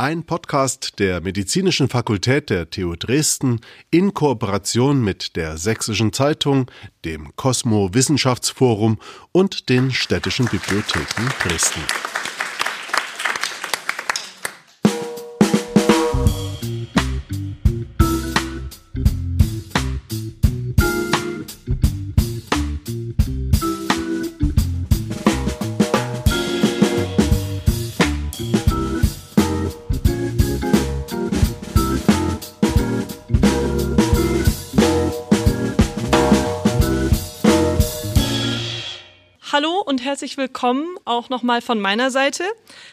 Ein 0.00 0.22
Podcast 0.22 1.00
der 1.00 1.20
Medizinischen 1.20 1.88
Fakultät 1.88 2.50
der 2.50 2.70
TU 2.70 2.94
Dresden 2.94 3.60
in 3.90 4.14
Kooperation 4.14 5.02
mit 5.02 5.34
der 5.34 5.56
Sächsischen 5.56 6.12
Zeitung, 6.12 6.70
dem 7.04 7.34
Cosmo 7.34 7.92
Wissenschaftsforum 7.92 8.98
und 9.32 9.68
den 9.68 9.90
städtischen 9.90 10.46
Bibliotheken 10.46 11.28
Dresden. 11.42 11.80
Herzlich 40.18 40.36
willkommen 40.36 40.98
auch 41.04 41.28
nochmal 41.28 41.62
von 41.62 41.78
meiner 41.78 42.10
Seite. 42.10 42.42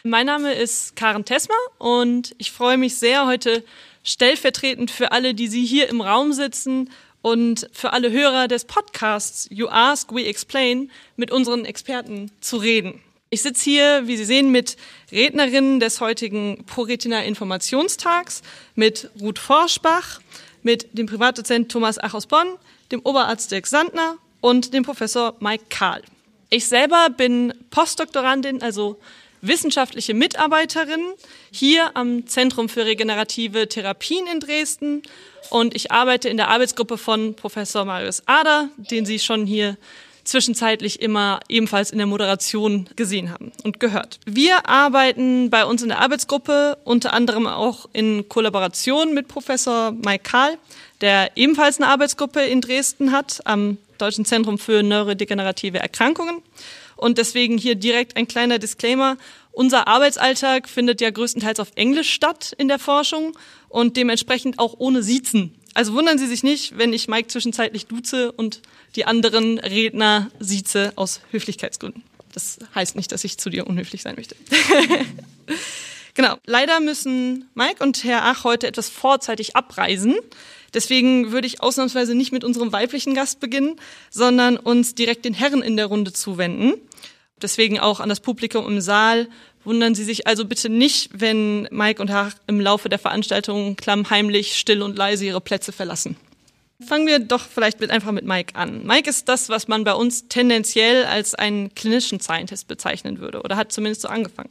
Mein 0.04 0.26
Name 0.26 0.52
ist 0.54 0.94
Karen 0.94 1.24
Tesmer 1.24 1.56
und 1.78 2.36
ich 2.38 2.52
freue 2.52 2.76
mich 2.76 2.98
sehr, 2.98 3.26
heute 3.26 3.64
stellvertretend 4.04 4.92
für 4.92 5.10
alle, 5.10 5.34
die 5.34 5.48
Sie 5.48 5.66
hier 5.66 5.88
im 5.88 6.00
Raum 6.00 6.32
sitzen 6.32 6.88
und 7.22 7.68
für 7.72 7.92
alle 7.92 8.12
Hörer 8.12 8.46
des 8.46 8.64
Podcasts 8.64 9.48
You 9.50 9.66
Ask, 9.66 10.14
We 10.14 10.24
Explain 10.24 10.88
mit 11.16 11.32
unseren 11.32 11.64
Experten 11.64 12.30
zu 12.40 12.58
reden. 12.58 13.02
Ich 13.30 13.42
sitze 13.42 13.64
hier, 13.64 14.02
wie 14.06 14.16
Sie 14.16 14.24
sehen, 14.24 14.52
mit 14.52 14.76
Rednerinnen 15.10 15.80
des 15.80 16.00
heutigen 16.00 16.64
ProRetina 16.66 17.24
Informationstags, 17.24 18.42
mit 18.76 19.10
Ruth 19.20 19.40
Forschbach, 19.40 20.20
mit 20.62 20.96
dem 20.96 21.06
Privatdozent 21.06 21.72
Thomas 21.72 21.98
Ach 21.98 22.14
aus 22.14 22.26
Bonn, 22.28 22.46
dem 22.92 23.00
Oberarzt 23.02 23.50
Dirk 23.50 23.66
Sandner 23.66 24.16
und 24.40 24.72
dem 24.72 24.84
Professor 24.84 25.34
Mike 25.40 25.64
Kahl. 25.70 26.04
Ich 26.48 26.66
selber 26.68 27.08
bin 27.10 27.52
Postdoktorandin, 27.70 28.62
also 28.62 29.00
wissenschaftliche 29.42 30.14
Mitarbeiterin 30.14 31.00
hier 31.50 31.90
am 31.94 32.26
Zentrum 32.26 32.68
für 32.68 32.84
regenerative 32.84 33.68
Therapien 33.68 34.26
in 34.26 34.40
Dresden 34.40 35.02
und 35.50 35.74
ich 35.74 35.92
arbeite 35.92 36.28
in 36.28 36.36
der 36.36 36.48
Arbeitsgruppe 36.48 36.98
von 36.98 37.34
Professor 37.34 37.84
Marius 37.84 38.22
Ader, 38.26 38.68
den 38.76 39.06
Sie 39.06 39.18
schon 39.18 39.46
hier 39.46 39.76
zwischenzeitlich 40.24 41.00
immer 41.00 41.40
ebenfalls 41.48 41.90
in 41.90 41.98
der 41.98 42.06
Moderation 42.06 42.88
gesehen 42.96 43.30
haben 43.30 43.52
und 43.62 43.78
gehört. 43.78 44.18
Wir 44.26 44.68
arbeiten 44.68 45.50
bei 45.50 45.64
uns 45.64 45.82
in 45.82 45.88
der 45.88 46.00
Arbeitsgruppe 46.00 46.78
unter 46.84 47.12
anderem 47.12 47.46
auch 47.46 47.88
in 47.92 48.28
Kollaboration 48.28 49.14
mit 49.14 49.28
Professor 49.28 49.92
Mike 49.92 50.24
Kahl, 50.24 50.58
der 51.00 51.36
ebenfalls 51.36 51.80
eine 51.80 51.88
Arbeitsgruppe 51.88 52.40
in 52.40 52.60
Dresden 52.60 53.12
hat 53.12 53.40
am 53.44 53.78
Deutschen 53.96 54.24
Zentrum 54.24 54.58
für 54.58 54.82
neurodegenerative 54.82 55.78
Erkrankungen. 55.78 56.42
Und 56.96 57.18
deswegen 57.18 57.58
hier 57.58 57.74
direkt 57.74 58.16
ein 58.16 58.26
kleiner 58.26 58.58
Disclaimer. 58.58 59.16
Unser 59.52 59.86
Arbeitsalltag 59.88 60.68
findet 60.68 61.00
ja 61.00 61.10
größtenteils 61.10 61.60
auf 61.60 61.72
Englisch 61.76 62.10
statt 62.10 62.52
in 62.58 62.68
der 62.68 62.78
Forschung 62.78 63.36
und 63.68 63.96
dementsprechend 63.96 64.58
auch 64.58 64.74
ohne 64.78 65.02
Siezen. 65.02 65.54
Also 65.74 65.92
wundern 65.92 66.18
Sie 66.18 66.26
sich 66.26 66.42
nicht, 66.42 66.78
wenn 66.78 66.94
ich 66.94 67.06
Mike 67.06 67.28
zwischenzeitlich 67.28 67.86
duze 67.86 68.32
und 68.32 68.62
die 68.96 69.04
anderen 69.04 69.58
Redner 69.58 70.30
sieze 70.40 70.92
aus 70.96 71.20
Höflichkeitsgründen. 71.30 72.02
Das 72.32 72.58
heißt 72.74 72.96
nicht, 72.96 73.12
dass 73.12 73.24
ich 73.24 73.38
zu 73.38 73.50
dir 73.50 73.66
unhöflich 73.66 74.02
sein 74.02 74.14
möchte. 74.16 74.36
genau. 76.14 76.36
Leider 76.46 76.80
müssen 76.80 77.48
Mike 77.54 77.82
und 77.82 78.04
Herr 78.04 78.24
Ach 78.24 78.44
heute 78.44 78.66
etwas 78.66 78.88
vorzeitig 78.88 79.56
abreisen. 79.56 80.14
Deswegen 80.76 81.32
würde 81.32 81.46
ich 81.46 81.62
ausnahmsweise 81.62 82.14
nicht 82.14 82.32
mit 82.32 82.44
unserem 82.44 82.70
weiblichen 82.70 83.14
Gast 83.14 83.40
beginnen, 83.40 83.80
sondern 84.10 84.58
uns 84.58 84.94
direkt 84.94 85.24
den 85.24 85.32
Herren 85.32 85.62
in 85.62 85.78
der 85.78 85.86
Runde 85.86 86.12
zuwenden. 86.12 86.74
Deswegen 87.40 87.80
auch 87.80 87.98
an 87.98 88.10
das 88.10 88.20
Publikum 88.20 88.66
im 88.66 88.82
Saal. 88.82 89.26
Wundern 89.64 89.94
Sie 89.94 90.04
sich 90.04 90.26
also 90.26 90.44
bitte 90.44 90.68
nicht, 90.68 91.08
wenn 91.14 91.66
Mike 91.70 92.00
und 92.02 92.10
Herr 92.10 92.30
im 92.46 92.60
Laufe 92.60 92.90
der 92.90 92.98
Veranstaltung 92.98 93.76
klammheimlich, 93.76 94.58
still 94.58 94.82
und 94.82 94.98
leise 94.98 95.24
ihre 95.24 95.40
Plätze 95.40 95.72
verlassen. 95.72 96.16
Fangen 96.86 97.06
wir 97.06 97.20
doch 97.20 97.46
vielleicht 97.48 97.80
mit, 97.80 97.90
einfach 97.90 98.12
mit 98.12 98.26
Mike 98.26 98.54
an. 98.54 98.86
Mike 98.86 99.08
ist 99.08 99.30
das, 99.30 99.48
was 99.48 99.68
man 99.68 99.82
bei 99.82 99.94
uns 99.94 100.28
tendenziell 100.28 101.06
als 101.06 101.34
einen 101.34 101.74
Clinician 101.74 102.20
Scientist 102.20 102.68
bezeichnen 102.68 103.18
würde 103.18 103.40
oder 103.40 103.56
hat 103.56 103.72
zumindest 103.72 104.02
so 104.02 104.08
angefangen. 104.08 104.50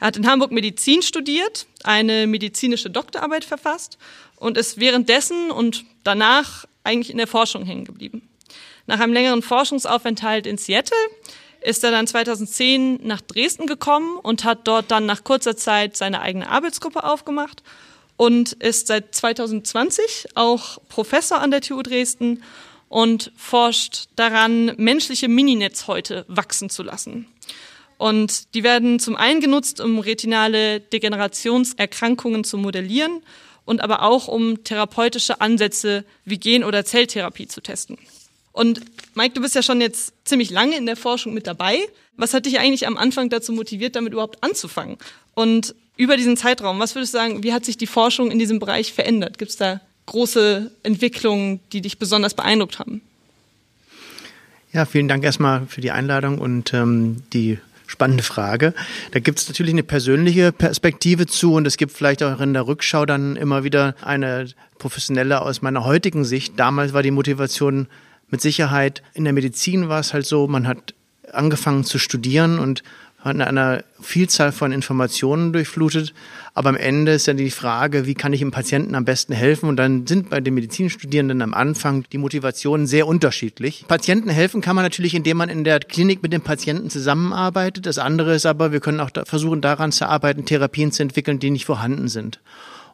Er 0.00 0.06
hat 0.08 0.16
in 0.16 0.26
Hamburg 0.28 0.52
Medizin 0.52 1.02
studiert, 1.02 1.66
eine 1.82 2.26
medizinische 2.26 2.90
Doktorarbeit 2.90 3.44
verfasst 3.44 3.98
und 4.36 4.56
ist 4.56 4.78
währenddessen 4.78 5.50
und 5.50 5.84
danach 6.04 6.66
eigentlich 6.84 7.10
in 7.10 7.18
der 7.18 7.26
Forschung 7.26 7.64
hängen 7.64 7.84
geblieben. 7.84 8.28
Nach 8.86 9.00
einem 9.00 9.12
längeren 9.12 9.42
Forschungsaufenthalt 9.42 10.46
in 10.46 10.56
Seattle 10.56 10.96
ist 11.60 11.82
er 11.82 11.90
dann 11.90 12.06
2010 12.06 13.00
nach 13.06 13.20
Dresden 13.20 13.66
gekommen 13.66 14.16
und 14.16 14.44
hat 14.44 14.66
dort 14.66 14.90
dann 14.90 15.06
nach 15.06 15.24
kurzer 15.24 15.56
Zeit 15.56 15.96
seine 15.96 16.20
eigene 16.20 16.48
Arbeitsgruppe 16.48 17.04
aufgemacht 17.04 17.62
und 18.16 18.52
ist 18.54 18.86
seit 18.86 19.14
2020 19.14 20.28
auch 20.34 20.78
Professor 20.88 21.40
an 21.40 21.50
der 21.50 21.60
TU 21.60 21.82
Dresden 21.82 22.42
und 22.88 23.32
forscht 23.36 24.08
daran, 24.16 24.72
menschliche 24.76 25.28
Mininetzhäute 25.28 26.24
wachsen 26.28 26.70
zu 26.70 26.82
lassen. 26.82 27.26
Und 27.98 28.54
die 28.54 28.62
werden 28.62 29.00
zum 29.00 29.16
einen 29.16 29.40
genutzt, 29.40 29.80
um 29.80 29.98
retinale 29.98 30.80
Degenerationserkrankungen 30.80 32.44
zu 32.44 32.56
modellieren 32.56 33.20
und 33.64 33.82
aber 33.82 34.02
auch 34.02 34.28
um 34.28 34.64
therapeutische 34.64 35.40
Ansätze 35.40 36.04
wie 36.24 36.38
Gen- 36.38 36.64
oder 36.64 36.84
Zelltherapie 36.84 37.48
zu 37.48 37.60
testen. 37.60 37.98
Und 38.52 38.80
Mike, 39.14 39.34
du 39.34 39.42
bist 39.42 39.54
ja 39.54 39.62
schon 39.62 39.80
jetzt 39.80 40.14
ziemlich 40.24 40.50
lange 40.50 40.76
in 40.76 40.86
der 40.86 40.96
Forschung 40.96 41.34
mit 41.34 41.46
dabei. 41.46 41.78
Was 42.16 42.34
hat 42.34 42.46
dich 42.46 42.58
eigentlich 42.58 42.86
am 42.86 42.96
Anfang 42.96 43.30
dazu 43.30 43.52
motiviert, 43.52 43.94
damit 43.94 44.12
überhaupt 44.12 44.42
anzufangen? 44.42 44.96
Und 45.34 45.74
über 45.96 46.16
diesen 46.16 46.36
Zeitraum, 46.36 46.78
was 46.78 46.94
würdest 46.94 47.14
du 47.14 47.18
sagen, 47.18 47.42
wie 47.42 47.52
hat 47.52 47.64
sich 47.64 47.76
die 47.76 47.86
Forschung 47.86 48.30
in 48.30 48.38
diesem 48.38 48.58
Bereich 48.58 48.92
verändert? 48.92 49.38
Gibt 49.38 49.50
es 49.50 49.56
da 49.56 49.80
große 50.06 50.70
Entwicklungen, 50.82 51.60
die 51.72 51.80
dich 51.80 51.98
besonders 51.98 52.34
beeindruckt 52.34 52.78
haben? 52.78 53.02
Ja, 54.72 54.84
vielen 54.86 55.08
Dank 55.08 55.24
erstmal 55.24 55.66
für 55.66 55.80
die 55.80 55.90
Einladung 55.90 56.38
und 56.38 56.72
ähm, 56.74 57.22
die 57.32 57.58
spannende 57.88 58.22
Frage. 58.22 58.74
Da 59.10 59.18
gibt 59.18 59.40
es 59.40 59.48
natürlich 59.48 59.72
eine 59.72 59.82
persönliche 59.82 60.52
Perspektive 60.52 61.26
zu 61.26 61.54
und 61.54 61.66
es 61.66 61.76
gibt 61.76 61.90
vielleicht 61.92 62.22
auch 62.22 62.38
in 62.40 62.52
der 62.52 62.68
Rückschau 62.68 63.06
dann 63.06 63.34
immer 63.34 63.64
wieder 63.64 63.96
eine 64.02 64.46
professionelle 64.78 65.40
aus 65.40 65.62
meiner 65.62 65.84
heutigen 65.84 66.24
Sicht. 66.24 66.58
Damals 66.58 66.92
war 66.92 67.02
die 67.02 67.10
Motivation 67.10 67.88
mit 68.30 68.40
Sicherheit, 68.40 69.02
in 69.14 69.24
der 69.24 69.32
Medizin 69.32 69.88
war 69.88 70.00
es 70.00 70.12
halt 70.12 70.26
so, 70.26 70.46
man 70.46 70.68
hat 70.68 70.94
angefangen 71.32 71.84
zu 71.84 71.98
studieren 71.98 72.58
und 72.58 72.82
hat 73.28 73.40
einer 73.40 73.84
Vielzahl 74.00 74.52
von 74.52 74.72
Informationen 74.72 75.52
durchflutet. 75.52 76.14
Aber 76.54 76.70
am 76.70 76.76
Ende 76.76 77.12
ist 77.12 77.26
ja 77.26 77.34
die 77.34 77.50
Frage, 77.50 78.06
wie 78.06 78.14
kann 78.14 78.32
ich 78.32 78.40
dem 78.40 78.50
Patienten 78.50 78.94
am 78.94 79.04
besten 79.04 79.32
helfen? 79.32 79.68
Und 79.68 79.76
dann 79.76 80.06
sind 80.06 80.30
bei 80.30 80.40
den 80.40 80.54
Medizinstudierenden 80.54 81.40
am 81.42 81.54
Anfang 81.54 82.04
die 82.10 82.18
Motivationen 82.18 82.86
sehr 82.86 83.06
unterschiedlich. 83.06 83.84
Patienten 83.86 84.30
helfen 84.30 84.60
kann 84.60 84.74
man 84.74 84.84
natürlich, 84.84 85.14
indem 85.14 85.36
man 85.36 85.48
in 85.48 85.62
der 85.62 85.78
Klinik 85.78 86.22
mit 86.22 86.32
dem 86.32 86.42
Patienten 86.42 86.90
zusammenarbeitet. 86.90 87.86
Das 87.86 87.98
andere 87.98 88.34
ist 88.34 88.46
aber, 88.46 88.72
wir 88.72 88.80
können 88.80 89.00
auch 89.00 89.10
versuchen, 89.26 89.60
daran 89.60 89.92
zu 89.92 90.08
arbeiten, 90.08 90.44
Therapien 90.44 90.90
zu 90.90 91.02
entwickeln, 91.02 91.38
die 91.38 91.50
nicht 91.50 91.66
vorhanden 91.66 92.08
sind. 92.08 92.40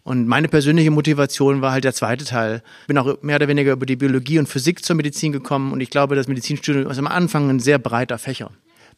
Und 0.05 0.29
meine 0.29 0.49
persönliche 0.49 0.91
Motivation 0.91 1.63
war 1.63 1.73
halt 1.73 1.85
der 1.85 1.95
zweite 1.95 2.27
Teil. 2.27 2.63
Bin 2.87 2.99
auch 2.99 3.23
mehr 3.23 3.37
oder 3.37 3.49
weniger 3.49 3.73
über 3.73 3.87
die 3.87 3.97
Biologie 3.97 4.39
und 4.39 4.47
Physik 4.47 4.85
zur 4.85 4.97
Medizin 4.97 5.33
gekommen 5.33 5.73
und 5.73 5.81
ich 5.81 5.89
glaube, 5.89 6.15
das 6.15 6.29
Medizinstudium 6.29 6.91
ist 6.91 6.99
am 6.99 7.07
Anfang 7.07 7.49
ein 7.49 7.59
sehr 7.59 7.79
breiter 7.79 8.19
Fächer. 8.19 8.51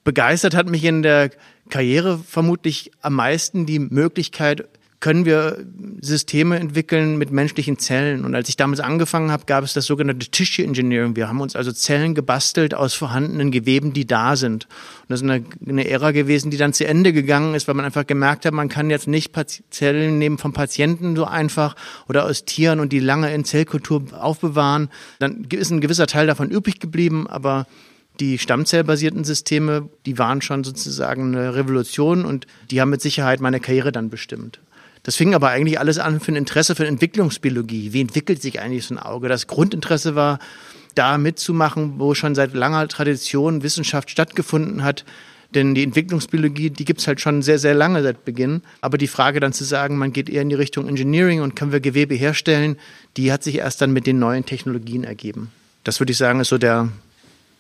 Begeistert 0.07 0.55
hat 0.55 0.69
mich 0.69 0.85
in 0.85 1.03
der 1.03 1.31
Karriere 1.69 2.17
vermutlich 2.17 2.93
am 3.01 3.15
meisten 3.15 3.67
die 3.67 3.81
Möglichkeit, 3.81 4.69
können 5.01 5.25
wir 5.25 5.67
Systeme 6.01 6.61
entwickeln 6.61 7.19
mit 7.19 7.33
menschlichen 7.33 7.77
Zellen. 7.81 8.25
Und 8.25 8.33
als 8.37 8.49
ich 8.49 8.57
damals 8.57 8.79
angefangen 8.79 9.33
habe, 9.33 9.47
gab 9.47 9.65
es 9.65 9.73
das 9.73 9.87
sogenannte 9.87 10.29
Tissue 10.29 10.65
Engineering. 10.65 11.17
Wir 11.17 11.27
haben 11.27 11.41
uns 11.41 11.57
also 11.57 11.73
Zellen 11.73 12.15
gebastelt 12.15 12.73
aus 12.73 12.95
vorhandenen 12.95 13.51
Geweben, 13.51 13.95
die 13.95 14.07
da 14.07 14.37
sind. 14.37 14.67
Und 14.67 15.09
das 15.09 15.23
ist 15.23 15.29
eine, 15.29 15.45
eine 15.69 15.89
Ära 15.89 16.13
gewesen, 16.13 16.53
die 16.53 16.57
dann 16.57 16.73
zu 16.73 16.87
Ende 16.87 17.13
gegangen 17.13 17.57
ist, 17.57 17.67
weil 17.67 17.75
man 17.75 17.85
einfach 17.85 18.07
gemerkt 18.07 18.47
hat, 18.47 18.55
man 18.55 18.69
kann 18.69 18.91
jetzt 18.91 19.09
nicht 19.09 19.33
Zellen 19.71 20.19
nehmen 20.19 20.39
vom 20.39 20.53
Patienten 20.53 21.17
so 21.17 21.25
einfach 21.25 21.75
oder 22.09 22.27
aus 22.27 22.45
Tieren 22.45 22.79
und 22.79 22.93
die 22.93 23.01
lange 23.01 23.35
in 23.35 23.45
Zellkultur 23.45 24.05
aufbewahren. 24.13 24.89
Dann 25.19 25.49
ist 25.51 25.73
ein 25.73 25.81
gewisser 25.81 26.07
Teil 26.07 26.29
davon 26.29 26.49
übrig 26.49 26.79
geblieben, 26.79 27.27
aber 27.27 27.67
die 28.21 28.39
stammzellbasierten 28.39 29.25
Systeme, 29.25 29.89
die 30.07 30.19
waren 30.19 30.43
schon 30.43 30.65
sozusagen 30.65 31.35
eine 31.35 31.55
Revolution 31.55 32.25
und 32.25 32.47
die 32.71 32.81
haben 32.81 32.91
mit 32.91 33.03
Sicherheit 33.03 33.41
meine 33.41 33.61
Karriere 33.61 33.93
dann 33.93 34.11
bestimmt. 34.11 34.61
Das 35.03 35.17
fing 35.17 35.35
aber 35.35 35.51
eigentlich 35.51 35.79
alles 35.79 35.99
an 35.99 36.19
für 36.21 36.33
ein 36.33 36.37
Interesse 36.37 36.75
für 36.75 36.87
Entwicklungsbiologie. 36.87 37.93
Wie 37.93 38.01
entwickelt 38.01 38.43
sich 38.43 38.61
eigentlich 38.61 38.87
so 38.87 38.95
ein 38.95 38.99
Auge? 38.99 39.29
Das 39.29 39.47
Grundinteresse 39.47 40.17
war, 40.17 40.39
da 40.97 41.19
mitzumachen, 41.19 41.95
wo 41.99 42.15
schon 42.15 42.35
seit 42.35 42.55
langer 42.55 42.89
Tradition 42.89 43.63
Wissenschaft 43.63 44.11
stattgefunden 44.11 44.83
hat, 44.83 45.05
Denn 45.55 45.75
die 45.75 45.85
Entwicklungsbiologie, 45.85 46.71
die 46.71 46.85
gibt 46.85 47.01
es 47.01 47.07
halt 47.07 47.21
schon 47.21 47.43
sehr, 47.43 47.59
sehr 47.59 47.75
lange 47.75 48.03
seit 48.03 48.25
Beginn. 48.25 48.63
Aber 48.81 48.99
die 48.99 49.07
Frage 49.07 49.41
dann 49.41 49.53
zu 49.53 49.65
sagen, 49.65 49.97
man 49.97 50.13
geht 50.13 50.29
eher 50.29 50.43
in 50.43 50.49
die 50.49 50.55
Richtung 50.55 50.89
Engineering 50.89 51.41
und 51.41 51.55
können 51.55 51.73
wir 51.73 51.81
Gewebe 51.81 52.15
herstellen, 52.15 52.77
die 53.17 53.33
hat 53.33 53.43
sich 53.43 53.57
erst 53.57 53.81
dann 53.81 53.93
mit 53.93 54.07
den 54.07 54.19
neuen 54.19 54.45
Technologien 54.45 55.05
ergeben. 55.05 55.51
Das 55.85 56.01
würde 56.01 56.13
ich 56.13 56.19
sagen, 56.19 56.41
ist 56.41 56.49
so 56.49 56.59
der, 56.59 56.89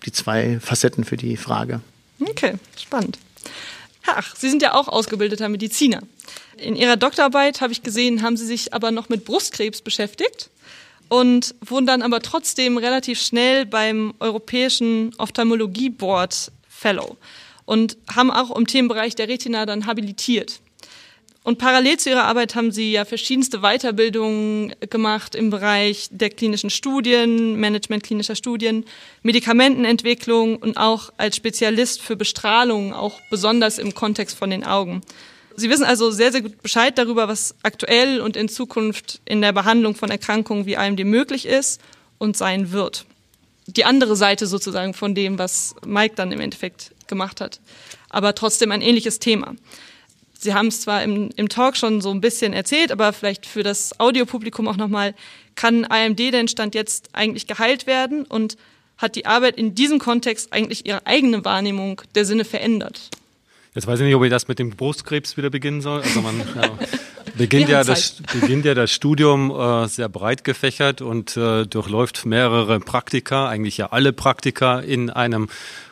die 0.06 0.12
zwei 0.12 0.58
Facetten 0.61 1.05
für 1.05 1.17
die 1.17 1.37
Frage. 1.37 1.81
Okay, 2.20 2.55
spannend. 2.81 3.19
Ach, 4.06 4.37
Sie 4.37 4.49
sind 4.49 4.62
ja 4.62 4.75
auch 4.75 4.88
ausgebildeter 4.88 5.49
Mediziner. 5.49 6.00
In 6.56 6.76
Ihrer 6.76 6.97
Doktorarbeit 6.97 7.61
habe 7.61 7.73
ich 7.73 7.82
gesehen, 7.82 8.23
haben 8.23 8.37
Sie 8.37 8.47
sich 8.47 8.73
aber 8.73 8.91
noch 8.91 9.08
mit 9.08 9.25
Brustkrebs 9.25 9.82
beschäftigt 9.82 10.49
und 11.08 11.55
wurden 11.61 11.87
dann 11.87 12.03
aber 12.03 12.23
trotzdem 12.23 12.79
relativ 12.79 13.20
schnell 13.20 13.67
beim 13.67 14.14
Europäischen 14.20 15.14
Ophthalmologie 15.19 15.91
Board 15.91 16.53
Fellow 16.69 17.17
und 17.64 17.97
haben 18.14 18.31
auch 18.31 18.56
im 18.56 18.67
Themenbereich 18.67 19.14
der 19.14 19.29
Retina 19.29 19.67
dann 19.67 19.87
habilitiert. 19.87 20.61
Und 21.46 21.58
parallel 21.58 21.96
zu 21.96 22.10
ihrer 22.10 22.25
Arbeit 22.25 22.56
haben 22.56 22.72
sie 22.72 22.90
ja 22.90 23.04
verschiedenste 23.04 23.60
Weiterbildungen 23.60 24.75
gemacht 24.90 25.37
im 25.37 25.50
Bereich 25.50 26.08
der 26.10 26.28
klinischen 26.28 26.70
Studien, 26.70 27.54
Management 27.54 28.02
klinischer 28.02 28.34
Studien, 28.34 28.84
Medikamentenentwicklung 29.22 30.56
und 30.56 30.76
auch 30.76 31.12
als 31.19 31.37
Spezialist 31.37 32.02
für 32.02 32.16
Bestrahlung, 32.16 32.93
auch 32.93 33.20
besonders 33.31 33.78
im 33.78 33.94
Kontext 33.94 34.37
von 34.37 34.50
den 34.50 34.64
Augen. 34.64 35.02
Sie 35.54 35.70
wissen 35.70 35.84
also 35.84 36.10
sehr, 36.10 36.32
sehr 36.32 36.43
gut 36.43 36.60
Bescheid 36.62 36.98
darüber, 36.98 37.28
was 37.28 37.54
aktuell 37.62 38.20
und 38.20 38.37
in 38.37 38.48
Zukunft 38.48 39.20
in 39.25 39.40
der 39.40 39.52
Behandlung 39.52 39.94
von 39.94 40.10
Erkrankungen 40.10 40.66
wie 40.66 40.76
AMD 40.76 41.04
möglich 41.04 41.46
ist 41.46 41.81
und 42.19 42.37
sein 42.37 42.72
wird. 42.72 43.06
Die 43.69 43.84
andere 43.84 44.16
Seite 44.16 44.48
sozusagen 44.48 44.94
von 44.94 45.14
dem, 45.14 45.38
was 45.38 45.76
Mike 45.87 46.16
dann 46.16 46.32
im 46.32 46.40
Endeffekt 46.40 46.90
gemacht 47.06 47.40
hat. 47.40 47.60
Aber 48.10 48.34
trotzdem 48.34 48.72
ein 48.72 48.82
ähnliches 48.82 49.20
Thema. 49.20 49.54
Sie 50.38 50.55
haben 50.55 50.69
es 50.69 50.81
zwar 50.81 51.03
im, 51.03 51.31
im 51.37 51.49
Talk 51.49 51.77
schon 51.77 52.00
so 52.00 52.11
ein 52.11 52.21
bisschen 52.21 52.53
erzählt, 52.53 52.93
aber 52.93 53.12
vielleicht 53.12 53.47
für 53.47 53.62
das 53.62 53.99
Audiopublikum 53.99 54.69
auch 54.69 54.77
nochmal, 54.77 55.15
kann 55.55 55.85
AMD 55.85 56.19
denn 56.19 56.49
Stand 56.49 56.75
jetzt 56.75 57.11
eigentlich 57.12 57.47
geheilt 57.47 57.87
werden 57.87 58.25
und 58.25 58.56
hat 58.99 59.17
die 59.17 59.27
Arbeit 59.27 59.56
in 59.56 59.75
diesem 59.75 59.99
Kontext 59.99 60.53
eigentlich 60.53 60.87
ihre 60.87 61.06
eigene 61.06 61.44
Wahrnehmung 61.44 62.03
der 62.15 62.25
Sinne 62.25 62.44
verändert? 62.44 63.11
Jetzt 63.75 63.87
weiß 63.87 64.00
ich 64.00 64.06
nicht, 64.06 64.15
ob 64.15 64.25
ich 64.25 64.31
das 64.31 64.49
mit 64.49 64.59
dem 64.59 64.71
Brustkrebs 64.71 65.37
wieder 65.37 65.50
beginnen 65.50 65.83
soll. 65.83 66.00
Also 66.00 66.23
man 66.23 66.39
ja, 66.55 66.71
beginnt, 67.37 67.69
ja 67.69 67.85
das, 67.85 68.23
beginnt 68.32 68.65
ja 68.65 68.73
das 68.73 68.91
Studium 68.91 69.50
äh, 69.50 69.87
sehr 69.87 70.09
breit 70.09 70.44
gefächert 70.44 71.03
und 71.03 71.37
äh, 71.37 71.67
durchläuft 71.67 72.25
mehrere 72.25 72.81
Praktika, 72.81 73.49
eigentlich 73.49 73.77
ja 73.77 73.89
alle 73.89 74.15
Praktika 74.15 74.81
in 74.81 75.11
einem 75.11 75.49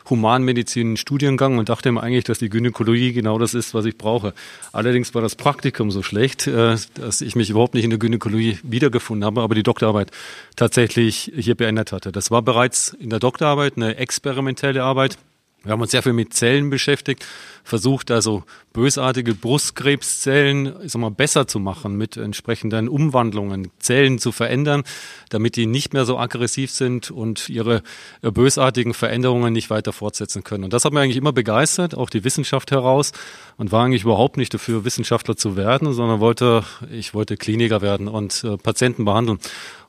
humanmedizinischen 0.09 0.97
Studiengang 0.97 1.57
und 1.57 1.69
dachte 1.69 1.91
mir 1.91 2.01
eigentlich, 2.01 2.23
dass 2.23 2.39
die 2.39 2.49
Gynäkologie 2.49 3.13
genau 3.13 3.37
das 3.39 3.53
ist, 3.53 3.73
was 3.73 3.85
ich 3.85 3.97
brauche. 3.97 4.33
Allerdings 4.71 5.13
war 5.15 5.21
das 5.21 5.35
Praktikum 5.35 5.91
so 5.91 6.03
schlecht, 6.03 6.47
äh, 6.47 6.75
dass 6.95 7.21
ich 7.21 7.35
mich 7.35 7.49
überhaupt 7.49 7.73
nicht 7.73 7.83
in 7.83 7.89
der 7.89 7.99
Gynäkologie 7.99 8.59
wiedergefunden 8.63 9.25
habe, 9.25 9.41
aber 9.41 9.55
die 9.55 9.63
Doktorarbeit 9.63 10.11
tatsächlich 10.55 11.31
hier 11.35 11.55
beendet 11.55 11.91
hatte. 11.91 12.11
Das 12.11 12.31
war 12.31 12.41
bereits 12.41 12.89
in 12.89 13.09
der 13.09 13.19
Doktorarbeit 13.19 13.77
eine 13.77 13.97
experimentelle 13.97 14.83
Arbeit. 14.83 15.17
Wir 15.65 15.73
haben 15.73 15.81
uns 15.81 15.91
sehr 15.91 16.03
viel 16.03 16.13
mit 16.13 16.33
Zellen 16.33 16.69
beschäftigt 16.69 17.25
versucht 17.65 18.11
also 18.11 18.43
bösartige 18.73 19.33
Brustkrebszellen 19.33 20.73
ich 20.83 20.91
sag 20.91 21.01
mal, 21.01 21.09
besser 21.09 21.47
zu 21.47 21.59
machen 21.59 21.97
mit 21.97 22.15
entsprechenden 22.15 22.87
Umwandlungen, 22.87 23.71
Zellen 23.79 24.19
zu 24.19 24.31
verändern, 24.31 24.83
damit 25.29 25.55
die 25.55 25.65
nicht 25.65 25.93
mehr 25.93 26.05
so 26.05 26.19
aggressiv 26.19 26.69
sind 26.71 27.09
und 27.09 27.49
ihre 27.49 27.81
äh, 28.21 28.29
bösartigen 28.29 28.93
Veränderungen 28.93 29.51
nicht 29.51 29.71
weiter 29.71 29.93
fortsetzen 29.93 30.43
können. 30.43 30.65
Und 30.65 30.73
das 30.73 30.85
hat 30.85 30.93
mich 30.93 31.01
eigentlich 31.01 31.17
immer 31.17 31.33
begeistert, 31.33 31.97
auch 31.97 32.11
die 32.11 32.23
Wissenschaft 32.23 32.69
heraus 32.71 33.13
und 33.57 33.71
war 33.71 33.83
eigentlich 33.83 34.03
überhaupt 34.03 34.37
nicht 34.37 34.53
dafür, 34.53 34.85
Wissenschaftler 34.85 35.35
zu 35.35 35.57
werden, 35.57 35.93
sondern 35.93 36.19
wollte, 36.19 36.63
ich 36.91 37.15
wollte 37.15 37.35
Kliniker 37.35 37.81
werden 37.81 38.07
und 38.07 38.43
äh, 38.43 38.57
Patienten 38.57 39.05
behandeln. 39.05 39.39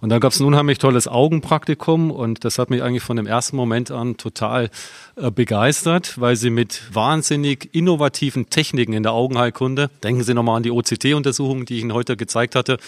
Und 0.01 0.11
da 0.11 0.19
gab 0.19 0.33
es 0.33 0.41
ein 0.41 0.47
unheimlich 0.47 0.79
tolles 0.79 1.09
Augenpraktikum 1.09 2.11
und 2.11 2.45
das 2.45 2.59
hat 2.59 2.71
mich 2.71 2.83
eigentlich 2.83 3.03
von 3.03 3.17
dem 3.17 3.27
ersten 3.27 3.57
Moment 3.57 3.91
an 3.91 4.17
total 4.17 4.71
äh, 5.17 5.31
begeistert, 5.31 6.21
weil 6.21 6.37
sie 6.37 6.51
mit 6.51 6.83
wahnsinnig 6.93 7.75
innovativen 7.75 8.51
Techniken 8.51 8.93
in 8.93 9.03
der 9.03 9.13
Augenheilkunde. 9.13 9.91
Denken 10.03 10.23
Sie 10.23 10.35
nochmal 10.35 10.59
an 10.59 10.63
die 10.63 10.71
OCT-Untersuchung, 10.71 11.65
die 11.65 11.77
ich 11.77 11.81
Ihnen 11.83 11.95
heute 11.95 12.17
gezeigt 12.17 12.55
hatte, 12.55 12.79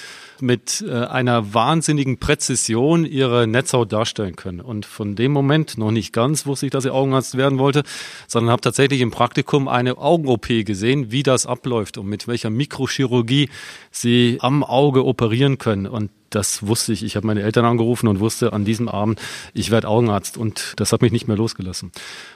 mit 0.41 0.85
äh, 0.87 0.93
einer 0.93 1.55
wahnsinnigen 1.55 2.19
Präzision 2.19 3.05
Ihre 3.05 3.47
Netzhaut 3.47 3.93
darstellen 3.93 4.37
können. 4.37 4.61
Und 4.61 4.87
von 4.87 5.17
dem 5.17 5.33
Moment, 5.33 5.79
noch 5.79 5.91
nicht 5.91 6.13
ganz, 6.13 6.47
wusste 6.47 6.67
ich, 6.67 6.73
dass 6.73 6.85
ich 6.85 6.91
Augenarzt 6.91 7.37
werden 7.37 7.59
wollte, 7.59 7.83
sondern 8.27 8.53
habe 8.53 8.61
tatsächlich 8.61 9.01
im 9.01 9.11
Praktikum 9.11 9.69
eine 9.69 9.99
Augen-OP 9.99 10.49
gesehen, 10.65 11.11
wie 11.11 11.23
das 11.23 11.47
abläuft 11.47 11.99
und 11.99 12.07
mit 12.07 12.29
welcher 12.29 12.51
Mikrochirurgie 12.51 13.49
Sie 13.91 14.39
am 14.41 14.63
Auge 14.63 15.05
operieren 15.05 15.59
können. 15.59 15.87
Und 15.87 16.11
das 16.31 16.67
wusste 16.67 16.93
ich. 16.93 17.03
Ich 17.03 17.17
habe 17.17 17.27
meine 17.27 17.43
Eltern 17.43 17.65
angerufen 17.65 18.09
und 18.09 18.21
wusste 18.21 18.53
an 18.53 18.65
diesem 18.65 18.89
Abend, 18.89 19.21
ich 19.55 19.71
werde 19.71 19.89
Augenarzt 19.89 20.37
und 20.37 20.75
das 20.77 20.93
hat 20.93 21.03
mich 21.03 21.13
nicht 21.13 21.27
mehr 21.27 21.37
losgelassen. 21.37 21.93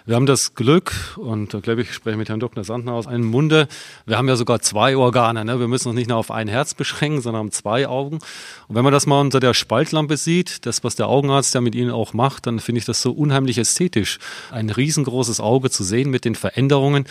Wir 0.06 0.16
haben 0.16 0.26
das 0.26 0.54
Glück 0.54 0.92
und 1.16 1.52
da 1.52 1.60
glaube 1.60 1.82
ich, 1.82 1.92
spreche 1.92 2.16
mit 2.16 2.28
Herrn 2.28 2.40
Dr. 2.40 2.64
Sandner 2.64 2.94
aus 2.94 3.06
einem 3.06 3.26
Munde. 3.26 3.68
Wir 4.06 4.16
haben 4.16 4.28
ja 4.28 4.36
sogar 4.36 4.60
zwei 4.60 4.96
Organe. 4.96 5.44
Ne? 5.44 5.60
Wir 5.60 5.68
müssen 5.68 5.88
uns 5.88 5.96
nicht 5.96 6.08
nur 6.08 6.18
auf 6.18 6.30
ein 6.30 6.48
Herz 6.48 6.74
beschränken, 6.74 7.20
sondern 7.20 7.40
haben 7.40 7.52
zwei 7.52 7.86
Augen. 7.86 8.18
Und 8.68 8.74
wenn 8.74 8.84
man 8.84 8.92
das 8.92 9.06
mal 9.06 9.20
unter 9.20 9.40
der 9.40 9.54
Spaltlampe 9.54 10.16
sieht, 10.16 10.66
das, 10.66 10.82
was 10.84 10.96
der 10.96 11.08
Augenarzt 11.08 11.54
ja 11.54 11.60
mit 11.60 11.74
Ihnen 11.74 11.90
auch 11.90 12.14
macht, 12.14 12.46
dann 12.46 12.60
finde 12.60 12.78
ich 12.78 12.84
das 12.84 13.02
so 13.02 13.12
unheimlich 13.12 13.58
ästhetisch. 13.58 14.18
Ein 14.50 14.70
riesengroßes 14.70 15.40
Auge 15.40 15.70
zu 15.70 15.84
sehen 15.84 16.10
mit 16.10 16.24
den 16.24 16.34
Veränderungen. 16.34 17.04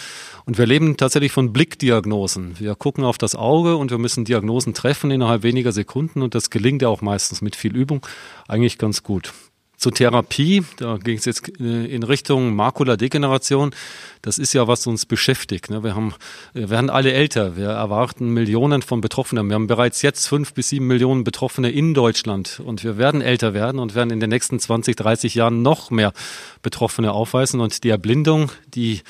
Und 0.46 0.58
wir 0.58 0.66
leben 0.66 0.98
tatsächlich 0.98 1.32
von 1.32 1.54
Blickdiagnosen. 1.54 2.60
Wir 2.60 2.76
gucken 2.76 3.04
auf 3.04 3.18
das 3.18 3.36
Auge 3.36 3.76
und 3.76 3.92
wir 3.92 4.00
müssen 4.00 4.26
Diagnosen 4.26 4.74
treffen 4.74 5.12
innerhalb 5.12 5.44
weniger 5.44 5.72
Sekunden 5.72 6.22
und 6.22 6.34
das 6.34 6.50
gelingt 6.50 6.71
ja 6.80 6.88
auch 6.88 7.02
meistens 7.02 7.42
mit 7.42 7.56
viel 7.56 7.76
Übung 7.76 8.06
eigentlich 8.48 8.78
ganz 8.78 9.04
gut. 9.04 9.34
Zur 9.82 9.94
Therapie, 9.96 10.64
da 10.78 10.98
ging 10.98 11.18
es 11.18 11.26
jetzt 11.26 11.60
äh, 11.60 11.86
in 11.86 12.04
Richtung 12.04 12.56
Makuladegeneration. 12.56 13.74
Das 14.22 14.38
ist 14.38 14.54
ja, 14.54 14.68
was 14.68 14.86
uns 14.86 15.08
beschäftigt. 15.08 15.72
Ne? 15.72 15.84
Wir, 15.84 15.96
haben, 15.96 16.14
wir 16.54 16.70
werden 16.70 16.92
alle 16.92 17.14
älter. 17.14 17.58
Wir 17.58 17.70
erwarten 17.70 18.30
Millionen 18.30 18.84
von 18.84 19.02
Betroffenen. 19.02 19.48
Wir 19.48 19.56
haben 19.56 19.66
bereits 19.66 20.04
jetzt 20.04 20.28
fünf 20.28 20.54
bis 20.54 20.70
sieben 20.70 20.86
Millionen 20.86 21.24
Betroffene 21.24 21.72
in 21.72 21.96
Deutschland. 21.96 22.62
Und 22.64 22.84
wir 22.84 23.00
werden 23.00 23.24
älter 23.24 23.56
werden 23.56 23.80
und 23.80 23.96
werden 23.96 24.12
in 24.12 24.20
den 24.20 24.30
nächsten 24.30 24.60
20, 24.60 24.96
30 24.98 25.34
Jahren 25.34 25.64
noch 25.64 25.90
mehr 25.90 26.14
Betroffene 26.62 27.12
aufweisen. 27.12 27.60
Und 27.60 27.84
die 27.84 27.90
Erblindung, 27.90 28.52
die 28.76 29.02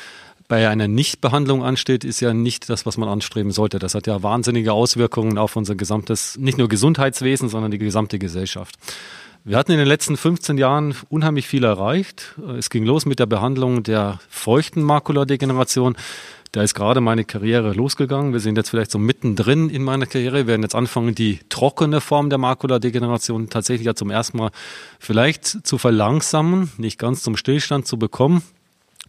bei 0.51 0.67
einer 0.67 0.89
Nichtbehandlung 0.89 1.63
ansteht, 1.63 2.03
ist 2.03 2.19
ja 2.19 2.33
nicht 2.33 2.69
das, 2.69 2.85
was 2.85 2.97
man 2.97 3.07
anstreben 3.07 3.51
sollte. 3.51 3.79
Das 3.79 3.95
hat 3.95 4.05
ja 4.05 4.21
wahnsinnige 4.21 4.73
Auswirkungen 4.73 5.37
auf 5.37 5.55
unser 5.55 5.75
gesamtes, 5.75 6.37
nicht 6.37 6.57
nur 6.57 6.67
Gesundheitswesen, 6.67 7.47
sondern 7.47 7.71
die 7.71 7.77
gesamte 7.77 8.19
Gesellschaft. 8.19 8.75
Wir 9.45 9.55
hatten 9.55 9.71
in 9.71 9.77
den 9.77 9.87
letzten 9.87 10.17
15 10.17 10.57
Jahren 10.57 10.93
unheimlich 11.07 11.47
viel 11.47 11.63
erreicht. 11.63 12.35
Es 12.57 12.69
ging 12.69 12.83
los 12.83 13.05
mit 13.05 13.19
der 13.19 13.27
Behandlung 13.27 13.83
der 13.83 14.19
feuchten 14.27 14.83
Makuladegeneration. 14.83 15.95
Da 16.51 16.63
ist 16.63 16.73
gerade 16.73 16.99
meine 16.99 17.23
Karriere 17.23 17.71
losgegangen. 17.71 18.33
Wir 18.33 18.41
sind 18.41 18.57
jetzt 18.57 18.71
vielleicht 18.71 18.91
so 18.91 18.99
mittendrin 18.99 19.69
in 19.69 19.85
meiner 19.85 20.05
Karriere. 20.05 20.35
Wir 20.35 20.47
werden 20.47 20.63
jetzt 20.63 20.75
anfangen, 20.75 21.15
die 21.15 21.39
trockene 21.47 22.01
Form 22.01 22.29
der 22.29 22.39
Makuladegeneration 22.39 23.49
tatsächlich 23.49 23.85
ja 23.85 23.95
zum 23.95 24.09
ersten 24.09 24.37
Mal 24.37 24.51
vielleicht 24.99 25.45
zu 25.65 25.77
verlangsamen, 25.77 26.73
nicht 26.75 26.99
ganz 26.99 27.23
zum 27.23 27.37
Stillstand 27.37 27.87
zu 27.87 27.97
bekommen. 27.97 28.43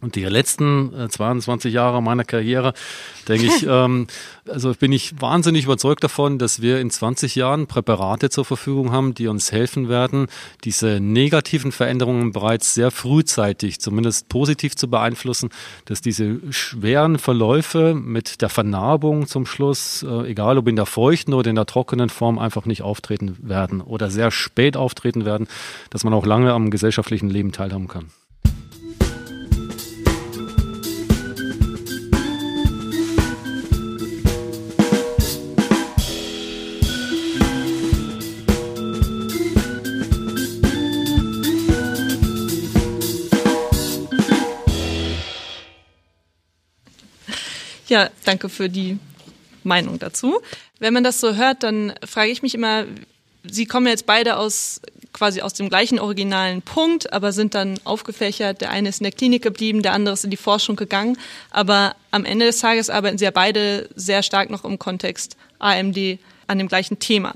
Und 0.03 0.15
die 0.15 0.25
letzten 0.25 0.93
äh, 0.93 1.07
22 1.07 1.73
Jahre 1.73 2.03
meiner 2.03 2.25
Karriere, 2.25 2.73
denke 3.29 3.45
ich, 3.45 3.65
ähm, 3.69 4.07
also 4.49 4.73
bin 4.73 4.91
ich 4.91 5.21
wahnsinnig 5.21 5.63
überzeugt 5.63 6.03
davon, 6.03 6.37
dass 6.39 6.61
wir 6.61 6.81
in 6.81 6.91
20 6.91 7.35
Jahren 7.35 7.67
Präparate 7.67 8.29
zur 8.29 8.43
Verfügung 8.43 8.91
haben, 8.91 9.13
die 9.13 9.27
uns 9.27 9.53
helfen 9.53 9.87
werden, 9.87 10.27
diese 10.65 10.99
negativen 10.99 11.71
Veränderungen 11.71 12.33
bereits 12.33 12.73
sehr 12.73 12.91
frühzeitig, 12.91 13.79
zumindest 13.79 14.27
positiv 14.27 14.75
zu 14.75 14.89
beeinflussen, 14.89 15.49
dass 15.85 16.01
diese 16.01 16.41
schweren 16.51 17.17
Verläufe 17.17 17.93
mit 17.95 18.41
der 18.41 18.49
Vernarbung 18.49 19.27
zum 19.27 19.45
Schluss, 19.45 20.03
äh, 20.03 20.29
egal 20.29 20.57
ob 20.57 20.67
in 20.67 20.75
der 20.75 20.85
feuchten 20.85 21.33
oder 21.33 21.49
in 21.49 21.55
der 21.55 21.65
trockenen 21.65 22.09
Form, 22.09 22.39
einfach 22.39 22.65
nicht 22.65 22.81
auftreten 22.81 23.37
werden 23.41 23.79
oder 23.79 24.11
sehr 24.11 24.31
spät 24.31 24.75
auftreten 24.75 25.23
werden, 25.23 25.47
dass 25.91 26.03
man 26.03 26.13
auch 26.13 26.25
lange 26.25 26.51
am 26.51 26.71
gesellschaftlichen 26.71 27.29
Leben 27.29 27.53
teilhaben 27.53 27.87
kann. 27.87 28.07
Ja, 47.93 48.09
danke 48.25 48.49
für 48.49 48.69
die 48.69 48.97
Meinung 49.63 49.99
dazu. 49.99 50.41
Wenn 50.79 50.95
man 50.95 51.03
das 51.03 51.21
so 51.21 51.35
hört, 51.35 51.61
dann 51.61 51.93
frage 52.03 52.31
ich 52.31 52.41
mich 52.41 52.55
immer, 52.55 52.85
Sie 53.47 53.67
kommen 53.67 53.85
jetzt 53.85 54.07
beide 54.07 54.37
aus 54.37 54.81
quasi 55.11 55.41
aus 55.41 55.53
dem 55.53 55.69
gleichen 55.69 55.99
originalen 55.99 56.63
Punkt, 56.63 57.13
aber 57.13 57.31
sind 57.31 57.53
dann 57.53 57.79
aufgefächert. 57.83 58.61
Der 58.61 58.71
eine 58.71 58.89
ist 58.89 59.01
in 59.01 59.03
der 59.03 59.11
Klinik 59.11 59.43
geblieben, 59.43 59.83
der 59.83 59.93
andere 59.93 60.15
ist 60.15 60.23
in 60.23 60.31
die 60.31 60.37
Forschung 60.37 60.75
gegangen. 60.75 61.19
Aber 61.51 61.95
am 62.09 62.25
Ende 62.25 62.47
des 62.47 62.57
Tages 62.57 62.89
arbeiten 62.89 63.19
sie 63.19 63.25
ja 63.25 63.31
beide 63.31 63.87
sehr 63.95 64.23
stark 64.23 64.49
noch 64.49 64.65
im 64.65 64.79
Kontext 64.79 65.37
AMD 65.59 66.17
an 66.47 66.57
dem 66.57 66.67
gleichen 66.67 66.97
Thema. 66.97 67.35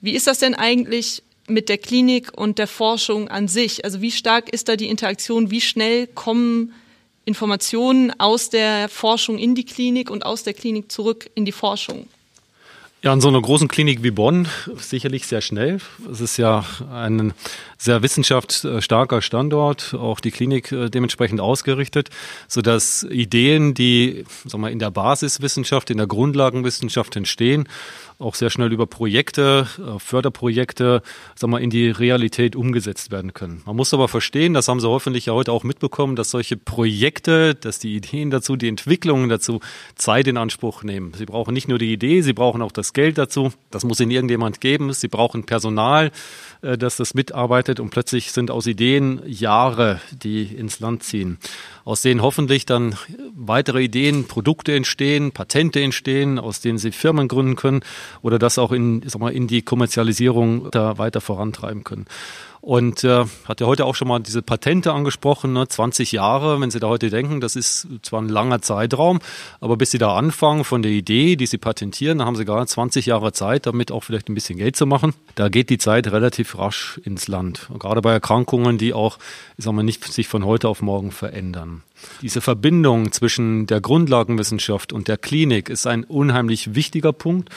Wie 0.00 0.16
ist 0.16 0.26
das 0.26 0.40
denn 0.40 0.56
eigentlich 0.56 1.22
mit 1.46 1.68
der 1.68 1.78
Klinik 1.78 2.36
und 2.36 2.58
der 2.58 2.66
Forschung 2.66 3.28
an 3.28 3.46
sich? 3.46 3.84
Also 3.84 4.00
wie 4.00 4.10
stark 4.10 4.48
ist 4.48 4.68
da 4.68 4.74
die 4.74 4.88
Interaktion? 4.88 5.52
Wie 5.52 5.60
schnell 5.60 6.08
kommen 6.08 6.72
Informationen 7.24 8.12
aus 8.18 8.50
der 8.50 8.88
Forschung 8.88 9.38
in 9.38 9.54
die 9.54 9.64
Klinik 9.64 10.10
und 10.10 10.26
aus 10.26 10.42
der 10.42 10.54
Klinik 10.54 10.92
zurück 10.92 11.30
in 11.34 11.44
die 11.44 11.52
Forschung? 11.52 12.08
Ja, 13.04 13.12
in 13.12 13.20
so 13.20 13.28
einer 13.28 13.42
großen 13.42 13.68
Klinik 13.68 14.02
wie 14.02 14.10
Bonn 14.10 14.48
sicherlich 14.78 15.26
sehr 15.26 15.42
schnell. 15.42 15.76
Es 16.10 16.22
ist 16.22 16.38
ja 16.38 16.64
ein 16.90 17.34
sehr 17.76 18.02
wissenschaftsstarker 18.02 19.20
Standort, 19.20 19.92
auch 19.92 20.20
die 20.20 20.30
Klinik 20.30 20.72
äh, 20.72 20.88
dementsprechend 20.88 21.38
ausgerichtet, 21.38 22.08
so 22.48 22.62
dass 22.62 23.02
Ideen, 23.02 23.74
die 23.74 24.24
sagen 24.46 24.62
wir, 24.62 24.70
in 24.70 24.78
der 24.78 24.90
Basiswissenschaft, 24.90 25.90
in 25.90 25.98
der 25.98 26.06
Grundlagenwissenschaft 26.06 27.14
entstehen, 27.14 27.68
auch 28.18 28.36
sehr 28.36 28.48
schnell 28.48 28.72
über 28.72 28.86
Projekte, 28.86 29.66
äh, 29.78 29.98
Förderprojekte, 29.98 31.02
sagen 31.34 31.52
wir, 31.52 31.60
in 31.60 31.68
die 31.68 31.90
Realität 31.90 32.56
umgesetzt 32.56 33.10
werden 33.10 33.34
können. 33.34 33.60
Man 33.66 33.76
muss 33.76 33.92
aber 33.92 34.08
verstehen, 34.08 34.54
das 34.54 34.68
haben 34.68 34.80
Sie 34.80 34.88
hoffentlich 34.88 35.26
ja 35.26 35.34
heute 35.34 35.52
auch 35.52 35.62
mitbekommen, 35.64 36.16
dass 36.16 36.30
solche 36.30 36.56
Projekte, 36.56 37.54
dass 37.54 37.78
die 37.78 37.96
Ideen 37.96 38.30
dazu, 38.30 38.56
die 38.56 38.68
Entwicklungen 38.68 39.28
dazu 39.28 39.60
Zeit 39.94 40.26
in 40.26 40.38
Anspruch 40.38 40.84
nehmen. 40.84 41.12
Sie 41.12 41.26
brauchen 41.26 41.52
nicht 41.52 41.68
nur 41.68 41.78
die 41.78 41.92
Idee, 41.92 42.22
sie 42.22 42.32
brauchen 42.32 42.62
auch 42.62 42.72
das 42.72 42.93
Geld 42.94 43.18
dazu. 43.18 43.52
Das 43.70 43.84
muss 43.84 44.00
Ihnen 44.00 44.10
irgendjemand 44.10 44.60
geben. 44.60 44.92
Sie 44.92 45.08
brauchen 45.08 45.44
Personal, 45.44 46.10
äh, 46.62 46.78
das 46.78 46.96
das 46.96 47.14
mitarbeitet 47.14 47.80
und 47.80 47.90
plötzlich 47.90 48.32
sind 48.32 48.50
aus 48.50 48.66
Ideen 48.66 49.20
Jahre, 49.26 50.00
die 50.10 50.44
ins 50.44 50.80
Land 50.80 51.02
ziehen. 51.02 51.38
Aus 51.84 52.02
denen 52.02 52.22
hoffentlich 52.22 52.64
dann 52.64 52.96
weitere 53.34 53.82
Ideen, 53.82 54.26
Produkte 54.26 54.74
entstehen, 54.74 55.32
Patente 55.32 55.80
entstehen, 55.82 56.38
aus 56.38 56.60
denen 56.60 56.78
Sie 56.78 56.92
Firmen 56.92 57.28
gründen 57.28 57.56
können 57.56 57.80
oder 58.22 58.38
das 58.38 58.58
auch 58.58 58.72
in, 58.72 59.02
sag 59.06 59.20
mal, 59.20 59.32
in 59.32 59.46
die 59.46 59.62
Kommerzialisierung 59.62 60.70
da 60.70 60.96
weiter 60.96 61.20
vorantreiben 61.20 61.84
können. 61.84 62.06
Und 62.64 63.04
äh, 63.04 63.26
hat 63.44 63.60
ja 63.60 63.66
heute 63.66 63.84
auch 63.84 63.94
schon 63.94 64.08
mal 64.08 64.20
diese 64.20 64.40
Patente 64.40 64.94
angesprochen, 64.94 65.52
ne? 65.52 65.68
20 65.68 66.12
Jahre, 66.12 66.62
wenn 66.62 66.70
Sie 66.70 66.80
da 66.80 66.86
heute 66.86 67.10
denken, 67.10 67.42
das 67.42 67.56
ist 67.56 67.86
zwar 68.00 68.22
ein 68.22 68.30
langer 68.30 68.62
Zeitraum, 68.62 69.18
aber 69.60 69.76
bis 69.76 69.90
Sie 69.90 69.98
da 69.98 70.16
anfangen 70.16 70.64
von 70.64 70.80
der 70.80 70.90
Idee, 70.90 71.36
die 71.36 71.44
Sie 71.44 71.58
patentieren, 71.58 72.20
da 72.20 72.24
haben 72.24 72.36
Sie 72.36 72.46
gerade 72.46 72.66
20 72.66 73.04
Jahre 73.04 73.32
Zeit, 73.32 73.66
damit 73.66 73.92
auch 73.92 74.02
vielleicht 74.02 74.30
ein 74.30 74.34
bisschen 74.34 74.56
Geld 74.56 74.76
zu 74.76 74.86
machen. 74.86 75.12
Da 75.34 75.50
geht 75.50 75.68
die 75.68 75.76
Zeit 75.76 76.10
relativ 76.10 76.58
rasch 76.58 76.98
ins 77.04 77.28
Land. 77.28 77.68
Und 77.68 77.80
gerade 77.80 78.00
bei 78.00 78.12
Erkrankungen, 78.12 78.78
die 78.78 78.94
auch, 78.94 79.18
ich 79.58 79.66
sag 79.66 79.74
mal, 79.74 79.82
nicht 79.82 80.02
sich 80.02 80.26
von 80.26 80.46
heute 80.46 80.70
auf 80.70 80.80
morgen 80.80 81.10
verändern. 81.10 81.82
Diese 82.22 82.40
Verbindung 82.40 83.12
zwischen 83.12 83.66
der 83.66 83.82
Grundlagenwissenschaft 83.82 84.94
und 84.94 85.08
der 85.08 85.18
Klinik 85.18 85.68
ist 85.68 85.86
ein 85.86 86.02
unheimlich 86.02 86.74
wichtiger 86.74 87.12
Punkt 87.12 87.50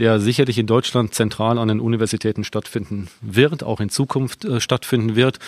der 0.00 0.18
sicherlich 0.18 0.58
in 0.58 0.66
Deutschland 0.66 1.14
zentral 1.14 1.58
an 1.58 1.68
den 1.68 1.78
Universitäten 1.78 2.42
stattfinden 2.42 3.08
wird, 3.20 3.62
auch 3.62 3.80
in 3.80 3.90
Zukunft 3.90 4.44
äh, 4.44 4.60
stattfinden 4.60 5.14
wird. 5.14 5.38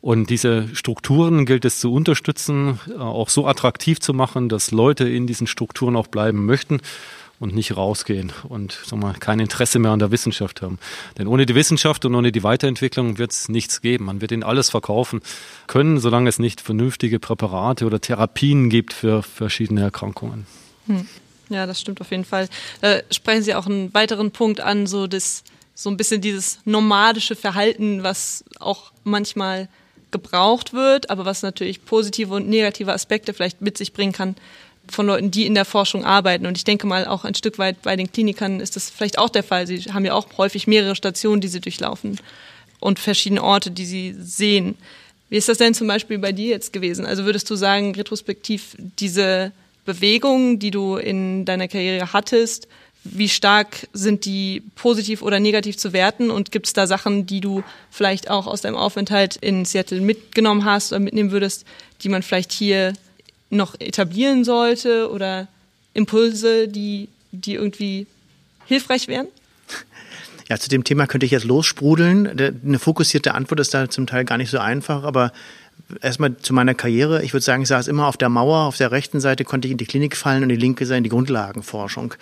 Und 0.00 0.28
diese 0.30 0.68
Strukturen 0.74 1.46
gilt 1.46 1.64
es 1.64 1.80
zu 1.80 1.92
unterstützen, 1.92 2.78
äh, 2.88 2.98
auch 2.98 3.30
so 3.30 3.46
attraktiv 3.46 4.00
zu 4.00 4.12
machen, 4.12 4.48
dass 4.50 4.70
Leute 4.70 5.08
in 5.08 5.26
diesen 5.26 5.46
Strukturen 5.46 5.96
auch 5.96 6.08
bleiben 6.08 6.44
möchten 6.44 6.80
und 7.40 7.54
nicht 7.54 7.76
rausgehen 7.76 8.32
und 8.48 8.78
sag 8.84 8.98
mal, 9.00 9.14
kein 9.14 9.40
Interesse 9.40 9.78
mehr 9.78 9.90
an 9.90 9.98
der 9.98 10.12
Wissenschaft 10.12 10.60
haben. 10.60 10.78
Denn 11.18 11.26
ohne 11.26 11.46
die 11.46 11.54
Wissenschaft 11.54 12.04
und 12.04 12.14
ohne 12.14 12.30
die 12.30 12.44
Weiterentwicklung 12.44 13.18
wird 13.18 13.32
es 13.32 13.48
nichts 13.48 13.80
geben. 13.80 14.04
Man 14.04 14.20
wird 14.20 14.30
ihnen 14.30 14.44
alles 14.44 14.70
verkaufen 14.70 15.22
können, 15.66 15.98
solange 15.98 16.28
es 16.28 16.38
nicht 16.38 16.60
vernünftige 16.60 17.18
Präparate 17.18 17.86
oder 17.86 18.00
Therapien 18.00 18.68
gibt 18.68 18.92
für 18.92 19.22
verschiedene 19.22 19.80
Erkrankungen. 19.80 20.46
Hm. 20.86 21.06
Ja, 21.48 21.66
das 21.66 21.80
stimmt 21.80 22.00
auf 22.00 22.10
jeden 22.10 22.24
Fall. 22.24 22.48
Da 22.80 23.00
sprechen 23.10 23.42
Sie 23.42 23.54
auch 23.54 23.66
einen 23.66 23.92
weiteren 23.94 24.30
Punkt 24.30 24.60
an, 24.60 24.86
so 24.86 25.06
das, 25.06 25.44
so 25.74 25.90
ein 25.90 25.96
bisschen 25.96 26.20
dieses 26.20 26.60
nomadische 26.64 27.36
Verhalten, 27.36 28.02
was 28.02 28.44
auch 28.58 28.92
manchmal 29.04 29.68
gebraucht 30.10 30.72
wird, 30.72 31.10
aber 31.10 31.24
was 31.24 31.42
natürlich 31.42 31.84
positive 31.84 32.34
und 32.34 32.48
negative 32.48 32.92
Aspekte 32.92 33.34
vielleicht 33.34 33.60
mit 33.60 33.78
sich 33.78 33.92
bringen 33.92 34.12
kann 34.12 34.36
von 34.88 35.06
Leuten, 35.06 35.30
die 35.30 35.46
in 35.46 35.54
der 35.54 35.64
Forschung 35.64 36.04
arbeiten. 36.04 36.46
Und 36.46 36.56
ich 36.56 36.64
denke 36.64 36.86
mal, 36.86 37.06
auch 37.06 37.24
ein 37.24 37.34
Stück 37.34 37.58
weit 37.58 37.82
bei 37.82 37.96
den 37.96 38.12
Klinikern 38.12 38.60
ist 38.60 38.76
das 38.76 38.90
vielleicht 38.90 39.18
auch 39.18 39.30
der 39.30 39.42
Fall. 39.42 39.66
Sie 39.66 39.80
haben 39.80 40.04
ja 40.04 40.14
auch 40.14 40.26
häufig 40.38 40.66
mehrere 40.66 40.96
Stationen, 40.96 41.40
die 41.40 41.48
sie 41.48 41.60
durchlaufen 41.60 42.18
und 42.80 42.98
verschiedene 42.98 43.42
Orte, 43.42 43.70
die 43.70 43.86
sie 43.86 44.14
sehen. 44.18 44.76
Wie 45.28 45.36
ist 45.36 45.48
das 45.48 45.58
denn 45.58 45.74
zum 45.74 45.86
Beispiel 45.86 46.18
bei 46.18 46.32
dir 46.32 46.48
jetzt 46.48 46.72
gewesen? 46.72 47.06
Also 47.06 47.24
würdest 47.24 47.48
du 47.48 47.54
sagen, 47.54 47.94
retrospektiv 47.94 48.76
diese 48.98 49.52
Bewegungen, 49.84 50.58
die 50.58 50.70
du 50.70 50.96
in 50.96 51.44
deiner 51.44 51.68
Karriere 51.68 52.12
hattest, 52.12 52.68
wie 53.04 53.28
stark 53.28 53.88
sind 53.92 54.24
die 54.24 54.62
positiv 54.76 55.22
oder 55.22 55.40
negativ 55.40 55.76
zu 55.76 55.92
werten 55.92 56.30
und 56.30 56.52
gibt 56.52 56.66
es 56.66 56.72
da 56.72 56.86
Sachen, 56.86 57.26
die 57.26 57.40
du 57.40 57.64
vielleicht 57.90 58.30
auch 58.30 58.46
aus 58.46 58.60
deinem 58.60 58.76
Aufenthalt 58.76 59.36
in 59.36 59.64
Seattle 59.64 60.00
mitgenommen 60.00 60.64
hast 60.64 60.92
oder 60.92 61.00
mitnehmen 61.00 61.32
würdest, 61.32 61.64
die 62.02 62.08
man 62.08 62.22
vielleicht 62.22 62.52
hier 62.52 62.92
noch 63.50 63.74
etablieren 63.80 64.44
sollte 64.44 65.10
oder 65.10 65.48
Impulse, 65.94 66.68
die, 66.68 67.08
die 67.32 67.54
irgendwie 67.54 68.06
hilfreich 68.66 69.08
wären? 69.08 69.26
Ja, 70.48 70.58
zu 70.58 70.68
dem 70.68 70.84
Thema 70.84 71.06
könnte 71.06 71.26
ich 71.26 71.32
jetzt 71.32 71.44
lossprudeln. 71.44 72.26
Eine 72.28 72.78
fokussierte 72.78 73.34
Antwort 73.34 73.60
ist 73.60 73.74
da 73.74 73.88
zum 73.88 74.06
Teil 74.06 74.24
gar 74.24 74.38
nicht 74.38 74.50
so 74.50 74.58
einfach, 74.58 75.02
aber 75.02 75.32
erstmal 76.00 76.36
zu 76.36 76.54
meiner 76.54 76.74
Karriere. 76.74 77.22
Ich 77.22 77.32
würde 77.32 77.44
sagen, 77.44 77.62
ich 77.62 77.68
saß 77.68 77.88
immer 77.88 78.06
auf 78.06 78.16
der 78.16 78.28
Mauer. 78.28 78.60
Auf 78.60 78.76
der 78.76 78.90
rechten 78.90 79.20
Seite 79.20 79.44
konnte 79.44 79.68
ich 79.68 79.72
in 79.72 79.78
die 79.78 79.86
Klinik 79.86 80.16
fallen 80.16 80.42
und 80.42 80.48
die 80.48 80.56
linke 80.56 80.86
Seite 80.86 80.98
in 80.98 81.04
die 81.04 81.10
Grundlagenforschung. 81.10 82.14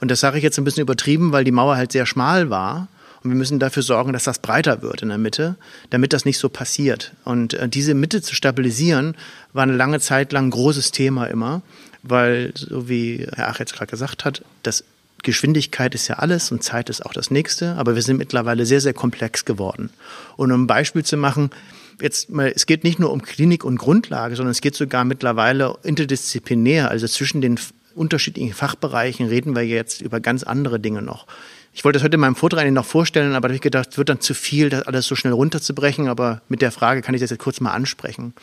Und 0.00 0.10
das 0.10 0.20
sage 0.20 0.38
ich 0.38 0.44
jetzt 0.44 0.58
ein 0.58 0.64
bisschen 0.64 0.82
übertrieben, 0.82 1.32
weil 1.32 1.44
die 1.44 1.52
Mauer 1.52 1.76
halt 1.76 1.92
sehr 1.92 2.06
schmal 2.06 2.50
war. 2.50 2.88
Und 3.22 3.30
wir 3.30 3.36
müssen 3.36 3.58
dafür 3.58 3.82
sorgen, 3.82 4.12
dass 4.12 4.24
das 4.24 4.38
breiter 4.38 4.82
wird 4.82 5.02
in 5.02 5.08
der 5.08 5.18
Mitte, 5.18 5.56
damit 5.90 6.12
das 6.12 6.24
nicht 6.24 6.38
so 6.38 6.48
passiert. 6.48 7.12
Und 7.24 7.54
äh, 7.54 7.68
diese 7.68 7.94
Mitte 7.94 8.22
zu 8.22 8.34
stabilisieren, 8.34 9.16
war 9.52 9.64
eine 9.64 9.76
lange 9.76 10.00
Zeit 10.00 10.32
lang 10.32 10.46
ein 10.46 10.50
großes 10.50 10.92
Thema 10.92 11.26
immer, 11.26 11.62
weil, 12.02 12.52
so 12.54 12.88
wie 12.88 13.26
Herr 13.34 13.48
Ach 13.48 13.58
jetzt 13.58 13.74
gerade 13.74 13.90
gesagt 13.90 14.24
hat, 14.24 14.42
das 14.62 14.84
Geschwindigkeit 15.24 15.94
ist 15.96 16.06
ja 16.06 16.16
alles 16.16 16.52
und 16.52 16.62
Zeit 16.62 16.88
ist 16.90 17.04
auch 17.04 17.12
das 17.12 17.30
nächste, 17.30 17.74
aber 17.74 17.96
wir 17.96 18.02
sind 18.02 18.18
mittlerweile 18.18 18.64
sehr, 18.66 18.80
sehr 18.80 18.94
komplex 18.94 19.44
geworden. 19.44 19.90
Und 20.36 20.52
um 20.52 20.62
ein 20.62 20.66
Beispiel 20.68 21.04
zu 21.04 21.16
machen, 21.16 21.50
jetzt 22.00 22.30
mal, 22.30 22.52
es 22.54 22.66
geht 22.66 22.84
nicht 22.84 22.98
nur 22.98 23.12
um 23.12 23.22
Klinik 23.22 23.64
und 23.64 23.78
Grundlage, 23.78 24.36
sondern 24.36 24.52
es 24.52 24.60
geht 24.60 24.74
sogar 24.74 25.04
mittlerweile 25.04 25.76
interdisziplinär, 25.82 26.90
also 26.90 27.06
zwischen 27.06 27.40
den 27.40 27.58
unterschiedlichen 27.94 28.54
Fachbereichen 28.54 29.26
reden 29.26 29.56
wir 29.56 29.66
jetzt 29.66 30.00
über 30.00 30.20
ganz 30.20 30.44
andere 30.44 30.78
Dinge 30.78 31.02
noch. 31.02 31.26
Ich 31.72 31.84
wollte 31.84 31.98
das 31.98 32.04
heute 32.04 32.14
in 32.14 32.20
meinem 32.20 32.36
Vortrag 32.36 32.70
noch 32.70 32.84
vorstellen, 32.84 33.34
aber 33.34 33.48
da 33.48 33.52
habe 33.52 33.56
ich 33.56 33.60
gedacht, 33.60 33.90
es 33.92 33.98
wird 33.98 34.08
dann 34.08 34.20
zu 34.20 34.34
viel, 34.34 34.70
das 34.70 34.82
alles 34.82 35.06
so 35.06 35.14
schnell 35.14 35.32
runterzubrechen, 35.32 36.08
aber 36.08 36.42
mit 36.48 36.62
der 36.62 36.72
Frage 36.72 37.02
kann 37.02 37.14
ich 37.14 37.20
das 37.20 37.30
jetzt 37.30 37.40
kurz 37.40 37.60
mal 37.60 37.72
ansprechen. 37.72 38.34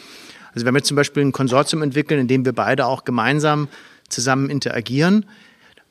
Also 0.53 0.65
wenn 0.65 0.73
wir 0.73 0.83
zum 0.83 0.95
Beispiel 0.95 1.23
ein 1.23 1.31
Konsortium 1.31 1.81
entwickeln, 1.81 2.21
in 2.21 2.27
dem 2.27 2.45
wir 2.45 2.53
beide 2.53 2.85
auch 2.85 3.03
gemeinsam 3.03 3.67
zusammen 4.09 4.49
interagieren, 4.49 5.25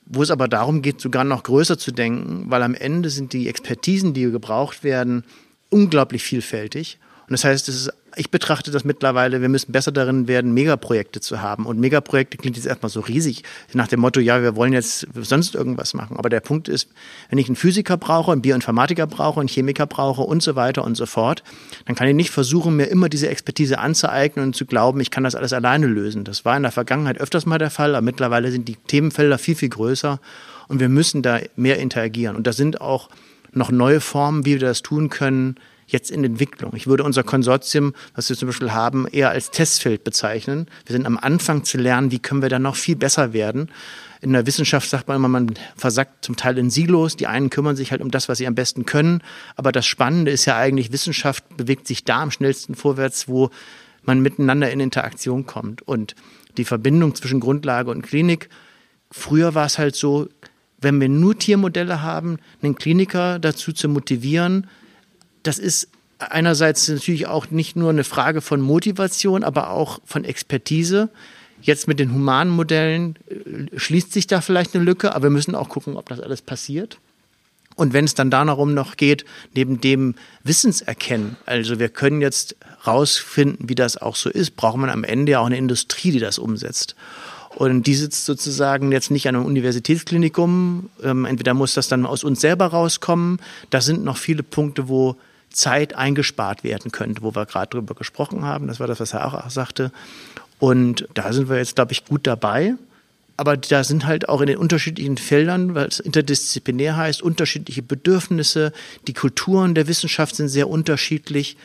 wo 0.07 0.23
es 0.23 0.31
aber 0.31 0.49
darum 0.49 0.83
geht, 0.83 1.01
sogar 1.01 1.25
noch 1.25 1.43
größer 1.43 1.79
zu 1.79 1.93
denken, 1.93 2.47
weil 2.49 2.63
am 2.63 2.75
Ende 2.75 3.11
sind 3.11 3.33
die 3.33 3.49
Expertisen, 3.49 4.15
die 4.15 4.31
gebraucht 4.31 4.85
werden, 4.85 5.25
unglaublich 5.71 6.23
vielfältig. 6.23 6.99
Und 7.27 7.33
das 7.33 7.45
heißt, 7.45 7.69
ist, 7.69 7.91
ich 8.17 8.31
betrachte 8.31 8.71
das 8.71 8.85
mittlerweile, 8.85 9.41
wir 9.41 9.49
müssen 9.49 9.73
besser 9.73 9.91
darin 9.91 10.29
werden, 10.29 10.53
Megaprojekte 10.53 11.21
zu 11.21 11.41
haben. 11.41 11.67
Und 11.67 11.81
Megaprojekte 11.81 12.37
klingt 12.37 12.57
jetzt 12.57 12.67
erstmal 12.67 12.91
so 12.91 13.01
riesig, 13.01 13.43
nach 13.73 13.89
dem 13.89 14.01
Motto, 14.01 14.21
ja, 14.21 14.43
wir 14.43 14.57
wollen 14.57 14.73
jetzt 14.73 15.07
sonst 15.15 15.55
irgendwas 15.55 15.95
machen. 15.95 16.17
Aber 16.17 16.29
der 16.29 16.41
Punkt 16.41 16.69
ist, 16.69 16.89
wenn 17.31 17.39
ich 17.39 17.47
einen 17.47 17.57
Physiker 17.57 17.97
brauche, 17.97 18.33
einen 18.33 18.43
Bioinformatiker 18.43 19.07
brauche, 19.07 19.41
einen 19.41 19.49
Chemiker 19.49 19.87
brauche 19.87 20.23
und 20.23 20.43
so 20.43 20.55
weiter 20.55 20.85
und 20.85 20.97
so 20.97 21.07
fort, 21.07 21.43
dann 21.87 21.97
kann 21.97 22.07
ich 22.07 22.15
nicht 22.15 22.31
versuchen, 22.31 22.77
mir 22.77 22.87
immer 22.87 23.09
diese 23.09 23.29
Expertise 23.29 23.79
anzueignen 23.79 24.47
und 24.47 24.57
zu 24.57 24.67
glauben, 24.67 25.01
ich 25.01 25.11
kann 25.11 25.25
das 25.25 25.35
alles 25.35 25.53
alleine 25.53 25.87
lösen. 25.87 26.25
Das 26.25 26.45
war 26.45 26.57
in 26.57 26.63
der 26.63 26.73
Vergangenheit 26.73 27.19
öfters 27.19 27.47
mal 27.47 27.59
der 27.59 27.71
Fall, 27.71 27.95
aber 27.95 28.05
mittlerweile 28.05 28.51
sind 28.51 28.69
die 28.69 28.77
Themenfelder 28.77 29.39
viel, 29.39 29.57
viel 29.57 29.71
größer 29.71 30.21
und 30.69 30.79
wir 30.79 30.89
müssen 30.89 31.23
da 31.23 31.41
mehr 31.57 31.79
interagieren. 31.79 32.37
Und 32.37 32.47
da 32.47 32.53
sind 32.53 32.81
auch 32.81 33.09
noch 33.53 33.71
neue 33.71 34.01
Formen, 34.01 34.45
wie 34.45 34.53
wir 34.53 34.61
das 34.61 34.83
tun 34.83 35.09
können, 35.09 35.57
jetzt 35.87 36.11
in 36.11 36.25
Entwicklung. 36.25 36.75
Ich 36.75 36.87
würde 36.87 37.05
unser 37.05 37.23
Konsortium, 37.23 37.95
was 38.15 38.29
wir 38.29 38.37
zum 38.37 38.49
Beispiel 38.49 38.73
haben, 38.73 39.07
eher 39.07 39.31
als 39.31 39.51
Testfeld 39.51 40.05
bezeichnen. 40.05 40.67
Wir 40.87 40.95
sind 40.95 41.07
am 41.07 41.19
Anfang 41.19 41.65
zu 41.65 41.79
lernen, 41.79 42.11
wie 42.11 42.19
können 42.19 42.43
wir 42.43 42.49
da 42.49 42.59
noch 42.59 42.77
viel 42.77 42.97
besser 42.97 43.33
werden. 43.33 43.71
In 44.21 44.33
der 44.33 44.47
Wissenschaft 44.47 44.89
sagt 44.89 45.07
man 45.09 45.19
immer, 45.19 45.29
man 45.29 45.53
versackt 45.77 46.25
zum 46.25 46.37
Teil 46.37 46.57
in 46.57 46.71
Silos. 46.71 47.17
Die 47.17 47.27
einen 47.27 47.51
kümmern 47.51 47.77
sich 47.77 47.91
halt 47.91 48.01
um 48.01 48.11
das, 48.11 48.29
was 48.29 48.39
sie 48.39 48.47
am 48.47 48.55
besten 48.55 48.87
können. 48.87 49.23
Aber 49.55 49.71
das 49.71 49.87
Spannende 49.87 50.31
ist 50.31 50.47
ja 50.47 50.57
eigentlich, 50.57 50.93
Wissenschaft 50.93 51.45
bewegt 51.57 51.87
sich 51.87 52.05
da 52.05 52.23
am 52.23 52.31
schnellsten 52.31 52.75
vorwärts, 52.75 53.29
wo 53.29 53.51
man 54.03 54.21
miteinander 54.21 54.71
in 54.71 54.81
Interaktion 54.81 55.45
kommt. 55.45 55.83
Und 55.83 56.15
die 56.57 56.65
Verbindung 56.65 57.15
zwischen 57.15 57.41
Grundlage 57.41 57.91
und 57.91 58.03
Klinik, 58.03 58.49
früher 59.11 59.55
war 59.55 59.67
es 59.67 59.79
halt 59.79 59.95
so, 59.95 60.29
wenn 60.81 61.01
wir 61.01 61.09
nur 61.09 61.39
Tiermodelle 61.39 62.03
haben, 62.03 62.39
einen 62.63 62.77
Kliniker 62.77 63.39
dazu 63.39 63.73
zu 63.73 63.89
motivieren, 63.89 64.69
das 65.45 65.59
ist 65.59 65.89
einerseits 66.19 66.89
natürlich 66.89 67.27
auch 67.27 67.51
nicht 67.51 67.77
nur 67.77 67.91
eine 67.91 68.05
Frage 68.05 68.41
von 68.41 68.61
Motivation, 68.61 69.45
aber 69.45 69.71
auch 69.71 70.01
von 70.05 70.25
Expertise. 70.25 71.09
Jetzt 71.63 71.89
mit 71.89 71.99
den 71.99 72.13
humanen 72.13 72.53
Modellen 72.53 73.17
äh, 73.29 73.79
schließt 73.79 74.13
sich 74.13 74.27
da 74.27 74.41
vielleicht 74.41 74.75
eine 74.75 74.85
Lücke, 74.85 75.15
aber 75.15 75.25
wir 75.25 75.31
müssen 75.31 75.55
auch 75.55 75.69
gucken, 75.69 75.97
ob 75.97 76.09
das 76.09 76.21
alles 76.21 76.43
passiert. 76.43 76.99
Und 77.77 77.93
wenn 77.93 78.05
es 78.05 78.15
dann 78.15 78.31
darum 78.31 78.75
noch 78.75 78.97
geht, 78.97 79.25
neben 79.55 79.81
dem 79.81 80.15
Wissenserkennen, 80.45 81.37
also 81.45 81.81
wir 81.81 81.89
können 81.89 82.21
jetzt 82.21 82.55
rausfinden, 82.87 83.69
wie 83.69 83.75
das 83.75 83.97
auch 83.97 84.15
so 84.15 84.31
ist, 84.31 84.55
braucht 84.55 84.77
man 84.77 84.91
am 84.91 85.03
Ende 85.03 85.33
ja 85.33 85.41
auch 85.41 85.47
eine 85.47 85.57
Industrie, 85.57 86.13
die 86.13 86.21
das 86.21 86.39
umsetzt. 86.39 86.95
Und 87.57 87.85
die 87.85 87.95
sitzt 87.95 88.27
sozusagen 88.27 88.93
jetzt 88.93 89.11
nicht 89.11 89.29
an 89.29 89.37
einem 89.37 89.47
Universitätsklinikum. 89.47 90.91
Ähm, 91.03 91.25
entweder 91.25 91.55
muss 91.55 91.75
das 91.75 91.89
dann 91.89 92.05
aus 92.05 92.25
uns 92.25 92.41
selber 92.41 92.67
rauskommen. 92.67 93.41
Da 93.71 93.81
sind 93.81 94.05
noch 94.05 94.17
viele 94.17 94.43
Punkte, 94.43 94.89
wo 94.89 95.17
Zeit 95.55 95.95
eingespart 95.95 96.65
werden 96.65 96.93
könnte, 96.93 97.23
wo 97.23 97.35
wir 97.35 97.47
gerade 97.47 97.71
drüber 97.71 97.95
gesprochen 97.95 98.43
haben. 98.43 98.67
Das 98.67 98.81
war 98.81 98.87
das, 98.87 99.01
was 99.01 99.15
er 99.15 99.27
auch 99.27 99.51
sagte. 99.51 99.93
Und 100.59 101.09
da 101.15 101.33
sind 101.33 101.49
wir 101.49 101.57
jetzt, 101.57 101.77
glaube 101.77 101.93
ich, 101.93 102.05
gut 102.05 102.27
dabei. 102.27 102.75
Aber 103.37 103.57
da 103.57 103.83
sind 103.83 104.07
halt 104.07 104.29
auch 104.29 104.41
in 104.41 104.47
den 104.47 104.59
unterschiedlichen 104.59 105.17
Feldern, 105.17 105.75
weil 105.75 105.89
es 105.89 105.99
interdisziplinär 105.99 106.97
heißt, 106.97 107.21
unterschiedliche 107.21 107.83
Bedürfnisse. 107.83 108.73
Die 109.09 109.13
Kulturen 109.13 109.75
der 109.75 109.89
Wissenschaft 109.89 110.37
sind 110.37 110.49
sehr 110.49 110.69
unterschiedlich. 110.69 111.57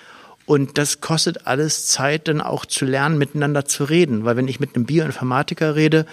Und 0.45 0.79
das 0.79 0.99
kostet 0.99 1.45
alles 1.45 1.85
Zeit, 1.85 2.27
dann 2.27 2.41
auch 2.41 2.65
zu 2.65 2.85
lernen, 2.85 3.19
miteinander 3.19 3.65
zu 3.65 3.83
reden. 3.83 4.25
Weil 4.25 4.35
wenn 4.35 4.47
ich 4.47 4.59
mit 4.59 4.75
einem 4.75 4.85
Bioinformatiker 4.85 5.75
rede, 5.75 6.07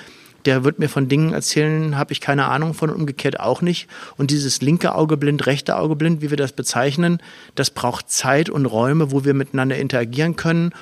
der 0.47 0.65
wird 0.65 0.79
mir 0.79 0.89
von 0.89 1.09
Dingen 1.09 1.33
erzählen, 1.33 1.99
habe 1.99 2.13
ich 2.13 2.21
keine 2.21 2.47
Ahnung 2.47 2.73
von 2.73 2.91
und 2.91 2.97
umgekehrt 2.97 3.41
auch 3.41 3.63
nicht. 3.63 3.89
Und 4.17 4.31
dieses 4.31 4.63
linke 4.63 4.95
Auge 4.95 5.17
blind, 5.17 5.47
rechte 5.47 5.77
Auge 5.77 5.97
blind, 5.97 6.23
wie 6.23 6.31
wir 6.31 6.37
das 6.37 6.53
bezeichnen, 6.53 7.21
das 7.55 7.71
braucht 7.71 8.11
Zeit 8.11 8.49
und 8.49 8.67
Räume, 8.67 9.11
wo 9.11 9.25
wir 9.25 9.35
miteinander 9.35 9.77
interagieren 9.77 10.37
können. 10.37 10.73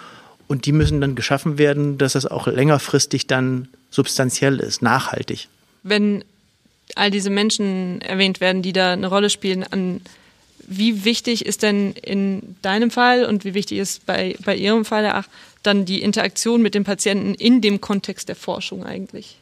Und 0.47 0.66
die 0.66 0.73
müssen 0.73 1.00
dann 1.00 1.14
geschaffen 1.14 1.59
werden, 1.59 1.97
dass 1.97 2.12
das 2.12 2.26
auch 2.26 2.47
längerfristig 2.47 3.26
dann 3.26 3.68
substanziell 3.90 4.61
ist, 4.61 4.83
nachhaltig. 4.83 5.49
Wenn 5.83 6.25
all 6.94 7.11
diese 7.11 7.30
Menschen 7.30 8.02
erwähnt 8.02 8.40
werden, 8.40 8.61
die 8.61 8.75
da 8.75 8.92
eine 8.92 9.06
Rolle 9.06 9.30
spielen, 9.30 9.64
an 9.64 10.02
wie 10.66 11.04
wichtig 11.04 11.44
ist 11.44 11.62
denn 11.62 11.92
in 11.92 12.56
deinem 12.62 12.90
Fall 12.90 13.25
und 13.25 13.44
wie 13.44 13.54
wichtig 13.54 13.78
ist 13.78 14.06
bei, 14.06 14.37
bei 14.44 14.56
Ihrem 14.56 14.85
Fall 14.85 15.06
ach, 15.06 15.28
dann 15.62 15.85
die 15.85 16.02
Interaktion 16.02 16.62
mit 16.62 16.75
dem 16.75 16.85
Patienten 16.85 17.35
in 17.35 17.61
dem 17.61 17.80
Kontext 17.80 18.28
der 18.28 18.37
Forschung 18.37 18.85
eigentlich? 18.85 19.37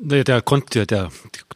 Der, 0.00 0.24
der, 0.24 0.42
der, 0.42 1.08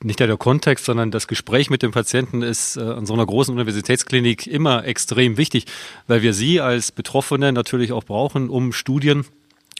nicht 0.02 0.20
der, 0.20 0.26
der 0.26 0.36
Kontext, 0.36 0.84
sondern 0.84 1.10
das 1.10 1.26
Gespräch 1.26 1.70
mit 1.70 1.82
dem 1.82 1.90
Patienten 1.90 2.42
ist 2.42 2.76
äh, 2.76 2.80
an 2.80 3.04
so 3.04 3.14
einer 3.14 3.26
großen 3.26 3.52
Universitätsklinik 3.52 4.46
immer 4.46 4.84
extrem 4.84 5.36
wichtig, 5.36 5.66
weil 6.06 6.22
wir 6.22 6.32
Sie 6.32 6.60
als 6.60 6.92
Betroffene 6.92 7.52
natürlich 7.52 7.92
auch 7.92 8.04
brauchen, 8.04 8.48
um 8.48 8.72
Studien 8.72 9.26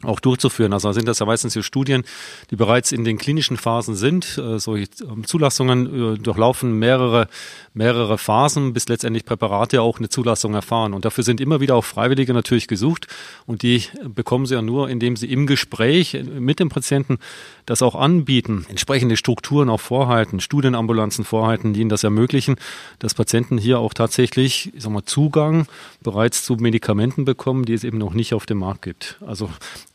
auch 0.05 0.21
durchzuführen. 0.21 0.73
Also 0.73 0.93
sind 0.93 1.09
das 1.09 1.19
ja 1.19 1.27
meistens 1.27 1.55
hier 1.55 1.65
Studien, 1.65 2.05
die 2.51 2.57
bereits 2.57 2.93
in 2.93 3.05
den 3.05 3.19
klinischen 3.19 3.57
Phasen 3.57 3.97
sind. 3.97 4.39
Äh, 4.39 4.61
solche 4.61 4.89
ähm, 5.03 5.27
Zulassungen 5.27 6.15
äh, 6.15 6.19
durchlaufen 6.19 6.79
mehrere, 6.79 7.29
mehrere 7.75 8.17
Phasen, 8.17 8.73
bis 8.73 8.89
letztendlich 8.89 9.25
Präparate 9.25 9.83
auch 9.83 9.99
eine 9.99 10.09
Zulassung 10.09 10.55
erfahren. 10.55 10.95
Und 10.95 11.05
dafür 11.05 11.25
sind 11.25 11.41
immer 11.41 11.61
wieder 11.61 11.75
auch 11.75 11.85
Freiwillige 11.85 12.33
natürlich 12.33 12.69
gesucht. 12.69 13.09
Und 13.47 13.63
die 13.63 13.83
bekommen 14.05 14.47
sie 14.47 14.55
ja 14.55 14.63
nur, 14.63 14.89
indem 14.89 15.17
sie 15.17 15.27
im 15.33 15.47
Gespräch 15.49 16.17
mit 16.39 16.61
dem 16.61 16.69
Patienten 16.69 17.19
das 17.67 17.83
auch 17.83 17.97
anbieten, 17.97 18.67
entsprechende 18.69 19.17
Strukturen 19.17 19.69
auch 19.69 19.81
vorhalten, 19.81 20.41
Studienambulanzen 20.41 21.25
vorhalten, 21.25 21.73
die 21.73 21.81
ihnen 21.81 21.91
das 21.91 22.05
ermöglichen, 22.05 22.57
dass 23.01 23.15
Patienten 23.15 23.59
hier 23.59 23.81
auch 23.81 23.95
tatsächlich 23.95 24.73
ich 24.75 24.83
sag 24.83 24.93
mal, 24.93 25.05
Zugang 25.05 25.67
bereits 26.03 26.45
zu 26.45 26.55
Medikamenten 26.55 27.25
bekommen, 27.25 27.65
die 27.65 27.75
es 27.75 27.85
eben 27.85 27.99
noch 27.99 28.15
nicht 28.15 28.33
auf 28.33 28.47
dem 28.47 28.59
Markt 28.59 28.83
gibt. 28.83 29.19
Also 29.27 29.51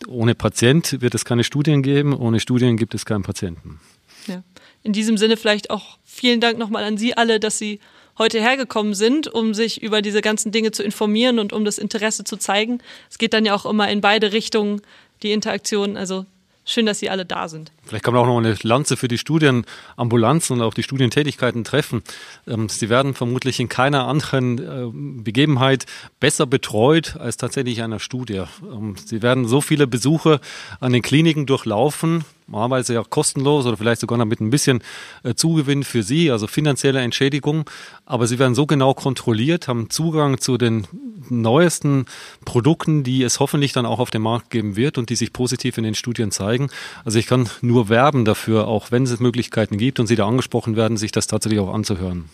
ohne 0.07 0.36
Patient 0.36 1.01
wird 1.01 1.15
es 1.15 1.25
keine 1.25 1.43
Studien 1.43 1.82
geben, 1.82 2.15
ohne 2.15 2.39
Studien 2.39 2.77
gibt 2.77 2.93
es 2.93 3.06
keinen 3.06 3.23
Patienten. 3.23 3.80
Ja. 4.27 4.43
In 4.84 4.93
diesem 4.93 5.17
Sinne 5.17 5.38
vielleicht 5.38 5.69
auch 5.69 5.97
vielen 6.04 6.41
Dank 6.41 6.58
nochmal 6.58 6.84
an 6.84 6.97
Sie 6.97 7.15
alle, 7.15 7.39
dass 7.39 7.58
Sie 7.58 7.80
heute 8.17 8.39
hergekommen 8.39 8.93
sind, 8.93 9.27
um 9.27 9.54
sich 9.54 9.82
über 9.82 10.01
diese 10.01 10.21
ganzen 10.21 10.51
Dinge 10.51 10.71
zu 10.71 10.84
informieren 10.84 11.39
und 11.39 11.54
um 11.54 11.65
das 11.65 11.77
Interesse 11.77 12.23
zu 12.23 12.38
zeigen. 12.38 12.80
Es 13.10 13.17
geht 13.17 13.34
dann 13.34 13.45
ja 13.45 13.56
auch 13.56 13.65
immer 13.65 13.89
in 13.89 14.01
beide 14.01 14.34
Richtungen, 14.34 14.82
die 15.23 15.32
Interaktion. 15.32 15.97
Also 15.97 16.25
schön, 16.65 16.86
dass 16.86 16.99
Sie 16.99 17.10
alle 17.10 17.25
da 17.25 17.47
sind. 17.47 17.71
Vielleicht 17.86 18.06
kann 18.06 18.13
man 18.13 18.24
auch 18.24 18.28
noch 18.28 18.38
eine 18.38 18.56
Lanze 18.63 18.96
für 18.96 19.08
die 19.08 19.17
Studienambulanzen 19.17 20.58
und 20.58 20.63
auch 20.63 20.74
die 20.74 20.84
Studientätigkeiten 20.84 21.63
treffen. 21.63 22.02
Ähm, 22.48 22.69
sie 22.69 22.89
werden 22.89 23.13
vermutlich 23.13 23.60
in 23.60 23.69
keiner 23.69 24.08
anderen 24.08 24.58
äh, 24.60 25.22
Begebenheit 25.22 25.86
besser 26.19 26.46
betreut 26.46 27.17
als 27.17 27.38
tatsächlich 27.38 27.82
einer 27.84 28.00
Studie. 28.00 28.43
Ähm, 28.63 28.96
sie 29.04 29.22
werden 29.22 29.46
so 29.46 29.60
viele 29.62 29.88
Besuche 29.88 30.39
an 30.80 30.93
den 30.93 31.02
Kliniken 31.02 31.46
durchlaufen, 31.46 32.24
normalerweise 32.48 32.93
ja 32.93 33.04
kostenlos 33.04 33.65
oder 33.65 33.78
vielleicht 33.78 34.02
sogar 34.02 34.17
noch 34.17 34.26
mit 34.26 34.39
ein 34.39 34.50
bisschen 34.50 34.82
äh, 35.24 35.34
Zugewinn 35.34 35.84
für 35.84 36.04
Sie, 36.04 36.32
also 36.32 36.48
finanzielle 36.48 37.02
Entschädigung. 37.02 37.69
Aber 38.06 38.28
Sie 38.28 38.39
werden 38.39 38.56
so 38.56 38.65
genau 38.65 38.93
kontrolliert, 38.93 39.67
haben 39.67 39.89
Zugang 39.89 40.39
zu 40.39 40.58
den 40.58 40.88
neuesten 41.30 42.06
Produkten, 42.46 43.04
die 43.04 43.24
es 43.24 43.39
hoffentlich 43.39 43.74
dann 43.74 43.86
auch 43.86 44.00
auf 44.00 44.12
dem 44.12 44.24
Markt 44.24 44.50
geben 44.50 44.76
wird 44.76 44.98
und 44.98 45.10
die 45.10 45.15
sich 45.15 45.34
positiv 45.34 45.78
in 45.78 45.84
den 45.84 45.96
Studien 45.96 46.32
zeigen. 46.32 46.69
Also 47.06 47.19
ich 47.19 47.28
kann 47.28 47.50
nur 47.62 47.72
nur 47.73 47.89
werben 47.89 48.23
dafür, 48.23 48.67
auch 48.67 48.91
wenn 48.91 49.03
es 49.03 49.19
Möglichkeiten 49.19 49.77
gibt 49.77 49.99
und 49.99 50.07
Sie 50.07 50.15
da 50.15 50.27
angesprochen 50.27 50.75
werden, 50.75 50.95
sich 50.95 51.12
das 51.12 51.25
tatsächlich 51.27 51.59
auch 51.59 51.73
anzuhören. 51.73 52.29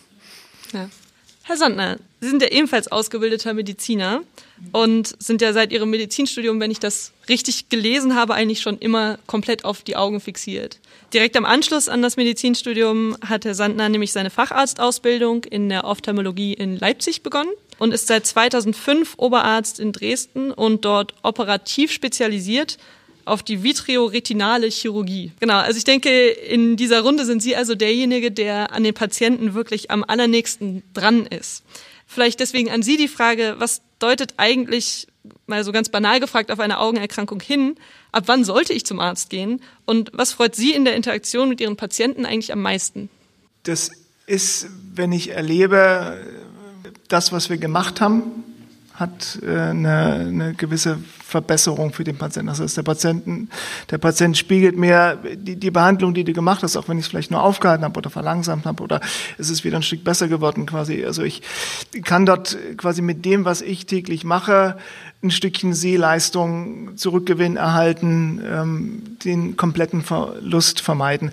Ja. 0.73 0.89
Herr 1.43 1.57
Sandner, 1.57 1.97
Sie 2.19 2.29
sind 2.29 2.41
ja 2.41 2.49
ebenfalls 2.49 2.91
ausgebildeter 2.91 3.53
Mediziner 3.53 4.21
und 4.71 5.15
sind 5.19 5.41
ja 5.41 5.53
seit 5.53 5.71
Ihrem 5.71 5.89
Medizinstudium, 5.89 6.59
wenn 6.59 6.69
ich 6.69 6.79
das 6.79 7.13
richtig 7.27 7.69
gelesen 7.69 8.15
habe, 8.15 8.35
eigentlich 8.35 8.61
schon 8.61 8.77
immer 8.77 9.17
komplett 9.25 9.65
auf 9.65 9.81
die 9.81 9.95
Augen 9.95 10.19
fixiert. 10.19 10.77
Direkt 11.13 11.37
am 11.37 11.45
Anschluss 11.45 11.89
an 11.89 12.01
das 12.01 12.17
Medizinstudium 12.17 13.15
hat 13.25 13.45
Herr 13.45 13.55
Sandner 13.55 13.89
nämlich 13.89 14.11
seine 14.11 14.29
Facharztausbildung 14.29 15.45
in 15.45 15.69
der 15.69 15.85
Ophthalmologie 15.85 16.53
in 16.53 16.77
Leipzig 16.77 17.23
begonnen 17.23 17.51
und 17.79 17.93
ist 17.93 18.07
seit 18.07 18.27
2005 18.27 19.15
Oberarzt 19.17 19.79
in 19.79 19.93
Dresden 19.93 20.51
und 20.51 20.85
dort 20.85 21.15
operativ 21.23 21.91
spezialisiert 21.91 22.77
auf 23.29 23.43
die 23.43 23.63
vitreoretinale 23.63 24.67
Chirurgie. 24.67 25.31
Genau, 25.39 25.57
also 25.57 25.77
ich 25.77 25.83
denke, 25.83 26.27
in 26.29 26.75
dieser 26.75 27.01
Runde 27.01 27.25
sind 27.25 27.41
Sie 27.41 27.55
also 27.55 27.75
derjenige, 27.75 28.31
der 28.31 28.71
an 28.73 28.83
den 28.83 28.93
Patienten 28.93 29.53
wirklich 29.53 29.91
am 29.91 30.03
allernächsten 30.03 30.83
dran 30.93 31.25
ist. 31.25 31.63
Vielleicht 32.07 32.39
deswegen 32.39 32.71
an 32.71 32.81
Sie 32.81 32.97
die 32.97 33.07
Frage, 33.07 33.55
was 33.59 33.81
deutet 33.99 34.33
eigentlich, 34.37 35.07
mal 35.45 35.63
so 35.63 35.71
ganz 35.71 35.89
banal 35.89 36.19
gefragt, 36.19 36.51
auf 36.51 36.59
eine 36.59 36.79
Augenerkrankung 36.79 37.39
hin? 37.39 37.75
Ab 38.11 38.23
wann 38.25 38.43
sollte 38.43 38.73
ich 38.73 38.85
zum 38.85 38.99
Arzt 38.99 39.29
gehen? 39.29 39.61
Und 39.85 40.09
was 40.13 40.33
freut 40.33 40.55
Sie 40.55 40.73
in 40.73 40.85
der 40.85 40.95
Interaktion 40.95 41.49
mit 41.49 41.61
Ihren 41.61 41.75
Patienten 41.75 42.25
eigentlich 42.25 42.51
am 42.51 42.61
meisten? 42.61 43.09
Das 43.63 43.91
ist, 44.25 44.67
wenn 44.95 45.11
ich 45.11 45.31
erlebe, 45.31 46.25
das, 47.07 47.31
was 47.31 47.49
wir 47.49 47.57
gemacht 47.57 48.01
haben, 48.01 48.43
hat 48.99 49.39
äh, 49.41 49.49
eine, 49.49 50.13
eine 50.27 50.53
gewisse 50.53 50.99
Verbesserung 51.29 51.93
für 51.93 52.03
den 52.03 52.17
Patienten. 52.17 52.47
Das 52.47 52.59
heißt, 52.59 52.77
der, 52.77 52.83
Patienten, 52.83 53.49
der 53.89 53.99
Patient 53.99 54.37
spiegelt 54.37 54.75
mir 54.75 55.17
die, 55.35 55.55
die 55.55 55.71
Behandlung, 55.71 56.13
die 56.13 56.23
du 56.23 56.33
gemacht 56.33 56.63
hast, 56.63 56.75
auch 56.75 56.89
wenn 56.89 56.97
ich 56.97 57.05
es 57.05 57.09
vielleicht 57.09 57.31
nur 57.31 57.41
aufgehalten 57.41 57.85
habe 57.85 57.97
oder 57.97 58.09
verlangsamt 58.09 58.65
habe 58.65 58.83
oder 58.83 58.99
es 59.37 59.49
ist 59.49 59.63
wieder 59.63 59.77
ein 59.77 59.83
Stück 59.83 60.03
besser 60.03 60.27
geworden 60.27 60.65
quasi. 60.65 61.05
Also 61.05 61.23
ich 61.23 61.41
kann 62.03 62.25
dort 62.25 62.57
quasi 62.77 63.01
mit 63.01 63.25
dem, 63.25 63.45
was 63.45 63.61
ich 63.61 63.85
täglich 63.85 64.23
mache, 64.23 64.75
ein 65.21 65.31
Stückchen 65.31 65.73
Sehleistung, 65.73 66.97
Zurückgewinn 66.97 67.57
erhalten, 67.57 68.41
ähm, 68.45 69.17
den 69.23 69.57
kompletten 69.57 70.01
Verlust 70.01 70.79
vermeiden. 70.79 71.31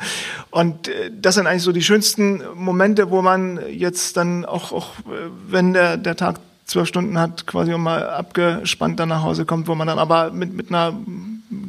Und 0.50 0.88
äh, 0.88 1.10
das 1.12 1.36
sind 1.36 1.46
eigentlich 1.46 1.62
so 1.62 1.72
die 1.72 1.82
schönsten 1.82 2.42
Momente, 2.54 3.10
wo 3.10 3.22
man 3.22 3.60
jetzt 3.70 4.16
dann 4.16 4.44
auch, 4.44 4.72
auch 4.72 4.90
äh, 5.00 5.30
wenn 5.48 5.72
der, 5.72 5.96
der 5.96 6.16
Tag 6.16 6.40
zwölf 6.66 6.88
Stunden 6.88 7.18
hat, 7.18 7.46
quasi 7.46 7.72
und 7.72 7.80
mal 7.80 8.08
abgespannt 8.10 8.98
dann 9.00 9.08
nach 9.08 9.22
Hause 9.22 9.44
kommt, 9.44 9.68
wo 9.68 9.74
man 9.74 9.86
dann 9.86 9.98
aber 9.98 10.32
mit, 10.32 10.52
mit 10.52 10.68
einer 10.68 10.92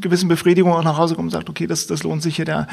gewissen 0.01 0.27
Befriedigung 0.27 0.73
auch 0.73 0.83
nach 0.83 0.97
Hause 0.97 1.15
kommt 1.15 1.27
und 1.27 1.31
sagt, 1.31 1.49
okay, 1.49 1.67
das, 1.67 1.85
das 1.87 2.03
lohnt 2.03 2.23
sich 2.23 2.35
hier 2.35 2.45
der, 2.45 2.67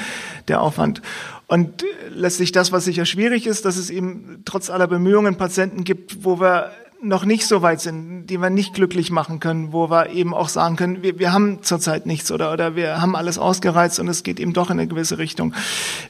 der 0.48 0.62
Aufwand. 0.62 1.02
Und 1.46 1.84
letztlich 2.10 2.50
das, 2.52 2.72
was 2.72 2.86
sicher 2.86 3.04
schwierig 3.04 3.46
ist, 3.46 3.66
dass 3.66 3.76
es 3.76 3.90
eben 3.90 4.42
trotz 4.46 4.70
aller 4.70 4.86
Bemühungen 4.86 5.36
Patienten 5.36 5.84
gibt, 5.84 6.24
wo 6.24 6.40
wir 6.40 6.70
noch 7.04 7.24
nicht 7.24 7.46
so 7.46 7.62
weit 7.62 7.80
sind, 7.80 8.26
die 8.26 8.38
wir 8.38 8.50
nicht 8.50 8.74
glücklich 8.74 9.10
machen 9.10 9.38
können, 9.38 9.72
wo 9.72 9.90
wir 9.90 10.10
eben 10.10 10.34
auch 10.34 10.48
sagen 10.48 10.76
können, 10.76 11.02
wir, 11.02 11.18
wir 11.18 11.32
haben 11.32 11.62
zurzeit 11.62 12.06
nichts 12.06 12.32
oder, 12.32 12.52
oder 12.52 12.76
wir 12.76 13.00
haben 13.00 13.14
alles 13.14 13.38
ausgereizt 13.38 14.00
und 14.00 14.08
es 14.08 14.22
geht 14.22 14.40
eben 14.40 14.52
doch 14.52 14.70
in 14.70 14.78
eine 14.78 14.88
gewisse 14.88 15.18
Richtung 15.18 15.54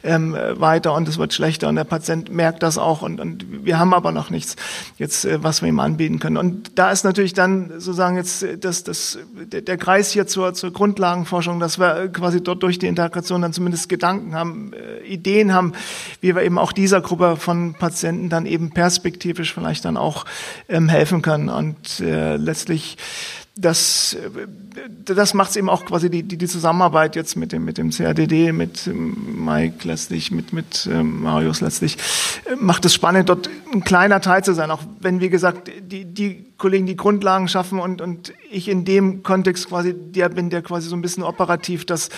ähm, 0.02 0.36
weiter 0.54 0.94
und 0.94 1.08
es 1.08 1.18
wird 1.18 1.34
schlechter 1.34 1.68
und 1.68 1.76
der 1.76 1.84
Patient 1.84 2.30
merkt 2.30 2.62
das 2.62 2.78
auch 2.78 3.02
und, 3.02 3.20
und 3.20 3.64
wir 3.64 3.78
haben 3.78 3.92
aber 3.92 4.12
noch 4.12 4.30
nichts 4.30 4.56
jetzt, 4.96 5.24
äh, 5.24 5.42
was 5.42 5.62
wir 5.62 5.68
ihm 5.68 5.80
anbieten 5.80 6.18
können. 6.18 6.36
Und 6.36 6.78
da 6.78 6.90
ist 6.90 7.04
natürlich 7.04 7.34
dann 7.34 7.70
sozusagen 7.72 8.16
jetzt 8.16 8.42
äh, 8.42 8.56
das, 8.56 8.84
das, 8.84 9.18
der, 9.34 9.76
Kreis 9.76 10.10
hier 10.12 10.26
zur, 10.26 10.54
zur 10.54 10.72
Grundlagenforschung, 10.72 11.58
dass 11.60 11.78
wir 11.78 12.08
quasi 12.08 12.42
dort 12.42 12.62
durch 12.62 12.78
die 12.78 12.86
Integration 12.86 13.42
dann 13.42 13.52
zumindest 13.52 13.88
Gedanken 13.88 14.34
haben, 14.34 14.72
äh, 14.72 15.04
Ideen 15.06 15.52
haben, 15.52 15.72
wie 16.20 16.34
wir 16.34 16.42
eben 16.42 16.58
auch 16.58 16.72
dieser 16.72 17.00
Gruppe 17.00 17.36
von 17.36 17.74
Patienten 17.74 18.28
dann 18.28 18.46
eben 18.46 18.70
perspektivisch 18.70 19.52
vielleicht 19.52 19.84
dann 19.84 19.96
auch 19.96 20.24
ähm, 20.68 20.83
helfen 20.88 21.22
können. 21.22 21.48
Und 21.48 22.00
äh, 22.00 22.36
letztlich 22.36 22.96
das, 23.56 24.16
das 25.04 25.32
macht 25.32 25.50
es 25.50 25.56
eben 25.56 25.68
auch 25.68 25.84
quasi 25.84 26.10
die, 26.10 26.24
die, 26.24 26.36
die 26.36 26.48
Zusammenarbeit 26.48 27.14
jetzt 27.14 27.36
mit 27.36 27.52
dem, 27.52 27.64
mit 27.64 27.78
dem 27.78 27.90
CRDD, 27.90 28.50
mit 28.50 28.88
ähm, 28.88 29.44
Mike 29.44 29.86
letztlich, 29.86 30.32
mit, 30.32 30.52
mit 30.52 30.88
ähm, 30.90 31.22
Marius 31.22 31.60
letztlich, 31.60 31.96
äh, 32.46 32.56
macht 32.56 32.84
es 32.84 32.94
spannend, 32.94 33.28
dort 33.28 33.48
ein 33.72 33.84
kleiner 33.84 34.20
Teil 34.20 34.42
zu 34.42 34.54
sein. 34.54 34.72
Auch 34.72 34.82
wenn, 35.00 35.20
wie 35.20 35.30
gesagt, 35.30 35.70
die, 35.80 36.04
die 36.04 36.46
Kollegen 36.58 36.86
die 36.86 36.96
Grundlagen 36.96 37.48
schaffen 37.48 37.80
und, 37.80 38.00
und 38.00 38.32
ich 38.50 38.68
in 38.68 38.84
dem 38.84 39.22
Kontext 39.22 39.68
quasi 39.68 39.94
der 39.94 40.28
bin, 40.28 40.50
der 40.50 40.62
quasi 40.62 40.88
so 40.88 40.96
ein 40.96 41.02
bisschen 41.02 41.22
operativ 41.22 41.84
das 41.84 42.10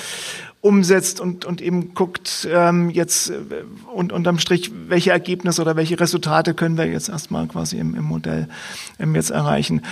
umsetzt 0.61 1.21
und, 1.21 1.45
und 1.45 1.61
eben 1.61 1.95
guckt 1.95 2.47
ähm, 2.51 2.91
jetzt 2.91 3.31
äh, 3.31 3.35
und 3.93 4.13
unterm 4.13 4.39
Strich, 4.39 4.73
welche 4.89 5.11
Ergebnisse 5.11 5.63
oder 5.63 5.77
welche 5.77 5.99
Resultate 5.99 6.55
können 6.55 6.77
wir 6.77 6.87
jetzt 6.87 7.09
erstmal 7.09 7.47
quasi 7.47 7.79
im, 7.79 7.95
im 7.95 8.05
Modell 8.05 8.49
ähm, 8.99 9.15
jetzt 9.15 9.31
erreichen. 9.31 9.83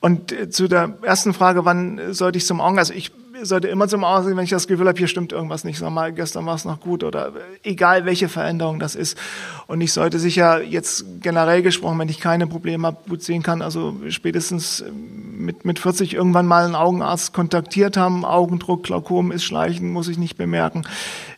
Und 0.00 0.32
äh, 0.32 0.50
zu 0.50 0.66
der 0.66 0.98
ersten 1.02 1.34
Frage, 1.34 1.64
wann 1.64 2.12
sollte 2.12 2.38
ich 2.38 2.46
zum 2.46 2.60
Augen, 2.60 2.78
also 2.78 2.92
ich 2.92 3.12
sollte 3.44 3.68
immer 3.68 3.88
zum 3.88 4.04
Aussehen, 4.04 4.36
wenn 4.36 4.44
ich 4.44 4.50
das 4.50 4.66
Gefühl 4.66 4.88
habe, 4.88 4.98
hier 4.98 5.08
stimmt 5.08 5.32
irgendwas 5.32 5.64
nicht. 5.64 5.78
Sag 5.78 5.90
mal, 5.90 6.12
gestern 6.12 6.46
war 6.46 6.54
es 6.54 6.64
noch 6.64 6.80
gut 6.80 7.04
oder 7.04 7.32
egal 7.62 8.04
welche 8.04 8.28
Veränderung 8.28 8.78
das 8.78 8.94
ist. 8.94 9.18
Und 9.66 9.80
ich 9.80 9.92
sollte 9.92 10.18
sicher 10.18 10.62
jetzt 10.62 11.04
generell 11.20 11.62
gesprochen, 11.62 11.98
wenn 11.98 12.08
ich 12.08 12.20
keine 12.20 12.46
Probleme 12.46 12.86
habe, 12.86 12.98
gut 13.08 13.22
sehen 13.22 13.42
kann, 13.42 13.62
also 13.62 13.94
spätestens 14.08 14.84
mit, 14.92 15.64
mit 15.64 15.78
40 15.78 16.14
irgendwann 16.14 16.46
mal 16.46 16.64
einen 16.64 16.74
Augenarzt 16.74 17.32
kontaktiert 17.32 17.96
haben. 17.96 18.24
Augendruck, 18.24 18.84
Glaukom 18.84 19.32
ist 19.32 19.44
schleichen, 19.44 19.92
muss 19.92 20.08
ich 20.08 20.18
nicht 20.18 20.36
bemerken. 20.36 20.82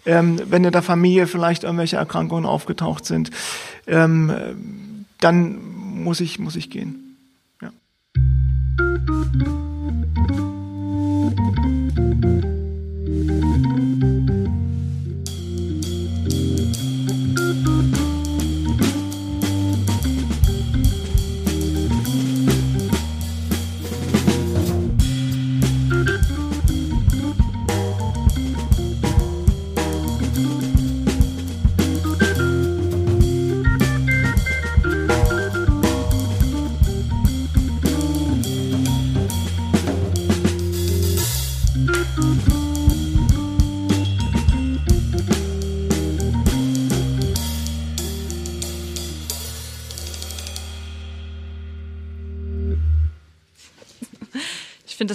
Ähm, 0.04 0.40
wenn 0.48 0.64
in 0.64 0.72
der 0.72 0.82
Familie 0.82 1.26
vielleicht 1.26 1.64
irgendwelche 1.64 1.96
Erkrankungen 1.96 2.46
aufgetaucht 2.46 3.04
sind, 3.04 3.30
ähm, 3.86 5.04
dann 5.20 5.58
muss 5.76 6.20
ich, 6.20 6.38
muss 6.38 6.56
ich 6.56 6.70
gehen. 6.70 7.16
Ja. 7.60 7.70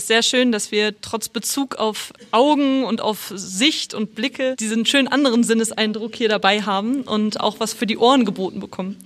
Es 0.01 0.07
sehr 0.07 0.23
schön, 0.23 0.51
dass 0.51 0.71
wir 0.71 0.99
trotz 1.01 1.29
Bezug 1.29 1.75
auf 1.75 2.13
Augen 2.31 2.83
und 2.83 3.01
auf 3.01 3.31
Sicht 3.35 3.93
und 3.93 4.15
Blicke 4.15 4.55
diesen 4.59 4.85
schönen 4.85 5.07
anderen 5.07 5.43
Sinneseindruck 5.43 6.15
hier 6.15 6.29
dabei 6.29 6.63
haben 6.63 7.01
und 7.03 7.39
auch 7.39 7.59
was 7.59 7.73
für 7.73 7.85
die 7.85 7.97
Ohren 7.97 8.25
geboten 8.25 8.59
bekommen. 8.59 8.97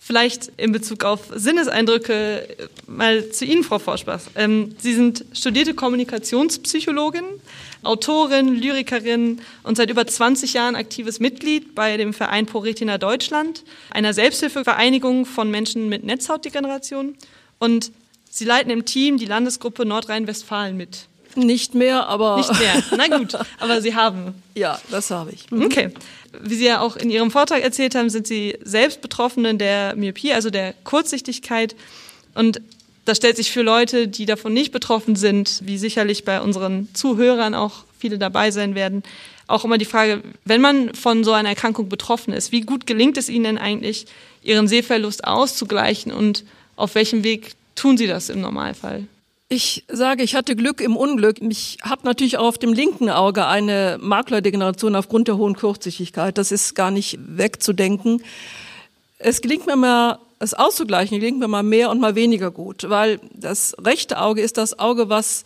Vielleicht 0.00 0.50
in 0.56 0.72
Bezug 0.72 1.04
auf 1.04 1.20
Sinneseindrücke 1.34 2.68
mal 2.86 3.30
zu 3.30 3.44
Ihnen, 3.44 3.62
Frau 3.62 3.78
Forschbach. 3.78 4.22
Ähm, 4.36 4.74
Sie 4.78 4.94
sind 4.94 5.26
studierte 5.34 5.74
Kommunikationspsychologin, 5.74 7.24
Autorin, 7.82 8.54
Lyrikerin 8.54 9.42
und 9.64 9.76
seit 9.76 9.90
über 9.90 10.06
20 10.06 10.54
Jahren 10.54 10.76
aktives 10.76 11.20
Mitglied 11.20 11.74
bei 11.74 11.98
dem 11.98 12.14
Verein 12.14 12.46
ProRetina 12.46 12.96
Deutschland, 12.96 13.64
einer 13.90 14.14
Selbsthilfevereinigung 14.14 15.26
von 15.26 15.50
Menschen 15.50 15.90
mit 15.90 16.04
Netzhautdegeneration. 16.04 17.14
Und 17.58 17.92
Sie 18.30 18.44
leiten 18.44 18.70
im 18.70 18.84
Team 18.84 19.18
die 19.18 19.26
Landesgruppe 19.26 19.84
Nordrhein-Westfalen 19.84 20.76
mit. 20.76 21.06
Nicht 21.34 21.74
mehr, 21.74 22.08
aber. 22.08 22.36
Nicht 22.36 22.58
mehr. 22.58 22.82
Na 22.96 23.16
gut, 23.16 23.34
aber 23.60 23.80
Sie 23.80 23.94
haben. 23.94 24.42
Ja, 24.54 24.80
das 24.90 25.10
habe 25.10 25.30
ich. 25.32 25.50
Mhm. 25.50 25.62
Okay. 25.62 25.90
Wie 26.42 26.54
Sie 26.54 26.66
ja 26.66 26.80
auch 26.80 26.96
in 26.96 27.10
Ihrem 27.10 27.30
Vortrag 27.30 27.62
erzählt 27.62 27.94
haben, 27.94 28.10
sind 28.10 28.26
Sie 28.26 28.58
selbst 28.62 29.00
Betroffene 29.00 29.54
der 29.54 29.94
Myopie, 29.96 30.32
also 30.32 30.50
der 30.50 30.74
Kurzsichtigkeit. 30.84 31.74
Und 32.34 32.60
das 33.04 33.16
stellt 33.16 33.36
sich 33.36 33.50
für 33.50 33.62
Leute, 33.62 34.08
die 34.08 34.26
davon 34.26 34.52
nicht 34.52 34.72
betroffen 34.72 35.16
sind, 35.16 35.60
wie 35.64 35.78
sicherlich 35.78 36.24
bei 36.24 36.40
unseren 36.40 36.88
Zuhörern 36.92 37.54
auch 37.54 37.84
viele 37.98 38.18
dabei 38.18 38.50
sein 38.50 38.74
werden, 38.74 39.02
auch 39.46 39.64
immer 39.64 39.78
die 39.78 39.86
Frage, 39.86 40.22
wenn 40.44 40.60
man 40.60 40.94
von 40.94 41.24
so 41.24 41.32
einer 41.32 41.48
Erkrankung 41.48 41.88
betroffen 41.88 42.34
ist, 42.34 42.52
wie 42.52 42.60
gut 42.60 42.86
gelingt 42.86 43.16
es 43.16 43.30
Ihnen 43.30 43.44
denn 43.44 43.58
eigentlich, 43.58 44.06
Ihren 44.42 44.68
Sehverlust 44.68 45.24
auszugleichen 45.24 46.12
und 46.12 46.44
auf 46.76 46.94
welchem 46.94 47.24
Weg 47.24 47.54
tun 47.78 47.96
Sie 47.96 48.06
das 48.06 48.28
im 48.28 48.40
Normalfall? 48.40 49.06
Ich 49.50 49.84
sage, 49.88 50.22
ich 50.22 50.34
hatte 50.34 50.56
Glück 50.56 50.82
im 50.82 50.94
Unglück. 50.94 51.40
Ich 51.40 51.78
habe 51.82 52.02
natürlich 52.04 52.36
auch 52.36 52.48
auf 52.48 52.58
dem 52.58 52.74
linken 52.74 53.08
Auge 53.08 53.46
eine 53.46 53.96
Maklerdegeneration 53.98 54.94
aufgrund 54.94 55.26
der 55.28 55.38
hohen 55.38 55.56
Kurzsichtigkeit. 55.56 56.36
Das 56.36 56.52
ist 56.52 56.74
gar 56.74 56.90
nicht 56.90 57.18
wegzudenken. 57.18 58.22
Es 59.18 59.40
gelingt 59.40 59.66
mir 59.66 59.76
mal, 59.76 60.18
es 60.38 60.52
auszugleichen, 60.52 61.18
gelingt 61.18 61.38
mir 61.38 61.48
mal 61.48 61.62
mehr 61.62 61.90
und 61.90 61.98
mal 61.98 62.14
weniger 62.14 62.50
gut, 62.50 62.90
weil 62.90 63.20
das 63.32 63.74
rechte 63.82 64.20
Auge 64.20 64.42
ist 64.42 64.58
das 64.58 64.78
Auge, 64.78 65.08
was 65.08 65.44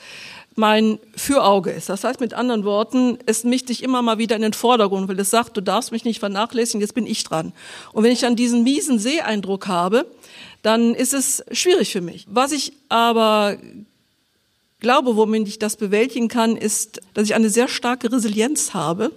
mein 0.56 0.98
Fürauge 1.16 1.70
ist. 1.70 1.88
Das 1.88 2.04
heißt 2.04 2.20
mit 2.20 2.34
anderen 2.34 2.64
Worten, 2.64 3.18
es 3.26 3.44
mischt 3.44 3.68
sich 3.68 3.82
immer 3.82 4.02
mal 4.02 4.18
wieder 4.18 4.36
in 4.36 4.42
den 4.42 4.52
Vordergrund, 4.52 5.08
weil 5.08 5.18
es 5.18 5.30
sagt, 5.30 5.56
du 5.56 5.60
darfst 5.60 5.92
mich 5.92 6.04
nicht 6.04 6.18
vernachlässigen, 6.18 6.80
jetzt 6.80 6.94
bin 6.94 7.06
ich 7.06 7.24
dran. 7.24 7.52
Und 7.92 8.04
wenn 8.04 8.12
ich 8.12 8.20
dann 8.20 8.36
diesen 8.36 8.64
miesen 8.64 8.98
Seeeindruck 8.98 9.68
habe, 9.68 10.06
dann 10.62 10.94
ist 10.94 11.12
es 11.12 11.44
schwierig 11.52 11.92
für 11.92 12.00
mich. 12.00 12.26
Was 12.28 12.52
ich 12.52 12.72
aber 12.88 13.56
glaube, 14.80 15.16
womit 15.16 15.48
ich 15.48 15.58
das 15.58 15.76
bewältigen 15.76 16.28
kann, 16.28 16.56
ist, 16.56 17.00
dass 17.14 17.24
ich 17.24 17.34
eine 17.34 17.50
sehr 17.50 17.68
starke 17.68 18.12
Resilienz 18.12 18.74
habe. 18.74 19.12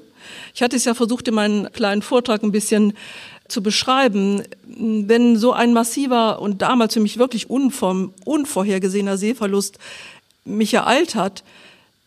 Ich 0.54 0.62
hatte 0.62 0.76
es 0.76 0.86
ja 0.86 0.94
versucht, 0.94 1.28
in 1.28 1.36
meinem 1.36 1.72
kleinen 1.72 2.02
Vortrag 2.02 2.44
ein 2.44 2.52
bisschen 2.52 2.94
zu 3.48 3.62
beschreiben. 3.62 4.42
Wenn 4.66 5.38
so 5.38 5.54
ein 5.54 5.74
massiver 5.74 6.42
und 6.42 6.62
damals 6.64 6.96
für 6.96 7.00
mich 7.00 7.20
wirklich 7.20 7.50
unvorhergesehener 7.50 9.18
Sehverlust 9.18 9.78
mich 10.46 10.74
ereilt 10.74 11.16
hat, 11.16 11.44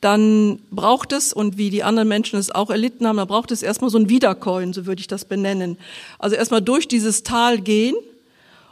dann 0.00 0.60
braucht 0.70 1.12
es, 1.12 1.32
und 1.32 1.58
wie 1.58 1.70
die 1.70 1.82
anderen 1.82 2.08
Menschen 2.08 2.38
es 2.38 2.52
auch 2.52 2.70
erlitten 2.70 3.06
haben, 3.06 3.16
da 3.16 3.24
braucht 3.24 3.50
es 3.50 3.64
erstmal 3.64 3.90
so 3.90 3.98
ein 3.98 4.08
Wiederkäuen, 4.08 4.72
so 4.72 4.86
würde 4.86 5.00
ich 5.00 5.08
das 5.08 5.24
benennen. 5.24 5.76
Also 6.20 6.36
erstmal 6.36 6.62
durch 6.62 6.86
dieses 6.86 7.24
Tal 7.24 7.58
gehen, 7.60 7.96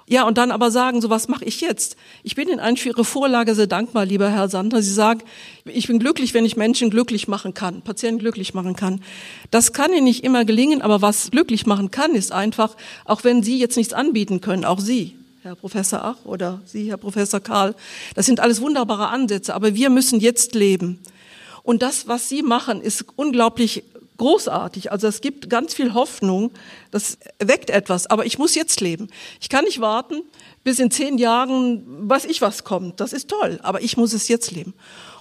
ja, 0.08 0.24
und 0.24 0.38
dann 0.38 0.52
aber 0.52 0.70
sagen, 0.70 1.00
so 1.00 1.10
was 1.10 1.26
mache 1.26 1.44
ich 1.44 1.60
jetzt? 1.60 1.96
Ich 2.22 2.36
bin 2.36 2.48
Ihnen 2.48 2.60
eigentlich 2.60 2.82
für 2.82 2.90
Ihre 2.90 3.04
Vorlage 3.04 3.56
sehr 3.56 3.66
dankbar, 3.66 4.06
lieber 4.06 4.30
Herr 4.30 4.48
Sandner. 4.48 4.80
Sie 4.80 4.92
sagen, 4.92 5.22
ich 5.64 5.88
bin 5.88 5.98
glücklich, 5.98 6.32
wenn 6.32 6.44
ich 6.44 6.56
Menschen 6.56 6.90
glücklich 6.90 7.26
machen 7.26 7.54
kann, 7.54 7.82
Patienten 7.82 8.20
glücklich 8.20 8.54
machen 8.54 8.76
kann. 8.76 9.02
Das 9.50 9.72
kann 9.72 9.92
Ihnen 9.92 10.04
nicht 10.04 10.22
immer 10.22 10.44
gelingen, 10.44 10.80
aber 10.80 11.02
was 11.02 11.32
glücklich 11.32 11.66
machen 11.66 11.90
kann, 11.90 12.14
ist 12.14 12.30
einfach, 12.30 12.76
auch 13.04 13.24
wenn 13.24 13.42
Sie 13.42 13.58
jetzt 13.58 13.76
nichts 13.76 13.92
anbieten 13.92 14.40
können, 14.40 14.64
auch 14.64 14.78
Sie, 14.78 15.16
Herr 15.42 15.56
Professor 15.56 16.00
Ach 16.04 16.24
oder 16.24 16.60
Sie, 16.66 16.88
Herr 16.88 16.98
Professor 16.98 17.40
Karl, 17.40 17.74
das 18.14 18.26
sind 18.26 18.38
alles 18.38 18.60
wunderbare 18.60 19.08
Ansätze, 19.08 19.54
aber 19.54 19.74
wir 19.74 19.90
müssen 19.90 20.20
jetzt 20.20 20.54
leben. 20.54 21.00
Und 21.64 21.82
das, 21.82 22.06
was 22.06 22.28
Sie 22.28 22.42
machen, 22.42 22.80
ist 22.80 23.06
unglaublich 23.16 23.82
großartig. 24.16 24.92
Also 24.92 25.06
es 25.06 25.20
gibt 25.20 25.50
ganz 25.50 25.74
viel 25.74 25.94
Hoffnung, 25.94 26.52
das 26.90 27.18
weckt 27.38 27.70
etwas, 27.70 28.06
aber 28.06 28.26
ich 28.26 28.38
muss 28.38 28.54
jetzt 28.54 28.80
leben. 28.80 29.08
Ich 29.40 29.48
kann 29.48 29.64
nicht 29.64 29.80
warten, 29.80 30.22
bis 30.64 30.78
in 30.78 30.90
zehn 30.90 31.18
Jahren 31.18 32.08
weiß 32.08 32.24
ich 32.24 32.42
was 32.42 32.64
kommt. 32.64 33.00
Das 33.00 33.12
ist 33.12 33.28
toll, 33.28 33.58
aber 33.62 33.82
ich 33.82 33.96
muss 33.96 34.12
es 34.12 34.28
jetzt 34.28 34.50
leben. 34.50 34.74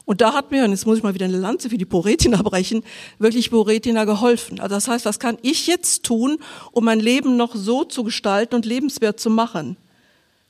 Und 0.06 0.22
da 0.22 0.34
hat 0.34 0.52
mir, 0.52 0.64
und 0.64 0.72
jetzt 0.72 0.86
muss 0.86 0.98
ich 0.98 1.04
mal 1.04 1.16
wieder 1.16 1.26
eine 1.26 1.38
Lanze 1.38 1.70
für 1.70 1.78
die 1.78 1.86
Poretina 1.86 2.42
brechen, 2.44 2.84
wirklich 3.18 3.50
Poretina 3.50 4.06
geholfen. 4.06 4.60
Also 4.60 4.76
das 4.76 4.88
heißt, 4.88 5.06
was 5.06 5.20
kann 5.20 5.38
ich 5.42 5.68
jetzt 5.68 6.04
tun, 6.04 6.38
um 6.72 6.86
mein 6.86 7.00
Leben 7.00 7.38
noch 7.38 7.56
so 7.56 7.84
zu 7.84 8.04
gestalten 8.04 8.56
und 8.56 8.66
lebenswert 8.66 9.20
zu 9.20 9.30
machen? 9.30 9.78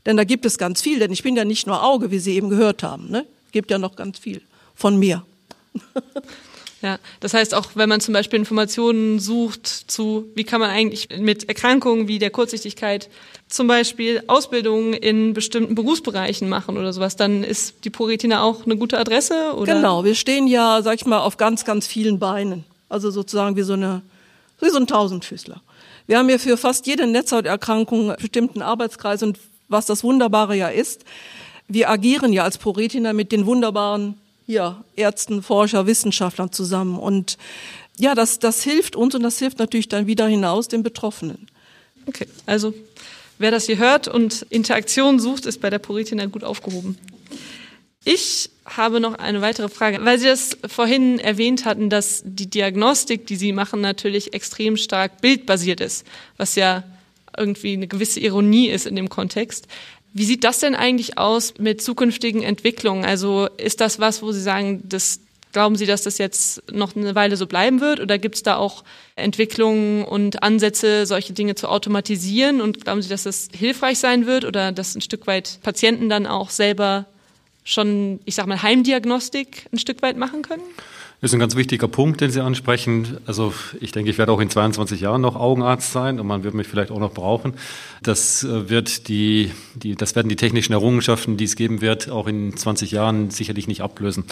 Denn 0.05 0.17
da 0.17 0.23
gibt 0.23 0.45
es 0.45 0.57
ganz 0.57 0.81
viel, 0.81 0.99
denn 0.99 1.11
ich 1.11 1.23
bin 1.23 1.35
ja 1.35 1.45
nicht 1.45 1.65
nur 1.65 1.83
Auge, 1.83 2.11
wie 2.11 2.19
Sie 2.19 2.35
eben 2.35 2.49
gehört 2.49 2.83
haben. 2.83 3.09
Ne? 3.09 3.25
Es 3.47 3.51
gibt 3.51 3.71
ja 3.71 3.79
noch 3.79 3.95
ganz 3.95 4.19
viel 4.19 4.41
von 4.75 4.97
mir. 4.97 5.25
Ja, 6.85 6.99
das 7.19 7.33
heißt 7.33 7.55
auch, 7.55 7.69
wenn 7.73 7.89
man 7.89 7.99
zum 7.99 8.13
Beispiel 8.13 8.37
Informationen 8.37 9.17
sucht 9.17 9.65
zu, 9.65 10.29
wie 10.35 10.43
kann 10.43 10.59
man 10.59 10.69
eigentlich 10.69 11.09
mit 11.17 11.49
Erkrankungen 11.49 12.07
wie 12.07 12.19
der 12.19 12.29
Kurzsichtigkeit 12.29 13.09
zum 13.47 13.65
Beispiel 13.65 14.21
Ausbildungen 14.27 14.93
in 14.93 15.33
bestimmten 15.33 15.73
Berufsbereichen 15.73 16.47
machen 16.47 16.77
oder 16.77 16.93
sowas, 16.93 17.15
dann 17.15 17.43
ist 17.43 17.85
die 17.85 17.89
ProRetina 17.89 18.43
auch 18.43 18.65
eine 18.65 18.77
gute 18.77 18.99
Adresse? 18.99 19.55
Oder? 19.55 19.73
Genau, 19.73 20.03
wir 20.03 20.13
stehen 20.13 20.45
ja, 20.45 20.83
sag 20.83 20.93
ich 20.93 21.07
mal, 21.07 21.21
auf 21.21 21.37
ganz, 21.37 21.65
ganz 21.65 21.87
vielen 21.87 22.19
Beinen. 22.19 22.65
Also 22.87 23.09
sozusagen 23.09 23.55
wie 23.55 23.63
so 23.63 23.73
eine, 23.73 24.03
wie 24.59 24.69
so 24.69 24.77
ein 24.77 24.85
Tausendfüßler. 24.85 25.59
Wir 26.05 26.19
haben 26.19 26.29
ja 26.29 26.37
für 26.37 26.55
fast 26.55 26.85
jede 26.85 27.07
Netzhauterkrankung 27.07 28.13
bestimmten 28.21 28.61
Arbeitskreis 28.61 29.23
und 29.23 29.39
was 29.69 29.87
das 29.87 30.03
Wunderbare 30.03 30.55
ja 30.55 30.67
ist. 30.67 31.03
Wir 31.67 31.89
agieren 31.89 32.31
ja 32.31 32.43
als 32.43 32.59
ProRetina 32.59 33.13
mit 33.13 33.31
den 33.31 33.47
wunderbaren 33.47 34.19
ja, 34.47 34.83
Ärzten, 34.95 35.41
Forscher, 35.41 35.87
Wissenschaftlern 35.87 36.51
zusammen. 36.51 36.97
Und 36.97 37.37
ja, 37.97 38.15
das, 38.15 38.39
das 38.39 38.63
hilft 38.63 38.95
uns 38.95 39.15
und 39.15 39.23
das 39.23 39.39
hilft 39.39 39.59
natürlich 39.59 39.89
dann 39.89 40.07
wieder 40.07 40.27
hinaus 40.27 40.67
den 40.67 40.83
Betroffenen. 40.83 41.47
Okay, 42.07 42.27
also 42.45 42.73
wer 43.39 43.51
das 43.51 43.65
hier 43.65 43.77
hört 43.77 44.07
und 44.07 44.45
Interaktion 44.49 45.19
sucht, 45.19 45.45
ist 45.45 45.61
bei 45.61 45.69
der 45.69 45.79
ProRetina 45.79 46.25
gut 46.27 46.43
aufgehoben. 46.43 46.97
Ich 48.03 48.51
habe 48.65 48.99
noch 48.99 49.15
eine 49.15 49.41
weitere 49.41 49.67
Frage, 49.67 50.03
weil 50.05 50.19
Sie 50.19 50.27
das 50.27 50.57
vorhin 50.67 51.19
erwähnt 51.19 51.65
hatten, 51.65 51.89
dass 51.89 52.21
die 52.23 52.47
Diagnostik, 52.47 53.25
die 53.25 53.35
Sie 53.35 53.51
machen, 53.51 53.81
natürlich 53.81 54.33
extrem 54.33 54.77
stark 54.77 55.21
bildbasiert 55.21 55.81
ist, 55.81 56.05
was 56.37 56.55
ja 56.55 56.83
irgendwie 57.35 57.73
eine 57.73 57.87
gewisse 57.87 58.19
Ironie 58.19 58.69
ist 58.69 58.85
in 58.85 58.95
dem 58.95 59.09
Kontext. 59.09 59.67
Wie 60.17 60.23
sieht 60.23 60.45
das 60.45 60.59
denn 60.59 60.75
eigentlich 60.75 61.17
aus 61.17 61.55
mit 61.57 61.81
zukünftigen 61.81 62.41
Entwicklungen? 62.41 63.03
Also 63.03 63.49
ist 63.57 63.81
das 63.81 63.99
was, 63.99 64.21
wo 64.21 64.31
Sie 64.31 64.41
sagen, 64.41 64.81
das 64.87 65.19
glauben 65.51 65.75
Sie, 65.75 65.85
dass 65.85 66.03
das 66.03 66.19
jetzt 66.19 66.63
noch 66.71 66.95
eine 66.95 67.15
Weile 67.15 67.35
so 67.35 67.47
bleiben 67.47 67.81
wird? 67.81 67.99
Oder 67.99 68.17
gibt 68.17 68.35
es 68.35 68.43
da 68.43 68.55
auch 68.55 68.85
Entwicklungen 69.17 70.05
und 70.05 70.41
Ansätze, 70.41 71.05
solche 71.05 71.33
Dinge 71.33 71.55
zu 71.55 71.67
automatisieren? 71.67 72.61
Und 72.61 72.85
glauben 72.85 73.01
Sie, 73.01 73.09
dass 73.09 73.23
das 73.23 73.49
hilfreich 73.53 73.99
sein 73.99 74.25
wird 74.25 74.45
oder 74.45 74.71
dass 74.71 74.95
ein 74.95 75.01
Stück 75.01 75.27
weit 75.27 75.59
Patienten 75.63 76.07
dann 76.07 76.27
auch 76.27 76.49
selber 76.49 77.07
schon, 77.65 78.21
ich 78.23 78.35
sag 78.35 78.47
mal, 78.47 78.61
Heimdiagnostik 78.61 79.65
ein 79.73 79.79
Stück 79.79 80.01
weit 80.01 80.15
machen 80.15 80.43
können? 80.43 80.63
Das 81.25 81.31
ist 81.31 81.37
ein 81.37 81.39
ganz 81.39 81.55
wichtiger 81.55 81.87
Punkt, 81.87 82.21
den 82.21 82.29
Sie 82.29 82.39
ansprechen. 82.39 83.17
Also 83.25 83.51
ich 83.81 83.91
denke, 83.91 84.11
ich 84.11 84.19
werde 84.19 84.31
auch 84.31 84.39
in 84.39 84.51
22 84.51 85.01
Jahren 85.01 85.21
noch 85.21 85.35
Augenarzt 85.35 85.91
sein 85.91 86.19
und 86.19 86.27
man 86.27 86.43
wird 86.43 86.53
mich 86.53 86.67
vielleicht 86.67 86.91
auch 86.91 86.99
noch 86.99 87.15
brauchen. 87.15 87.55
Das 88.03 88.43
äh, 88.43 88.69
wird 88.69 89.07
die, 89.07 89.51
die, 89.73 89.95
das 89.95 90.15
werden 90.15 90.29
die 90.29 90.35
technischen 90.35 90.73
Errungenschaften, 90.73 91.35
die 91.35 91.45
es 91.45 91.55
geben 91.55 91.81
wird, 91.81 92.11
auch 92.11 92.27
in 92.27 92.55
20 92.55 92.91
Jahren 92.91 93.31
sicherlich 93.31 93.67
nicht 93.67 93.81
ablösen. 93.81 94.25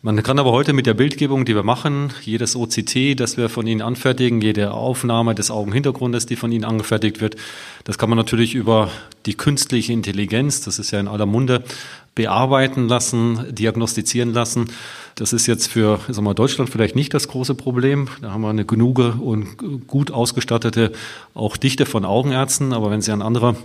Man 0.00 0.22
kann 0.22 0.38
aber 0.38 0.52
heute 0.52 0.74
mit 0.74 0.86
der 0.86 0.94
Bildgebung, 0.94 1.44
die 1.44 1.56
wir 1.56 1.64
machen, 1.64 2.12
jedes 2.22 2.54
OCT, 2.54 3.18
das 3.18 3.36
wir 3.36 3.48
von 3.48 3.66
Ihnen 3.66 3.82
anfertigen, 3.82 4.40
jede 4.40 4.72
Aufnahme 4.72 5.34
des 5.34 5.50
Augenhintergrundes, 5.50 6.24
die 6.24 6.36
von 6.36 6.52
Ihnen 6.52 6.64
angefertigt 6.64 7.20
wird, 7.20 7.34
das 7.82 7.98
kann 7.98 8.08
man 8.08 8.16
natürlich 8.16 8.54
über 8.54 8.92
die 9.26 9.34
künstliche 9.34 9.92
Intelligenz, 9.92 10.60
das 10.60 10.78
ist 10.78 10.92
ja 10.92 11.00
in 11.00 11.08
aller 11.08 11.26
Munde, 11.26 11.64
bearbeiten 12.14 12.86
lassen, 12.86 13.52
diagnostizieren 13.52 14.32
lassen. 14.32 14.70
Das 15.16 15.32
ist 15.32 15.48
jetzt 15.48 15.66
für 15.66 15.98
sagen 16.08 16.26
wir, 16.26 16.34
Deutschland 16.34 16.70
vielleicht 16.70 16.94
nicht 16.94 17.12
das 17.12 17.26
große 17.26 17.56
Problem. 17.56 18.06
Da 18.22 18.30
haben 18.30 18.42
wir 18.42 18.50
eine 18.50 18.64
genug 18.64 19.00
und 19.00 19.86
gut 19.88 20.12
ausgestattete, 20.12 20.92
auch 21.34 21.56
Dichte 21.56 21.86
von 21.86 22.04
Augenärzten. 22.04 22.72
Aber 22.72 22.92
wenn 22.92 23.02
Sie 23.02 23.10
an 23.10 23.22
andere 23.22 23.56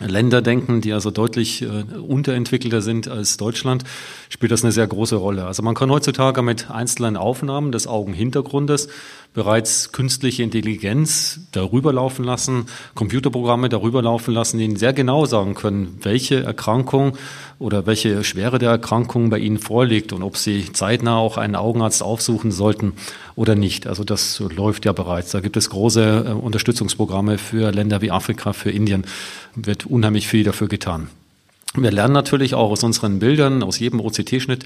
Länder 0.00 0.42
denken, 0.42 0.80
die 0.80 0.92
also 0.92 1.12
deutlich 1.12 1.62
äh, 1.62 1.66
unterentwickelter 1.66 2.82
sind 2.82 3.06
als 3.06 3.36
Deutschland, 3.36 3.84
spielt 4.28 4.50
das 4.50 4.64
eine 4.64 4.72
sehr 4.72 4.86
große 4.86 5.14
Rolle. 5.14 5.46
Also 5.46 5.62
man 5.62 5.76
kann 5.76 5.90
heutzutage 5.90 6.42
mit 6.42 6.68
einzelnen 6.68 7.16
Aufnahmen 7.16 7.70
des 7.70 7.86
Augenhintergrundes 7.86 8.88
bereits 9.34 9.90
künstliche 9.90 10.44
Intelligenz 10.44 11.40
darüber 11.50 11.92
laufen 11.92 12.24
lassen, 12.24 12.66
Computerprogramme 12.94 13.68
darüber 13.68 14.00
laufen 14.00 14.32
lassen, 14.32 14.58
die 14.58 14.64
Ihnen 14.64 14.76
sehr 14.76 14.92
genau 14.92 15.26
sagen 15.26 15.54
können, 15.54 15.98
welche 16.02 16.44
Erkrankung 16.44 17.18
oder 17.58 17.84
welche 17.84 18.22
Schwere 18.22 18.58
der 18.60 18.70
Erkrankung 18.70 19.30
bei 19.30 19.38
Ihnen 19.38 19.58
vorliegt 19.58 20.12
und 20.12 20.22
ob 20.22 20.36
Sie 20.36 20.72
zeitnah 20.72 21.16
auch 21.16 21.36
einen 21.36 21.56
Augenarzt 21.56 22.02
aufsuchen 22.02 22.52
sollten 22.52 22.92
oder 23.34 23.56
nicht. 23.56 23.88
Also 23.88 24.04
das 24.04 24.38
läuft 24.38 24.84
ja 24.84 24.92
bereits. 24.92 25.32
Da 25.32 25.40
gibt 25.40 25.56
es 25.56 25.68
große 25.68 26.26
äh, 26.28 26.32
Unterstützungsprogramme 26.32 27.36
für 27.38 27.72
Länder 27.72 28.00
wie 28.00 28.12
Afrika, 28.12 28.52
für 28.52 28.70
Indien. 28.70 29.04
Wird 29.56 29.84
unheimlich 29.84 30.28
viel 30.28 30.44
dafür 30.44 30.68
getan. 30.68 31.08
Wir 31.76 31.90
lernen 31.90 32.14
natürlich 32.14 32.54
auch 32.54 32.70
aus 32.70 32.84
unseren 32.84 33.18
Bildern, 33.18 33.64
aus 33.64 33.80
jedem 33.80 33.98
OCT-Schnitt, 33.98 34.62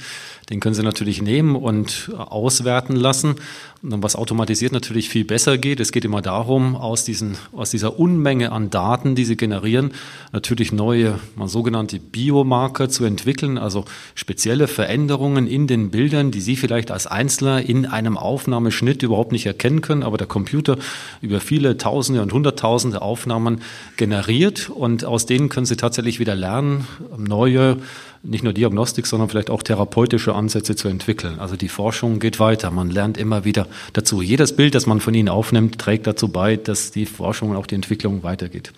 den 0.50 0.60
können 0.60 0.74
Sie 0.74 0.82
natürlich 0.82 1.22
nehmen 1.22 1.56
und 1.56 2.10
auswerten 2.14 2.96
lassen. 2.96 3.36
Und 3.82 4.02
was 4.02 4.14
automatisiert 4.14 4.72
natürlich 4.72 5.08
viel 5.08 5.24
besser 5.24 5.56
geht, 5.56 5.80
es 5.80 5.92
geht 5.92 6.04
immer 6.04 6.20
darum, 6.20 6.76
aus, 6.76 7.04
diesen, 7.04 7.38
aus 7.52 7.70
dieser 7.70 7.98
Unmenge 7.98 8.52
an 8.52 8.68
Daten, 8.68 9.14
die 9.14 9.24
Sie 9.24 9.36
generieren, 9.36 9.92
natürlich 10.32 10.70
neue, 10.70 11.18
mal 11.34 11.48
sogenannte 11.48 11.98
Biomarker 11.98 12.90
zu 12.90 13.04
entwickeln, 13.04 13.56
also 13.56 13.86
spezielle 14.14 14.66
Veränderungen 14.66 15.46
in 15.46 15.66
den 15.66 15.90
Bildern, 15.90 16.30
die 16.30 16.42
Sie 16.42 16.56
vielleicht 16.56 16.90
als 16.90 17.06
Einzelner 17.06 17.62
in 17.62 17.86
einem 17.86 18.18
Aufnahmeschnitt 18.18 19.02
überhaupt 19.02 19.32
nicht 19.32 19.46
erkennen 19.46 19.80
können, 19.80 20.02
aber 20.02 20.18
der 20.18 20.26
Computer 20.26 20.76
über 21.22 21.40
viele 21.40 21.78
Tausende 21.78 22.20
und 22.20 22.34
Hunderttausende 22.34 23.00
Aufnahmen 23.00 23.62
generiert. 23.96 24.68
Und 24.68 25.06
aus 25.06 25.24
denen 25.24 25.48
können 25.48 25.66
Sie 25.66 25.76
tatsächlich 25.76 26.20
wieder 26.20 26.34
lernen, 26.34 26.86
neue, 27.16 27.78
nicht 28.22 28.44
nur 28.44 28.52
Diagnostik, 28.52 29.06
sondern 29.06 29.28
vielleicht 29.28 29.50
auch 29.50 29.62
therapeutische 29.62 30.34
Ansätze 30.34 30.76
zu 30.76 30.88
entwickeln. 30.88 31.38
Also 31.38 31.56
die 31.56 31.68
Forschung 31.68 32.18
geht 32.18 32.40
weiter. 32.40 32.70
Man 32.70 32.90
lernt 32.90 33.18
immer 33.18 33.44
wieder 33.44 33.66
dazu. 33.92 34.22
Jedes 34.22 34.54
Bild, 34.56 34.74
das 34.74 34.86
man 34.86 35.00
von 35.00 35.14
Ihnen 35.14 35.28
aufnimmt, 35.28 35.78
trägt 35.78 36.06
dazu 36.06 36.28
bei, 36.28 36.56
dass 36.56 36.90
die 36.90 37.06
Forschung 37.06 37.50
und 37.50 37.56
auch 37.56 37.66
die 37.66 37.76
Entwicklung 37.76 38.22
weitergeht. 38.22 38.72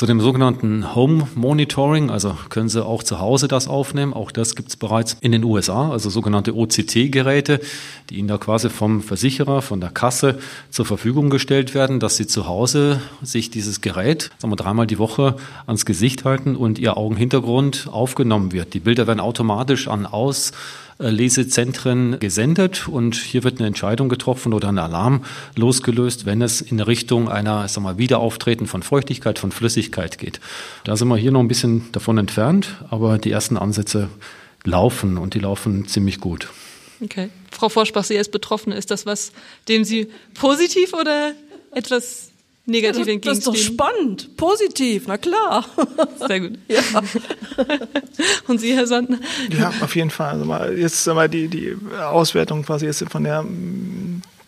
Zu 0.00 0.06
dem 0.06 0.22
sogenannten 0.22 0.94
Home 0.94 1.28
Monitoring, 1.34 2.08
also 2.08 2.34
können 2.48 2.70
Sie 2.70 2.82
auch 2.82 3.02
zu 3.02 3.20
Hause 3.20 3.48
das 3.48 3.68
aufnehmen. 3.68 4.14
Auch 4.14 4.30
das 4.30 4.54
gibt 4.54 4.70
es 4.70 4.76
bereits 4.76 5.18
in 5.20 5.30
den 5.30 5.44
USA, 5.44 5.90
also 5.90 6.08
sogenannte 6.08 6.56
OCT-Geräte, 6.56 7.60
die 8.08 8.14
Ihnen 8.14 8.26
da 8.26 8.38
quasi 8.38 8.70
vom 8.70 9.02
Versicherer, 9.02 9.60
von 9.60 9.78
der 9.78 9.90
Kasse 9.90 10.38
zur 10.70 10.86
Verfügung 10.86 11.28
gestellt 11.28 11.74
werden, 11.74 12.00
dass 12.00 12.16
Sie 12.16 12.26
zu 12.26 12.46
Hause 12.46 13.02
sich 13.20 13.50
dieses 13.50 13.82
Gerät, 13.82 14.30
sagen 14.38 14.50
wir 14.50 14.56
dreimal 14.56 14.86
die 14.86 14.98
Woche, 14.98 15.36
ans 15.66 15.84
Gesicht 15.84 16.24
halten 16.24 16.56
und 16.56 16.78
Ihr 16.78 16.96
Augenhintergrund 16.96 17.90
aufgenommen 17.92 18.52
wird. 18.52 18.72
Die 18.72 18.80
Bilder 18.80 19.06
werden 19.06 19.20
automatisch 19.20 19.86
an 19.86 20.06
aus 20.06 20.52
Lesezentren 21.00 22.18
gesendet 22.20 22.86
und 22.86 23.14
hier 23.16 23.42
wird 23.42 23.58
eine 23.58 23.66
Entscheidung 23.66 24.08
getroffen 24.08 24.52
oder 24.52 24.68
ein 24.68 24.78
Alarm 24.78 25.24
losgelöst, 25.56 26.26
wenn 26.26 26.42
es 26.42 26.60
in 26.60 26.80
Richtung 26.80 27.28
einer 27.28 27.66
sag 27.68 27.82
mal, 27.82 27.98
Wiederauftreten 27.98 28.66
von 28.66 28.82
Feuchtigkeit, 28.82 29.38
von 29.38 29.50
Flüssigkeit 29.50 30.18
geht. 30.18 30.40
Da 30.84 30.96
sind 30.96 31.08
wir 31.08 31.16
hier 31.16 31.32
noch 31.32 31.40
ein 31.40 31.48
bisschen 31.48 31.90
davon 31.92 32.18
entfernt, 32.18 32.76
aber 32.90 33.18
die 33.18 33.30
ersten 33.30 33.56
Ansätze 33.56 34.08
laufen 34.64 35.16
und 35.16 35.34
die 35.34 35.40
laufen 35.40 35.86
ziemlich 35.88 36.20
gut. 36.20 36.48
Okay. 37.02 37.30
Frau 37.50 37.68
Forschbach, 37.68 38.04
Sie 38.04 38.18
als 38.18 38.30
Betroffene, 38.30 38.76
ist 38.76 38.90
das 38.90 39.06
was, 39.06 39.32
dem 39.68 39.84
Sie 39.84 40.08
positiv 40.34 40.92
oder 40.92 41.32
etwas 41.72 42.29
negativ 42.66 43.06
ja, 43.06 43.14
das, 43.14 43.22
das 43.22 43.38
ist 43.38 43.46
doch 43.46 43.56
spannend, 43.56 44.36
positiv, 44.36 45.04
na 45.06 45.18
klar. 45.18 45.64
Sehr 46.26 46.40
gut. 46.40 46.58
Ja. 46.68 46.80
Und 48.46 48.60
Sie, 48.60 48.74
Herr 48.74 48.86
Sandner? 48.86 49.18
Ja, 49.58 49.72
auf 49.80 49.96
jeden 49.96 50.10
Fall. 50.10 50.40
Also 50.40 50.72
jetzt 50.74 51.06
mal 51.06 51.28
die, 51.28 51.48
die 51.48 51.76
Auswertung 51.98 52.64
quasi 52.64 52.86
jetzt 52.86 53.04
von 53.08 53.24
der 53.24 53.44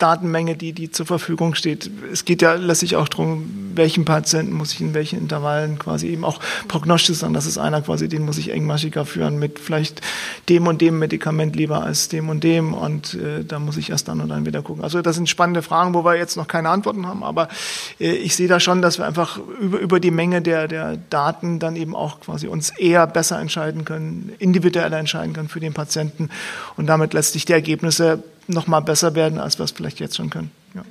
Datenmenge, 0.03 0.57
die, 0.57 0.73
die 0.73 0.91
zur 0.91 1.07
Verfügung 1.07 1.55
steht. 1.55 1.89
Es 2.13 2.25
geht 2.25 2.43
ja 2.43 2.55
letztlich 2.55 2.97
auch 2.97 3.09
darum, 3.09 3.71
welchen 3.77 4.05
Patienten 4.05 4.53
muss 4.53 4.73
ich 4.73 4.81
in 4.81 4.95
welchen 4.95 5.19
Intervallen 5.19 5.79
quasi 5.79 6.09
eben 6.09 6.25
auch 6.25 6.41
prognostizieren. 6.67 7.35
Das 7.35 7.47
ist 7.47 7.57
einer 7.57 7.83
quasi, 7.83 8.09
den 8.09 8.25
muss 8.25 8.37
ich 8.37 8.51
engmaschiger 8.51 9.07
führen 9.07 9.39
mit 9.39 9.61
vielleicht 9.61 10.01
dem 10.49 10.67
und 10.67 10.81
dem 10.81 10.99
Medikament 10.99 11.55
lieber 11.55 11.85
als 11.85 12.09
dem 12.09 12.29
und 12.29 12.43
dem 12.43 12.75
und 12.75 13.15
äh, 13.15 13.45
da 13.45 13.61
muss 13.61 13.77
ich 13.77 13.91
erst 13.91 14.09
dann 14.09 14.21
und 14.21 14.29
dann 14.29 14.45
wieder 14.45 14.61
gucken. 14.63 14.83
Also 14.83 15.03
das 15.03 15.15
sind 15.15 15.29
spannende 15.29 15.63
Fragen, 15.63 15.95
wo 15.95 16.05
wir 16.05 16.17
jetzt 16.17 16.37
noch 16.37 16.49
keine 16.49 16.71
Antworten 16.71 17.07
haben, 17.07 17.23
aber 17.23 17.47
äh, 18.01 18.11
ich 18.11 18.35
sehe 18.35 18.49
da 18.49 18.59
schon, 18.59 18.83
dass 18.83 18.99
wir 18.99 19.07
einfach 19.07 19.39
über, 19.61 19.79
über 19.79 20.01
die 20.01 20.11
Menge 20.11 20.43
der, 20.43 20.67
der 20.67 20.97
Daten 21.11 21.61
dann 21.61 21.77
eben 21.77 21.95
auch 21.95 22.21
quasi 22.21 22.49
uns 22.49 22.71
eher 22.71 23.07
besser 23.07 23.39
entscheiden 23.39 23.85
können, 23.85 24.33
individueller 24.41 24.99
entscheiden 24.99 25.33
können 25.33 25.49
für 25.49 25.61
den 25.61 25.75
Patienten 25.75 26.29
und 26.77 26.87
damit 26.89 27.15
letztlich 27.15 27.45
die 27.45 27.53
Ergebnisse 27.53 28.25
noch 28.49 28.67
mal 28.67 28.81
besser 28.81 29.15
werden, 29.15 29.39
als 29.39 29.59
wir 29.59 29.65
es 29.65 29.71
vielleicht 29.71 30.01
jetzt 30.01 30.17
schon 30.17 30.31
können. 30.31 30.51
Ja. 30.75 30.85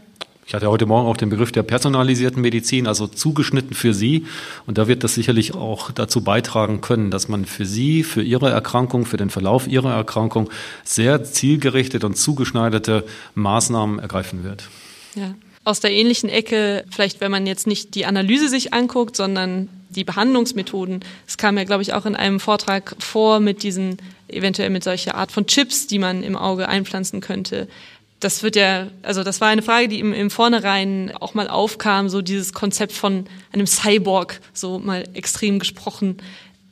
Ich 0.45 0.53
hatte 0.53 0.69
heute 0.69 0.85
Morgen 0.85 1.07
auch 1.07 1.17
den 1.17 1.29
Begriff 1.29 1.51
der 1.51 1.63
personalisierten 1.63 2.41
Medizin, 2.41 2.87
also 2.87 3.07
zugeschnitten 3.07 3.73
für 3.73 3.93
Sie. 3.93 4.25
Und 4.65 4.77
da 4.77 4.87
wird 4.87 5.03
das 5.03 5.13
sicherlich 5.13 5.53
auch 5.53 5.91
dazu 5.91 6.21
beitragen 6.21 6.81
können, 6.81 7.11
dass 7.11 7.29
man 7.29 7.45
für 7.45 7.65
Sie, 7.65 8.03
für 8.03 8.21
Ihre 8.21 8.49
Erkrankung, 8.49 9.05
für 9.05 9.17
den 9.17 9.29
Verlauf 9.29 9.67
Ihrer 9.67 9.93
Erkrankung 9.93 10.49
sehr 10.83 11.23
zielgerichtet 11.23 12.03
und 12.03 12.17
zugeschneiderte 12.17 13.05
Maßnahmen 13.35 13.99
ergreifen 13.99 14.43
wird. 14.43 14.67
Ja. 15.15 15.35
Aus 15.63 15.79
der 15.79 15.91
ähnlichen 15.91 16.27
Ecke, 16.27 16.85
vielleicht 16.89 17.21
wenn 17.21 17.31
man 17.31 17.45
jetzt 17.45 17.67
nicht 17.67 17.93
die 17.93 18.05
Analyse 18.05 18.49
sich 18.49 18.73
anguckt, 18.73 19.15
sondern 19.15 19.69
die 19.95 20.03
Behandlungsmethoden. 20.03 21.01
Es 21.27 21.37
kam 21.37 21.57
ja, 21.57 21.63
glaube 21.63 21.83
ich, 21.83 21.93
auch 21.93 22.05
in 22.05 22.15
einem 22.15 22.39
Vortrag 22.39 22.95
vor 22.99 23.39
mit 23.39 23.63
diesen, 23.63 23.97
eventuell 24.27 24.69
mit 24.69 24.83
solcher 24.83 25.15
Art 25.15 25.31
von 25.31 25.45
Chips, 25.45 25.87
die 25.87 25.99
man 25.99 26.23
im 26.23 26.35
Auge 26.35 26.67
einpflanzen 26.67 27.21
könnte. 27.21 27.67
Das 28.19 28.43
wird 28.43 28.55
ja, 28.55 28.87
also 29.01 29.23
das 29.23 29.41
war 29.41 29.47
eine 29.47 29.63
Frage, 29.63 29.87
die 29.87 29.99
im, 29.99 30.13
im 30.13 30.29
Vornherein 30.29 31.11
auch 31.19 31.33
mal 31.33 31.47
aufkam, 31.47 32.07
so 32.07 32.21
dieses 32.21 32.53
Konzept 32.53 32.93
von 32.93 33.25
einem 33.51 33.67
Cyborg, 33.67 34.39
so 34.53 34.79
mal 34.79 35.03
extrem 35.13 35.59
gesprochen. 35.59 36.17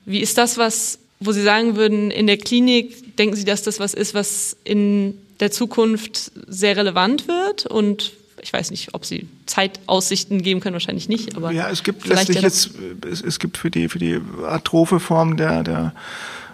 Wie 0.05 0.19
ist 0.19 0.38
das 0.38 0.58
was, 0.58 0.99
wo 1.19 1.32
Sie 1.32 1.41
sagen 1.41 1.75
würden, 1.75 2.12
in 2.12 2.27
der 2.27 2.38
Klinik 2.38 3.17
denken 3.17 3.36
Sie, 3.36 3.45
dass 3.45 3.63
das 3.63 3.79
was 3.79 3.93
ist, 3.93 4.13
was 4.13 4.55
in 4.63 5.19
der 5.39 5.51
Zukunft 5.51 6.32
sehr 6.47 6.77
relevant 6.77 7.27
wird 7.27 7.65
und 7.65 8.13
Ich 8.41 8.54
weiß 8.54 8.71
nicht, 8.71 8.93
ob 8.93 9.06
Sie 9.06 9.28
Zeitaussichten 9.45 10.41
geben 10.41 10.60
können, 10.60 10.73
wahrscheinlich 10.73 11.10
nicht. 11.10 11.36
Aber 11.36 11.52
ja, 11.52 11.69
es 11.69 11.84
gibt 11.84 12.08
letztlich 12.08 12.41
jetzt, 12.41 12.71
es, 13.10 13.21
es, 13.21 13.39
gibt 13.39 13.58
für 13.58 13.69
die, 13.69 13.89
für 13.89 13.99
die 13.99 14.19
atrophe 14.45 14.99
Form 14.99 15.38
der, 15.38 15.63
der 15.63 15.93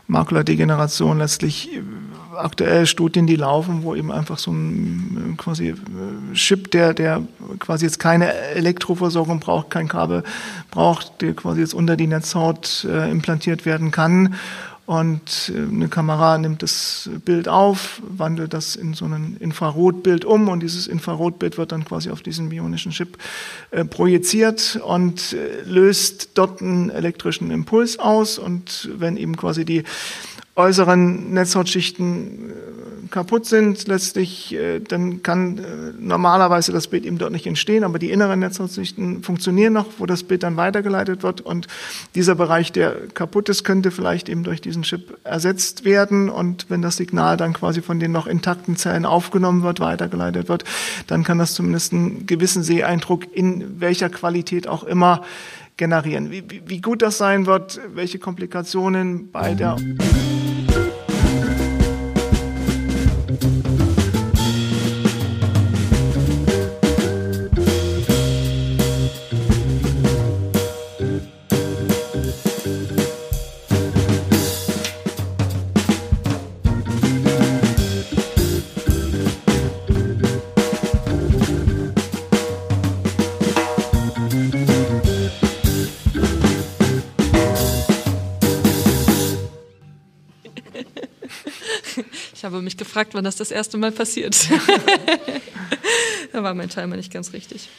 Makuladegeneration 0.08 1.18
letztlich 1.18 1.74
äh, 1.74 1.82
aktuell 2.36 2.86
Studien, 2.86 3.28
die 3.28 3.36
laufen, 3.36 3.84
wo 3.84 3.96
eben 3.96 4.12
einfach 4.12 4.38
so 4.38 4.52
ein 4.52 5.34
äh, 5.34 5.38
quasi 5.38 5.70
äh, 5.70 5.76
Chip, 6.34 6.72
der, 6.72 6.94
der 6.94 7.24
quasi 7.60 7.86
jetzt 7.86 8.00
keine 8.00 8.34
Elektroversorgung 8.34 9.40
braucht, 9.40 9.72
kein 9.72 9.88
Kabel 9.88 10.24
braucht, 10.72 11.22
der 11.22 11.34
quasi 11.34 11.62
jetzt 11.62 11.74
unter 11.74 11.96
die 11.98 12.08
Netzhaut 12.08 12.86
äh, 12.90 13.10
implantiert 13.10 13.66
werden 13.66 13.92
kann 13.92 14.36
und 14.86 15.52
äh, 15.54 15.58
eine 15.58 15.88
Kamera 15.88 16.38
nimmt 16.38 16.62
das 16.62 17.10
Bild 17.26 17.48
auf, 17.48 18.02
wandelt 18.08 18.54
das 18.54 18.76
in 18.76 18.94
so 18.94 19.06
ein 19.06 19.38
Infrarotbild 19.40 20.26
um 20.26 20.48
und 20.48 20.62
dieses 20.62 20.88
Infrarotbild 20.88 21.58
wird 21.58 21.72
dann 21.72 21.86
quasi 21.86 22.12
auf 22.12 22.22
diesen 22.22 22.50
bionischen 22.50 22.92
Chip 22.92 23.18
äh, 23.72 23.84
projiziert 23.84 24.80
und 24.86 25.34
äh, 25.34 25.62
löst 25.64 26.32
dort 26.36 26.62
einen 26.62 26.90
elektrischen 26.90 27.50
Impuls 27.50 27.98
aus 27.98 28.38
und 28.38 28.90
wenn 28.98 29.18
eben 29.18 29.36
quasi 29.38 29.66
die 29.66 29.84
äußeren 30.56 31.34
Netzhautschichten 31.34 32.50
äh, 32.50 32.76
kaputt 33.12 33.46
sind, 33.46 33.88
letztlich, 33.88 34.54
äh, 34.54 34.80
dann 34.80 35.22
kann 35.22 35.58
äh, 35.58 35.62
normalerweise 36.00 36.72
das 36.72 36.88
Bild 36.88 37.06
eben 37.06 37.18
dort 37.18 37.32
nicht 37.32 37.46
entstehen, 37.46 37.84
aber 37.84 38.00
die 38.00 38.12
inneren 38.12 38.40
Netzhautschichten 38.40 39.24
funktionieren 39.24 39.74
noch, 39.74 39.86
wo 39.98 40.06
das 40.06 40.24
Bild 40.24 40.44
dann 40.44 40.58
weitergeleitet 40.58 41.24
wird. 41.24 41.42
Und 41.42 41.68
dieser 42.16 42.36
Bereich, 42.36 42.72
der 42.72 42.94
kaputt 43.14 43.50
ist, 43.50 43.64
könnte 43.64 43.92
vielleicht 43.92 44.30
eben 44.30 44.44
durch 44.44 44.62
diesen 44.62 44.84
Chip 44.84 45.18
ersetzt 45.24 45.86
werden. 45.86 46.30
Und 46.30 46.70
wenn 46.70 46.82
das 46.82 46.98
Signal 46.98 47.38
dann 47.38 47.54
quasi 47.54 47.82
von 47.82 48.00
den 48.00 48.12
noch 48.12 48.28
intakten 48.28 48.78
Zellen 48.78 49.06
aufgenommen 49.06 49.64
wird, 49.64 49.80
weitergeleitet 49.80 50.50
wird, 50.50 50.64
dann 51.08 51.24
kann 51.24 51.38
das 51.38 51.54
zumindest 51.54 51.94
einen 51.94 52.26
gewissen 52.26 52.64
Seeeindruck 52.64 53.34
in 53.36 53.80
welcher 53.80 54.10
Qualität 54.10 54.68
auch 54.68 54.84
immer 54.84 55.22
generieren. 55.78 56.32
Wie, 56.32 56.44
wie, 56.50 56.62
wie 56.66 56.82
gut 56.82 57.02
das 57.02 57.18
sein 57.18 57.46
wird, 57.46 57.80
welche 57.94 58.20
Komplikationen 58.20 59.32
bei 59.32 59.54
der 59.54 59.78
mich 92.66 92.78
gefragt, 92.78 93.14
wann 93.14 93.24
das 93.24 93.38
das 93.38 93.52
erste 93.52 93.78
Mal 93.78 93.92
passiert. 93.92 94.36
da 96.34 96.44
war 96.44 96.54
mein 96.54 96.70
Timer 96.70 96.98
nicht 96.98 97.14
ganz 97.14 97.34
richtig. 97.34 97.70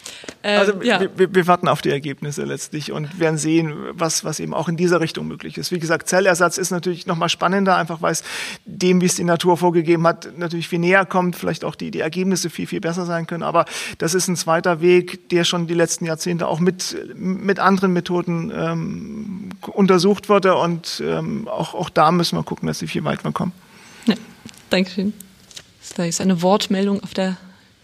Ähm, 0.42 0.58
also 0.58 0.82
ja. 0.82 1.00
wir, 1.16 1.34
wir, 1.34 1.46
warten 1.46 1.68
auf 1.68 1.82
die 1.82 1.90
Ergebnisse 1.90 2.44
letztlich 2.44 2.92
und 2.92 3.20
werden 3.20 3.38
sehen, 3.38 3.74
was, 3.92 4.24
was 4.24 4.40
eben 4.40 4.54
auch 4.54 4.68
in 4.68 4.76
dieser 4.76 5.00
Richtung 5.00 5.28
möglich 5.28 5.58
ist. 5.58 5.72
Wie 5.72 5.78
gesagt, 5.78 6.08
Zellersatz 6.08 6.56
ist 6.56 6.70
natürlich 6.70 7.06
nochmal 7.06 7.28
spannender, 7.28 7.76
einfach 7.76 8.02
weil 8.02 8.12
es 8.12 8.24
dem, 8.64 9.00
wie 9.00 9.06
es 9.06 9.16
die 9.16 9.24
Natur 9.24 9.56
vorgegeben 9.56 10.06
hat, 10.06 10.38
natürlich 10.38 10.68
viel 10.68 10.78
näher 10.78 11.04
kommt, 11.04 11.36
vielleicht 11.36 11.64
auch 11.64 11.74
die, 11.74 11.90
die 11.90 12.00
Ergebnisse 12.00 12.48
viel, 12.48 12.66
viel 12.66 12.80
besser 12.80 13.04
sein 13.04 13.26
können. 13.26 13.42
Aber 13.42 13.66
das 13.98 14.14
ist 14.14 14.28
ein 14.28 14.36
zweiter 14.36 14.80
Weg, 14.80 15.28
der 15.28 15.44
schon 15.44 15.66
die 15.66 15.74
letzten 15.74 16.06
Jahrzehnte 16.06 16.48
auch 16.48 16.60
mit, 16.60 16.96
mit 17.14 17.58
anderen 17.58 17.92
Methoden 17.92 18.52
ähm, 18.54 19.50
untersucht 19.66 20.28
wurde. 20.28 20.56
Und 20.56 21.02
ähm, 21.04 21.48
auch, 21.48 21.74
auch 21.74 21.90
da 21.90 22.10
müssen 22.10 22.38
wir 22.38 22.42
gucken, 22.42 22.66
dass 22.68 22.78
sie 22.78 22.86
viel 22.86 23.04
weiter 23.04 23.32
kommen. 23.32 23.52
Dankeschön. 24.70 25.12
Da 25.96 26.04
ist 26.04 26.20
eine 26.20 26.42
Wortmeldung 26.42 27.02
auf 27.02 27.14
der 27.14 27.36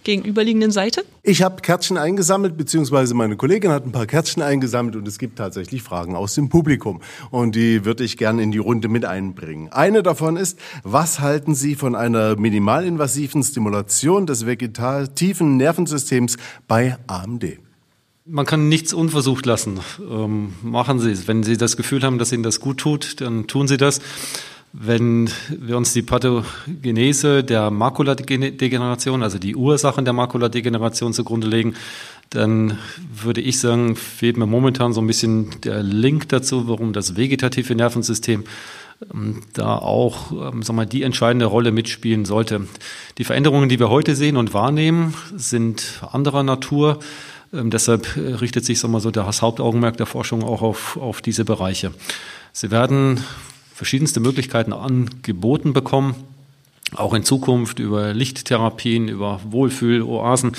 gegenüberliegenden 0.04 0.70
Seite. 0.70 1.04
Ich 1.22 1.42
habe 1.42 1.62
Kärtchen 1.62 1.96
eingesammelt, 1.96 2.56
beziehungsweise 2.56 3.14
meine 3.14 3.36
Kollegin 3.36 3.70
hat 3.70 3.86
ein 3.86 3.92
paar 3.92 4.06
Kärtchen 4.06 4.42
eingesammelt 4.42 4.96
und 4.96 5.06
es 5.06 5.18
gibt 5.18 5.38
tatsächlich 5.38 5.82
Fragen 5.82 6.16
aus 6.16 6.34
dem 6.34 6.48
Publikum. 6.48 7.00
Und 7.30 7.54
die 7.54 7.84
würde 7.84 8.04
ich 8.04 8.16
gerne 8.16 8.42
in 8.42 8.50
die 8.50 8.58
Runde 8.58 8.88
mit 8.88 9.04
einbringen. 9.04 9.72
Eine 9.72 10.02
davon 10.02 10.36
ist, 10.36 10.58
was 10.82 11.20
halten 11.20 11.54
Sie 11.54 11.74
von 11.74 11.94
einer 11.94 12.36
minimalinvasiven 12.36 13.42
Stimulation 13.42 14.26
des 14.26 14.46
vegetativen 14.46 15.56
Nervensystems 15.56 16.36
bei 16.66 16.96
AMD? 17.06 17.58
Man 18.24 18.46
kann 18.46 18.68
nichts 18.68 18.92
unversucht 18.92 19.46
lassen. 19.46 19.80
Ähm, 19.98 20.52
machen 20.62 21.00
Sie 21.00 21.10
es. 21.10 21.26
Wenn 21.26 21.42
Sie 21.42 21.56
das 21.56 21.76
Gefühl 21.76 22.02
haben, 22.02 22.18
dass 22.18 22.32
Ihnen 22.32 22.44
das 22.44 22.60
gut 22.60 22.78
tut, 22.78 23.20
dann 23.20 23.48
tun 23.48 23.66
Sie 23.66 23.76
das. 23.76 24.00
Wenn 24.74 25.28
wir 25.50 25.76
uns 25.76 25.92
die 25.92 26.00
Pathogenese 26.00 27.44
der 27.44 27.70
Makuladegeneration, 27.70 29.22
also 29.22 29.38
die 29.38 29.54
Ursachen 29.54 30.06
der 30.06 30.14
Makuladegeneration 30.14 31.12
zugrunde 31.12 31.46
legen, 31.46 31.74
dann 32.30 32.78
würde 33.14 33.42
ich 33.42 33.60
sagen, 33.60 33.96
fehlt 33.96 34.38
mir 34.38 34.46
momentan 34.46 34.94
so 34.94 35.02
ein 35.02 35.06
bisschen 35.06 35.60
der 35.60 35.82
Link 35.82 36.30
dazu, 36.30 36.68
warum 36.68 36.94
das 36.94 37.16
vegetative 37.16 37.74
Nervensystem 37.74 38.44
ähm, 39.12 39.42
da 39.52 39.76
auch 39.76 40.32
ähm, 40.32 40.62
sag 40.62 40.74
mal, 40.74 40.86
die 40.86 41.02
entscheidende 41.02 41.46
Rolle 41.46 41.70
mitspielen 41.70 42.24
sollte. 42.24 42.66
Die 43.18 43.24
Veränderungen, 43.24 43.68
die 43.68 43.78
wir 43.78 43.90
heute 43.90 44.16
sehen 44.16 44.38
und 44.38 44.54
wahrnehmen, 44.54 45.12
sind 45.36 46.00
anderer 46.10 46.44
Natur. 46.44 47.00
Ähm, 47.52 47.68
deshalb 47.68 48.16
richtet 48.16 48.64
sich 48.64 48.80
sag 48.80 48.90
mal, 48.90 49.00
so 49.00 49.10
das 49.10 49.42
Hauptaugenmerk 49.42 49.98
der 49.98 50.06
Forschung 50.06 50.42
auch 50.42 50.62
auf, 50.62 50.96
auf 50.96 51.20
diese 51.20 51.44
Bereiche. 51.44 51.92
Sie 52.52 52.70
werden 52.70 53.22
verschiedenste 53.74 54.20
Möglichkeiten 54.20 54.72
angeboten 54.72 55.72
bekommen, 55.72 56.14
auch 56.94 57.14
in 57.14 57.24
Zukunft 57.24 57.78
über 57.78 58.12
Lichttherapien, 58.12 59.08
über 59.08 59.40
Wohlfühloasen, 59.44 60.52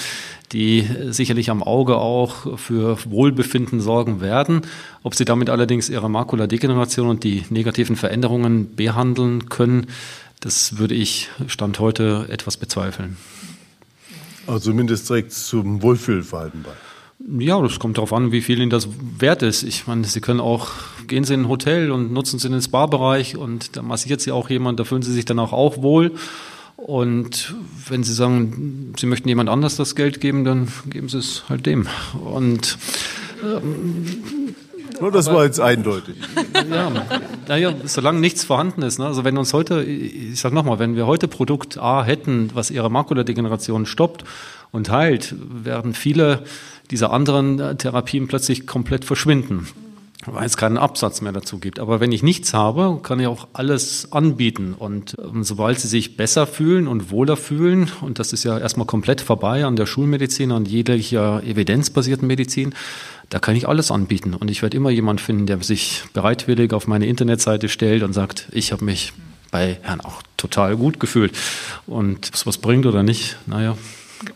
die 0.52 0.88
sicherlich 1.10 1.50
am 1.50 1.64
Auge 1.64 1.98
auch 1.98 2.60
für 2.60 2.98
Wohlbefinden 3.06 3.82
sorgen 3.82 4.22
werden. 4.22 4.62
Ob 5.04 5.16
sie 5.16 5.26
damit 5.26 5.50
allerdings 5.50 5.90
ihre 5.90 6.10
Makuladegeneration 6.10 7.08
und 7.08 7.24
die 7.24 7.44
negativen 7.50 7.96
Veränderungen 7.96 8.76
behandeln 8.76 9.50
können, 9.50 9.88
das 10.40 10.78
würde 10.78 10.96
ich 10.96 11.30
Stand 11.48 11.80
heute 11.80 12.26
etwas 12.30 12.58
bezweifeln. 12.58 13.18
Also 14.46 14.72
zumindest 14.72 15.10
es 15.10 15.48
zum 15.48 15.82
Wohlfühlverhalten 15.82 16.64
bei. 16.64 16.72
Ja, 17.40 17.62
das 17.62 17.80
kommt 17.80 17.98
darauf 17.98 18.12
an, 18.12 18.32
wie 18.32 18.42
viel 18.42 18.60
Ihnen 18.60 18.70
das 18.70 18.90
wert 19.18 19.44
ist. 19.44 19.64
Ich 19.64 19.88
meine, 19.88 20.04
Sie 20.04 20.20
können 20.20 20.42
auch, 20.42 20.72
gehen 21.08 21.24
Sie 21.24 21.34
in 21.34 21.42
ein 21.42 21.48
Hotel 21.48 21.92
und 21.92 22.12
nutzen 22.12 22.38
Sie 22.38 22.50
den 22.50 22.62
Spa-Bereich 22.62 23.38
und 23.38 23.78
da 23.78 23.82
massiert 23.82 24.20
Sie 24.20 24.32
auch 24.32 24.50
jemand, 24.50 24.80
da 24.80 24.84
fühlen 24.84 25.04
Sie 25.04 25.14
sich 25.14 25.24
danach 25.24 25.54
auch 25.54 25.82
wohl. 25.82 26.12
Und 26.76 27.56
wenn 27.88 28.04
Sie 28.04 28.14
sagen, 28.14 28.94
Sie 29.00 29.06
möchten 29.06 29.30
jemand 29.30 29.50
anders 29.50 29.78
das 29.78 29.96
Geld 29.96 30.20
geben, 30.20 30.44
dann 30.44 30.68
geben 30.90 31.08
Sie 31.08 31.20
es 31.20 31.44
halt 31.48 31.66
dem. 31.66 31.88
Und 32.26 32.78
ähm, 33.42 34.56
nur 35.00 35.12
das 35.12 35.28
aber, 35.28 35.38
war 35.38 35.46
jetzt 35.46 35.62
eindeutig. 35.62 36.16
Ja, 36.70 36.92
naja, 37.48 37.74
solange 37.86 38.20
nichts 38.20 38.44
vorhanden 38.44 38.82
ist. 38.82 39.00
Ne? 39.00 39.06
Also 39.06 39.24
wenn 39.24 39.38
uns 39.38 39.54
heute, 39.54 39.82
ich 39.84 40.40
sage 40.40 40.56
nochmal, 40.56 40.80
wenn 40.80 40.96
wir 40.96 41.08
heute 41.08 41.30
Produkt 41.30 41.78
A 41.78 42.04
hätten, 42.04 42.50
was 42.54 42.70
ihre 42.70 42.90
Makuladegeneration 42.90 43.86
stoppt 43.86 44.26
und 44.74 44.90
heilt, 44.90 45.34
werden 45.40 45.94
viele 45.94 46.44
dieser 46.92 47.14
anderen 47.14 47.60
äh, 47.60 47.76
Therapien 47.78 48.28
plötzlich 48.28 48.68
komplett 48.68 49.06
verschwinden, 49.06 49.68
weil 50.26 50.46
es 50.46 50.58
keinen 50.58 50.78
Absatz 50.78 51.22
mehr 51.22 51.32
dazu 51.32 51.60
gibt. 51.60 51.80
Aber 51.80 52.00
wenn 52.00 52.12
ich 52.12 52.24
nichts 52.24 52.54
habe, 52.54 53.00
kann 53.02 53.20
ich 53.20 53.28
auch 53.28 53.48
alles 53.54 54.12
anbieten. 54.12 54.74
Und 54.78 55.16
ähm, 55.24 55.44
sobald 55.44 55.80
sie 55.80 55.88
sich 55.88 56.18
besser 56.18 56.48
fühlen 56.48 56.88
und 56.88 57.12
wohler 57.12 57.38
fühlen, 57.38 57.90
und 58.02 58.20
das 58.20 58.34
ist 58.34 58.44
ja 58.44 58.58
erstmal 58.58 58.88
komplett 58.88 59.22
vorbei 59.22 59.64
an 59.64 59.76
der 59.76 59.86
Schulmedizin, 59.86 60.52
an 60.52 60.66
jeglicher 60.66 61.42
evidenzbasierten 61.44 62.28
Medizin, 62.28 62.74
da 63.30 63.40
kann 63.40 63.56
ich 63.56 63.68
alles 63.68 63.92
anbieten. 63.92 64.34
Und 64.34 64.50
ich 64.50 64.64
werde 64.64 64.76
immer 64.76 64.90
jemand 64.90 65.22
finden, 65.22 65.46
der 65.46 65.62
sich 65.62 66.04
bereitwillig 66.14 66.74
auf 66.74 66.88
meine 66.88 67.06
Internetseite 67.06 67.70
stellt 67.70 68.04
und 68.04 68.14
sagt, 68.14 68.48
ich 68.52 68.72
habe 68.72 68.84
mich 68.84 69.14
bei 69.52 69.78
Herrn 69.84 70.02
auch 70.02 70.24
total 70.36 70.76
gut 70.76 71.00
gefühlt. 71.00 71.32
Und 71.86 72.28
ob 72.28 72.34
es 72.34 72.48
was 72.48 72.58
bringt 72.58 72.88
oder 72.88 73.04
nicht, 73.04 73.38
naja, 73.46 73.78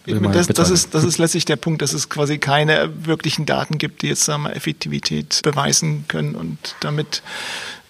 das, 0.05 0.47
das, 0.47 0.69
ist, 0.69 0.93
das 0.93 1.03
ist 1.03 1.17
letztlich 1.17 1.45
der 1.45 1.55
Punkt, 1.55 1.81
dass 1.81 1.93
es 1.93 2.09
quasi 2.09 2.37
keine 2.37 2.91
wirklichen 3.05 3.45
Daten 3.45 3.77
gibt, 3.77 4.01
die 4.01 4.07
jetzt 4.07 4.25
sagen 4.25 4.43
wir, 4.43 4.55
Effektivität 4.55 5.41
beweisen 5.43 6.05
können. 6.07 6.35
Und 6.35 6.75
damit 6.79 7.21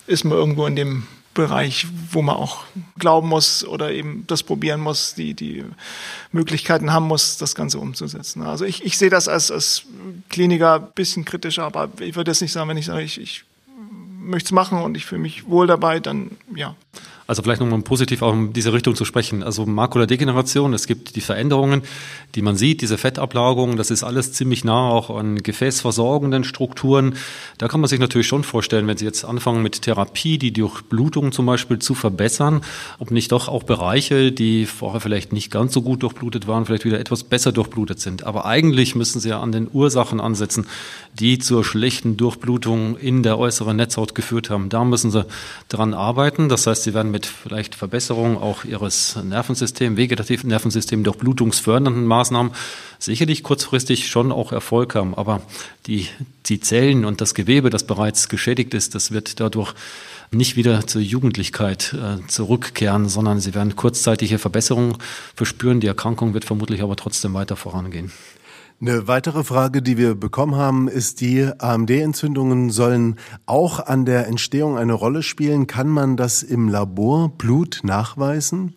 ist 0.08 0.24
man 0.24 0.38
irgendwo 0.38 0.66
in 0.66 0.76
dem 0.76 1.08
Bereich, 1.34 1.86
wo 2.12 2.24
man 2.24 2.36
auch 2.36 2.64
glauben 2.98 3.28
muss 3.28 3.64
oder 3.64 3.91
eben 3.91 4.26
das 4.26 4.41
probieren 4.41 4.82
muss, 4.82 5.14
die, 5.14 5.36
die 5.36 5.64
Möglichkeiten 6.32 6.91
haben 6.91 7.06
muss, 7.06 7.38
das 7.38 7.54
Ganze 7.54 7.78
umzusetzen. 7.78 8.41
Also 8.41 8.66
ich, 8.66 8.84
ich 8.84 8.98
sehe 8.98 9.12
das 9.12 9.28
als, 9.28 9.52
als 9.52 9.84
Kliniker 10.30 10.76
ein 10.76 10.88
bisschen 10.95 11.26
kritischer, 11.26 11.64
aber 11.64 11.89
ich 12.00 12.16
würde 12.16 12.32
jetzt 12.32 12.41
nicht 12.41 12.52
sagen, 12.52 12.70
wenn 12.70 12.78
ich 12.78 12.88
sage, 12.88 13.04
ich, 13.04 13.20
ich 13.22 13.43
möchte 14.20 14.48
es 14.48 14.52
machen 14.52 14.82
und 14.82 14.98
ich 14.98 15.06
fühle 15.06 15.22
mich 15.22 15.48
wohl 15.48 15.68
dabei, 15.68 16.00
dann 16.00 16.32
ja. 16.56 16.76
Also 17.28 17.43
vielleicht 17.43 17.59
nochmal 17.59 17.82
positiv 17.82 18.21
auch 18.21 18.34
in 18.34 18.53
diese 18.53 18.71
Richtung 18.71 18.95
zu 18.95 19.03
sprechen. 19.03 19.43
Also 19.43 19.65
Makuladegeneration, 19.65 20.73
es 20.73 20.88
gibt 20.88 21.17
die 21.17 21.21
Veränderungen, 21.21 21.82
die 22.36 22.41
man 22.41 22.55
sieht, 22.55 22.82
diese 22.82 22.97
Fettablagerungen, 22.97 23.75
das 23.75 23.91
ist 23.91 24.03
alles 24.03 24.32
ziemlich 24.32 24.63
nah 24.63 24.89
auch 24.89 25.09
an 25.09 25.43
gefäßversorgenden 25.43 26.45
Strukturen. 26.45 27.15
Da 27.57 27.67
kann 27.67 27.82
man 27.82 27.89
sich 27.89 27.99
natürlich 27.99 28.28
schon 28.28 28.43
vorstellen, 28.43 28.88
wenn 28.88 28.95
Sie 28.95 29.03
jetzt 29.03 29.25
anfangen 29.25 29.61
mit 29.61 29.82
Therapie, 29.82 30.38
die 30.38 30.53
Durchblutung 30.53 31.34
zum 31.34 31.45
Beispiel 31.45 31.80
zu 31.80 31.95
verbessern, 31.95 32.61
ob 32.97 33.11
nicht 33.11 33.34
doch 33.34 33.49
auch 33.49 33.63
Bereiche, 33.63 34.32
die 34.32 34.65
vorher 34.65 35.01
vielleicht 35.01 35.34
nicht 35.34 35.51
ganz 35.51 35.73
so 35.73 35.82
gut 35.82 36.03
durchblutet 36.03 36.47
waren, 36.47 36.65
vielleicht 36.65 36.86
wieder 36.86 36.99
etwas 36.99 37.25
besser 37.25 37.51
durchblutet 37.51 37.99
sind. 37.99 38.23
Aber 38.23 38.45
eigentlich 38.45 38.95
müssen 38.95 39.19
Sie 39.19 39.30
ja 39.30 39.41
an 39.41 39.51
den 39.51 39.67
Ursachen 39.71 40.21
ansetzen, 40.21 40.65
die 41.13 41.39
zur 41.39 41.65
schlechten 41.65 42.15
Durchblutung 42.15 42.95
in 42.97 43.21
der 43.21 43.38
äußeren 43.38 43.75
Netzhaut 43.75 44.15
geführt 44.15 44.49
haben. 44.49 44.69
Da 44.69 44.86
müssen 44.86 45.11
Sie 45.11 45.25
dran 45.67 45.93
arbeiten. 45.93 46.47
Das 46.47 46.67
heißt, 46.67 46.84
Sie 46.84 46.93
werden 46.93 47.11
mit 47.11 47.16
vielleicht 47.26 47.76
Verbesserung 47.76 48.38
auch 48.38 48.63
ihres 48.63 49.15
Nervensystems, 49.15 49.97
vegetativen 49.97 50.49
Nervensystems, 50.49 51.03
durch 51.03 51.18
blutungsfördernden 51.18 52.05
Maßnahmen 52.05 52.51
sicherlich 52.99 53.43
kurzfristig 53.43 54.07
schon 54.07 54.32
auch 54.32 54.51
Erfolg 54.51 54.95
haben. 54.95 55.15
Aber 55.15 55.41
die, 55.88 56.07
die 56.45 56.59
Zellen 56.59 57.05
und 57.05 57.22
das 57.22 57.34
Gewebe, 57.34 57.70
das 57.70 57.86
bereits 57.86 58.30
geschädigt 58.30 58.74
ist, 58.74 58.95
das 58.95 59.11
wird 59.11 59.39
dadurch 59.39 59.74
nicht 60.32 60.55
wieder 60.55 60.86
zur 60.86 61.01
Jugendlichkeit 61.01 61.93
äh, 61.93 62.26
zurückkehren, 62.28 63.07
sondern 63.07 63.39
sie 63.39 63.55
werden 63.55 63.76
kurzzeitige 63.76 64.39
Verbesserungen 64.39 64.97
verspüren. 65.36 65.80
Die 65.80 65.88
Erkrankung 65.88 66.34
wird 66.34 66.45
vermutlich 66.45 66.82
aber 66.82 66.95
trotzdem 66.95 67.34
weiter 67.34 67.55
vorangehen. 67.55 68.11
Eine 68.80 69.07
weitere 69.07 69.43
Frage, 69.43 69.82
die 69.82 69.97
wir 69.97 70.13
bekommen 70.13 70.55
haben, 70.55 70.88
ist 70.88 71.19
die 71.21 71.49
AMD-Entzündungen 71.57 72.69
sollen 72.69 73.15
auch 73.47 73.84
an 73.84 74.05
der 74.05 74.28
Entstehung 74.28 74.78
eine 74.78 74.93
Rolle 74.93 75.23
spielen. 75.23 75.65
Kann 75.65 75.89
man 75.89 76.15
das 76.15 76.43
im 76.43 76.69
Labor 76.69 77.30
Blut 77.30 77.80
nachweisen? 77.82 78.75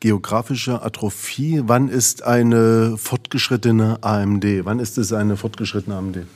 Geografische 0.00 0.82
Atrophie, 0.82 1.62
wann 1.64 1.88
ist 1.88 2.24
eine 2.24 2.96
fortgeschrittene 2.98 4.02
AMD? 4.02 4.64
Wann 4.64 4.80
ist 4.80 4.98
es 4.98 5.12
eine 5.12 5.36
fortgeschrittene 5.36 5.94
AMD? 5.94 6.26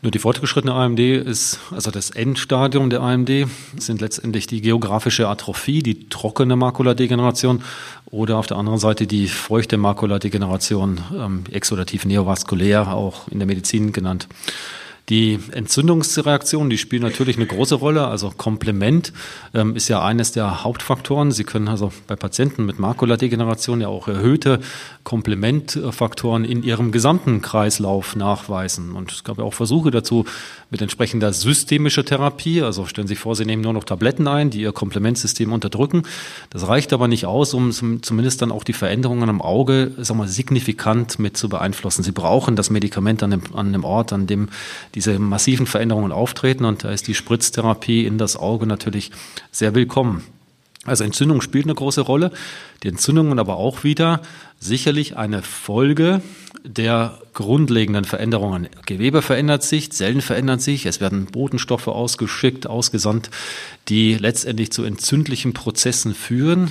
Nur 0.00 0.12
die 0.12 0.20
fortgeschrittene 0.20 0.72
AMD 0.72 1.00
ist, 1.00 1.58
also 1.72 1.90
das 1.90 2.10
Endstadium 2.10 2.88
der 2.88 3.00
AMD, 3.00 3.48
sind 3.78 4.00
letztendlich 4.00 4.46
die 4.46 4.60
geografische 4.60 5.26
Atrophie, 5.26 5.82
die 5.82 6.08
trockene 6.08 6.54
Makuladegeneration 6.54 7.64
oder 8.06 8.36
auf 8.36 8.46
der 8.46 8.58
anderen 8.58 8.78
Seite 8.78 9.08
die 9.08 9.26
feuchte 9.26 9.76
Makuladegeneration, 9.76 11.00
ähm, 11.12 11.44
exudativ 11.50 12.04
neovaskulär, 12.04 12.94
auch 12.94 13.26
in 13.26 13.40
der 13.40 13.48
Medizin 13.48 13.92
genannt. 13.92 14.28
Die 15.08 15.38
Entzündungsreaktionen, 15.52 16.68
die 16.68 16.76
spielen 16.76 17.02
natürlich 17.02 17.36
eine 17.36 17.46
große 17.46 17.76
Rolle. 17.76 18.06
Also 18.06 18.30
Komplement 18.36 19.12
ähm, 19.54 19.74
ist 19.74 19.88
ja 19.88 20.04
eines 20.04 20.32
der 20.32 20.64
Hauptfaktoren. 20.64 21.32
Sie 21.32 21.44
können 21.44 21.68
also 21.68 21.92
bei 22.06 22.14
Patienten 22.14 22.66
mit 22.66 22.78
Makuladegeneration 22.78 23.80
ja 23.80 23.88
auch 23.88 24.08
erhöhte 24.08 24.60
Komplementfaktoren 25.04 26.44
in 26.44 26.62
ihrem 26.62 26.92
gesamten 26.92 27.40
Kreislauf 27.40 28.16
nachweisen. 28.16 28.92
Und 28.92 29.10
es 29.10 29.24
gab 29.24 29.38
ja 29.38 29.44
auch 29.44 29.54
Versuche 29.54 29.90
dazu 29.90 30.26
mit 30.70 30.82
entsprechender 30.82 31.32
systemischer 31.32 32.04
Therapie. 32.04 32.62
Also 32.62 32.86
stellen 32.86 33.08
Sie 33.08 33.14
sich 33.14 33.20
vor, 33.20 33.34
Sie 33.34 33.44
nehmen 33.44 33.62
nur 33.62 33.72
noch 33.72 33.84
Tabletten 33.84 34.28
ein, 34.28 34.50
die 34.50 34.60
Ihr 34.60 34.72
Komplementsystem 34.72 35.52
unterdrücken. 35.52 36.02
Das 36.50 36.68
reicht 36.68 36.92
aber 36.92 37.08
nicht 37.08 37.26
aus, 37.26 37.54
um 37.54 37.72
zumindest 38.02 38.42
dann 38.42 38.52
auch 38.52 38.64
die 38.64 38.72
Veränderungen 38.72 39.28
am 39.28 39.40
Auge 39.40 39.92
sagen 39.98 40.20
wir, 40.20 40.28
signifikant 40.28 41.18
mit 41.18 41.36
zu 41.36 41.48
beeinflussen. 41.48 42.02
Sie 42.02 42.12
brauchen 42.12 42.56
das 42.56 42.70
Medikament 42.70 43.22
an 43.22 43.30
dem, 43.30 43.42
an 43.54 43.72
dem 43.72 43.84
Ort, 43.84 44.12
an 44.12 44.26
dem 44.26 44.48
diese 44.94 45.18
massiven 45.18 45.66
Veränderungen 45.66 46.12
auftreten. 46.12 46.64
Und 46.64 46.84
da 46.84 46.90
ist 46.90 47.08
die 47.08 47.14
Spritztherapie 47.14 48.06
in 48.06 48.18
das 48.18 48.36
Auge 48.36 48.66
natürlich 48.66 49.10
sehr 49.50 49.74
willkommen. 49.74 50.22
Also 50.84 51.04
Entzündung 51.04 51.40
spielt 51.40 51.66
eine 51.66 51.74
große 51.74 52.00
Rolle. 52.00 52.30
Die 52.82 52.88
Entzündungen 52.88 53.38
aber 53.38 53.56
auch 53.56 53.84
wieder 53.84 54.22
sicherlich 54.60 55.16
eine 55.16 55.42
Folge 55.42 56.22
der 56.64 57.18
grundlegenden 57.34 58.04
Veränderungen. 58.04 58.68
Gewebe 58.86 59.22
verändert 59.22 59.62
sich, 59.62 59.92
Zellen 59.92 60.20
verändern 60.20 60.58
sich, 60.58 60.86
es 60.86 61.00
werden 61.00 61.26
Botenstoffe 61.26 61.88
ausgeschickt, 61.88 62.66
ausgesandt, 62.66 63.30
die 63.88 64.14
letztendlich 64.14 64.72
zu 64.72 64.84
entzündlichen 64.84 65.52
Prozessen 65.52 66.14
führen. 66.14 66.70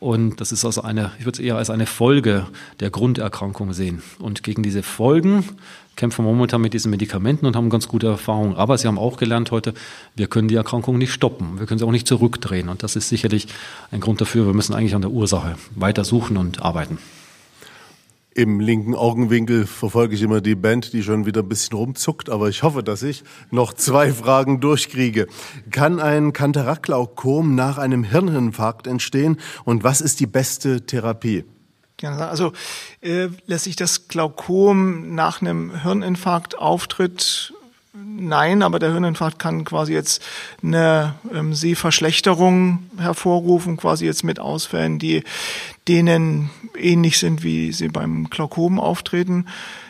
Und 0.00 0.40
das 0.40 0.52
ist 0.52 0.64
also 0.64 0.82
eine, 0.82 1.12
ich 1.18 1.24
würde 1.24 1.40
es 1.40 1.44
eher 1.44 1.56
als 1.56 1.70
eine 1.70 1.86
Folge 1.86 2.46
der 2.80 2.90
Grunderkrankung 2.90 3.72
sehen. 3.72 4.02
Und 4.18 4.42
gegen 4.42 4.62
diese 4.62 4.82
Folgen 4.82 5.44
kämpfen 5.96 6.24
momentan 6.24 6.60
mit 6.60 6.74
diesen 6.74 6.90
Medikamenten 6.90 7.46
und 7.46 7.56
haben 7.56 7.70
ganz 7.70 7.88
gute 7.88 8.06
Erfahrungen. 8.08 8.56
Aber 8.56 8.78
sie 8.78 8.88
haben 8.88 8.98
auch 8.98 9.16
gelernt 9.16 9.50
heute, 9.50 9.74
wir 10.16 10.26
können 10.26 10.48
die 10.48 10.56
Erkrankung 10.56 10.98
nicht 10.98 11.12
stoppen. 11.12 11.58
Wir 11.58 11.66
können 11.66 11.78
sie 11.78 11.86
auch 11.86 11.92
nicht 11.92 12.08
zurückdrehen. 12.08 12.68
Und 12.68 12.82
das 12.82 12.96
ist 12.96 13.08
sicherlich 13.08 13.48
ein 13.90 14.00
Grund 14.00 14.20
dafür. 14.20 14.46
Wir 14.46 14.54
müssen 14.54 14.74
eigentlich 14.74 14.94
an 14.94 15.02
der 15.02 15.10
Ursache 15.10 15.56
weiter 15.74 16.04
suchen 16.04 16.36
und 16.36 16.62
arbeiten. 16.62 16.98
Im 18.36 18.58
linken 18.58 18.96
Augenwinkel 18.96 19.64
verfolge 19.64 20.16
ich 20.16 20.22
immer 20.22 20.40
die 20.40 20.56
Band, 20.56 20.92
die 20.92 21.04
schon 21.04 21.24
wieder 21.24 21.42
ein 21.42 21.48
bisschen 21.48 21.78
rumzuckt, 21.78 22.28
aber 22.28 22.48
ich 22.48 22.64
hoffe, 22.64 22.82
dass 22.82 23.04
ich 23.04 23.22
noch 23.52 23.74
zwei 23.74 24.12
Fragen 24.12 24.58
durchkriege. 24.58 25.28
Kann 25.70 26.00
ein 26.00 26.32
Kantaraktglaukom 26.32 27.54
nach 27.54 27.78
einem 27.78 28.02
Hirninfarkt 28.02 28.88
entstehen 28.88 29.36
und 29.64 29.84
was 29.84 30.00
ist 30.00 30.18
die 30.18 30.26
beste 30.26 30.84
Therapie? 30.84 31.44
Also 32.06 32.52
äh, 33.00 33.28
lässt 33.46 33.64
sich 33.64 33.76
das 33.76 34.08
Glaukom 34.08 35.14
nach 35.14 35.40
einem 35.40 35.82
Hirninfarkt 35.82 36.58
auftritt? 36.58 37.52
Nein, 37.96 38.62
aber 38.62 38.78
der 38.78 38.92
Hirninfarkt 38.92 39.38
kann 39.38 39.64
quasi 39.64 39.92
jetzt 39.92 40.22
eine 40.62 41.14
ähm, 41.32 41.54
Sehverschlechterung 41.54 42.90
hervorrufen, 42.98 43.76
quasi 43.76 44.04
jetzt 44.04 44.24
mit 44.24 44.40
Ausfällen, 44.40 44.98
die 44.98 45.22
denen 45.86 46.50
ähnlich 46.76 47.18
sind, 47.18 47.44
wie 47.44 47.72
sie 47.72 47.88
beim 47.88 48.30
Glaukom 48.30 48.80
auftreten. 48.80 49.46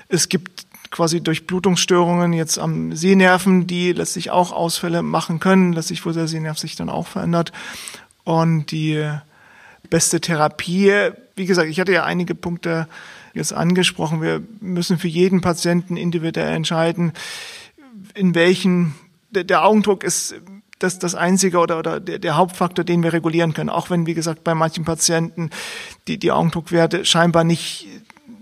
Es 0.08 0.28
gibt 0.28 0.66
quasi 0.90 1.20
Durchblutungsstörungen 1.22 2.32
jetzt 2.32 2.58
am 2.58 2.94
Sehnerven, 2.94 3.66
die 3.66 3.92
letztlich 3.92 4.30
auch 4.30 4.52
Ausfälle 4.52 5.02
machen 5.02 5.40
können, 5.40 5.72
letztlich 5.72 6.04
wo 6.06 6.10
der 6.10 6.28
Sehnerv 6.28 6.58
sich 6.58 6.76
dann 6.76 6.88
auch 6.88 7.06
verändert. 7.06 7.52
Und 8.22 8.70
die 8.70 9.02
beste 9.90 10.20
Therapie 10.20 11.12
wie 11.36 11.46
gesagt, 11.46 11.68
ich 11.68 11.80
hatte 11.80 11.92
ja 11.92 12.04
einige 12.04 12.34
Punkte 12.34 12.88
jetzt 13.32 13.52
angesprochen. 13.52 14.22
Wir 14.22 14.42
müssen 14.60 14.98
für 14.98 15.08
jeden 15.08 15.40
Patienten 15.40 15.96
individuell 15.96 16.54
entscheiden, 16.54 17.12
in 18.14 18.34
welchen, 18.34 18.94
der, 19.30 19.44
der 19.44 19.64
Augendruck 19.64 20.04
ist 20.04 20.36
das, 20.78 20.98
das 20.98 21.14
einzige 21.14 21.58
oder, 21.58 21.78
oder 21.78 22.00
der, 22.00 22.18
der 22.18 22.36
Hauptfaktor, 22.36 22.84
den 22.84 23.02
wir 23.02 23.12
regulieren 23.12 23.54
können. 23.54 23.70
Auch 23.70 23.90
wenn, 23.90 24.06
wie 24.06 24.14
gesagt, 24.14 24.44
bei 24.44 24.54
manchen 24.54 24.84
Patienten 24.84 25.50
die, 26.06 26.18
die 26.18 26.30
Augendruckwerte 26.30 27.04
scheinbar 27.04 27.44
nicht 27.44 27.88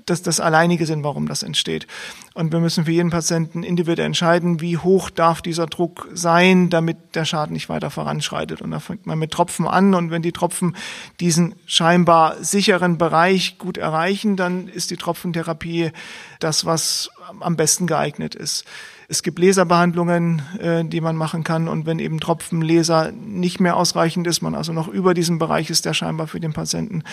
das, 0.06 0.22
das 0.22 0.40
alleinige 0.40 0.84
sind, 0.84 1.04
warum 1.04 1.28
das 1.28 1.42
entsteht. 1.42 1.86
Und 2.34 2.52
wir 2.52 2.60
müssen 2.60 2.86
für 2.86 2.92
jeden 2.92 3.10
Patienten 3.10 3.62
individuell 3.62 4.06
entscheiden, 4.06 4.60
wie 4.60 4.78
hoch 4.78 5.10
darf 5.10 5.42
dieser 5.42 5.66
Druck 5.66 6.08
sein, 6.14 6.70
damit 6.70 7.14
der 7.14 7.26
Schaden 7.26 7.52
nicht 7.52 7.68
weiter 7.68 7.90
voranschreitet. 7.90 8.62
Und 8.62 8.70
da 8.70 8.80
fängt 8.80 9.06
man 9.06 9.18
mit 9.18 9.32
Tropfen 9.32 9.68
an. 9.68 9.94
Und 9.94 10.10
wenn 10.10 10.22
die 10.22 10.32
Tropfen 10.32 10.74
diesen 11.20 11.54
scheinbar 11.66 12.42
sicheren 12.42 12.96
Bereich 12.96 13.58
gut 13.58 13.76
erreichen, 13.76 14.36
dann 14.36 14.68
ist 14.68 14.90
die 14.90 14.96
Tropfentherapie 14.96 15.92
das, 16.40 16.64
was 16.64 17.10
am 17.40 17.56
besten 17.56 17.86
geeignet 17.86 18.34
ist. 18.34 18.64
Es 19.12 19.22
gibt 19.22 19.38
Laserbehandlungen, 19.38 20.40
äh, 20.58 20.86
die 20.86 21.02
man 21.02 21.16
machen 21.16 21.44
kann. 21.44 21.68
Und 21.68 21.84
wenn 21.84 21.98
eben 21.98 22.18
Tropfenlaser 22.18 23.12
nicht 23.12 23.60
mehr 23.60 23.76
ausreichend 23.76 24.26
ist, 24.26 24.40
man 24.40 24.54
also 24.54 24.72
noch 24.72 24.88
über 24.88 25.12
diesem 25.12 25.38
Bereich 25.38 25.68
ist, 25.68 25.84
der 25.84 25.92
scheinbar 25.92 26.28
für 26.28 26.40
den 26.40 26.54
Patienten 26.54 27.04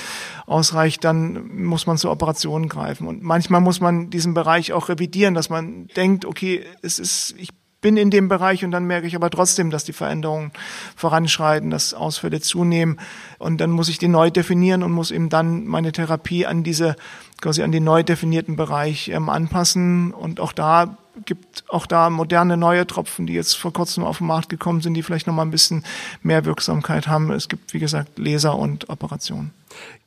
ausreicht, 0.46 1.04
dann 1.04 1.50
muss 1.58 1.88
man 1.88 1.98
zur 1.98 2.12
Operation 2.12 2.70
greifen. 2.70 3.06
Und 3.06 3.22
manchmal 3.22 3.60
muss 3.60 3.82
man 3.82 4.10
diesen 4.10 4.34
Bereich 4.34 4.72
auch 4.72 4.88
revidieren, 4.88 5.34
dass 5.34 5.50
man 5.50 5.88
denkt, 5.88 6.24
okay, 6.24 6.64
es 6.82 7.00
ist, 7.00 7.36
ich 7.38 7.50
bin 7.82 7.98
in 7.98 8.12
dem 8.12 8.30
Bereich 8.30 8.64
und 8.64 8.72
dann 8.72 8.86
merke 8.86 9.06
ich 9.06 9.16
aber 9.18 9.30
trotzdem, 9.30 9.70
dass 9.70 9.84
die 9.84 9.92
Veränderungen 9.92 10.54
voranschreiten, 10.96 11.70
dass 11.70 11.94
Ausfälle 11.94 12.40
zunehmen 12.40 12.98
und 13.40 13.60
dann 13.60 13.72
muss 13.72 13.90
ich 13.90 13.98
die 13.98 14.08
neu 14.08 14.32
definieren 14.32 14.84
und 14.84 14.92
muss 14.94 15.12
eben 15.12 15.28
dann 15.28 15.66
meine 15.66 15.92
Therapie 15.92 16.46
an 16.46 16.64
diese 16.64 16.96
quasi 17.42 17.62
an 17.62 17.72
den 17.72 17.84
neu 17.84 18.04
definierten 18.04 18.56
Bereich 18.56 19.10
ähm, 19.10 19.30
anpassen 19.30 20.14
und 20.14 20.40
auch 20.40 20.52
da 20.52 20.98
gibt 21.26 21.64
auch 21.70 21.86
da 21.86 22.10
moderne 22.10 22.58
neue 22.58 22.86
Tropfen, 22.88 23.28
die 23.28 23.34
jetzt 23.34 23.56
vor 23.56 23.74
kurzem 23.74 24.04
auf 24.04 24.20
den 24.20 24.28
Markt 24.28 24.50
gekommen 24.50 24.82
sind, 24.82 24.94
die 24.94 25.04
vielleicht 25.04 25.28
noch 25.28 25.34
mal 25.34 25.44
ein 25.44 25.52
bisschen 25.52 25.84
mehr 26.22 26.46
Wirksamkeit 26.46 27.08
haben. 27.08 27.32
Es 27.32 27.50
gibt, 27.50 27.74
wie 27.74 27.80
gesagt, 27.80 28.18
Laser 28.18 28.58
und 28.58 28.90
Operationen. 28.90 29.52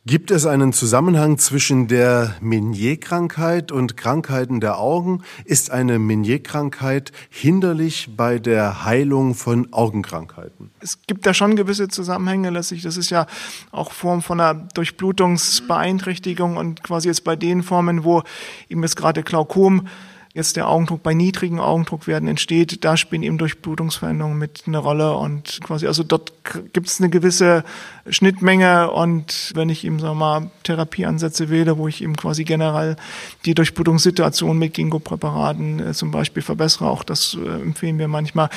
Gibt 0.05 0.33
es 0.33 0.47
einen 0.47 0.73
Zusammenhang 0.73 1.39
zwischen 1.39 1.87
der 1.87 2.35
Menier-Krankheit 2.41 3.71
und 3.71 3.97
Krankheiten 3.97 4.61
der 4.61 4.81
Augen? 4.81 5.23
Ist 5.45 5.71
eine 5.71 6.01
Menier-Krankheit 6.01 7.13
hinderlich 7.31 8.11
bei 8.17 8.41
der 8.41 8.85
Heilung 8.85 9.37
von 9.37 9.73
Augenkrankheiten? 9.73 10.73
Es 10.81 10.99
gibt 11.07 11.25
da 11.25 11.33
schon 11.33 11.55
gewisse 11.55 11.87
Zusammenhänge 11.87 12.51
letztlich. 12.51 12.83
Das 12.83 12.97
ist 12.97 13.11
ja 13.11 13.29
auch 13.71 13.93
Form 13.93 14.23
von 14.23 14.41
einer 14.41 14.55
Durchblutungsbeeinträchtigung 14.75 16.57
und 16.57 16.83
quasi 16.83 17.07
jetzt 17.07 17.23
bei 17.23 17.37
den 17.37 17.63
Formen, 17.63 18.03
wo 18.03 18.25
eben 18.69 18.83
jetzt 18.83 18.97
gerade 18.97 19.23
Glaukom 19.23 19.87
jetzt 20.35 20.57
der 20.57 20.69
Augendruck 20.69 21.03
bei 21.03 21.13
niedrigen 21.13 21.61
Augendruckwerten 21.61 22.27
entsteht, 22.27 22.85
da 22.85 22.97
spielen 22.97 23.23
eben 23.23 23.37
Durchblutungsveränderungen 23.37 24.39
mit 24.39 24.63
eine 24.67 24.79
Rolle 24.79 25.15
und 25.17 25.61
quasi, 25.63 25.87
also 25.87 26.03
dort 26.03 26.33
gibt 26.73 26.87
es 26.87 27.01
eine 27.01 27.11
gewisse 27.11 27.65
Schnittmenge 28.09 28.91
und 28.91 29.53
wenn 29.55 29.69
ich 29.69 29.85
eben, 29.85 29.99
sagen 29.99 30.19
wir 30.19 30.41
mal, 30.41 30.51
Therapieansätze 30.63 31.51
wähle, 31.51 31.77
wo 31.77 31.87
ich 31.87 32.03
eben 32.03 32.17
quasi 32.17 32.45
generell 32.45 32.97
die 33.45 33.55
Durchblutungssituation 33.55 34.59
mit 34.59 34.73
Ginkgo-Präparaten 34.75 35.81
äh, 35.81 35.93
zum 35.93 36.11
Beispiel 36.11 36.43
verbessere, 36.43 36.89
auch 36.89 37.05
das 37.05 37.37
äh, 37.37 37.63
empfehlen 37.63 37.99
wir 37.99 38.09
manchmal, 38.09 38.49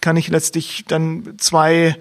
kann 0.00 0.16
ich 0.16 0.28
letztlich 0.28 0.84
dann 0.88 1.34
zwei 1.38 1.96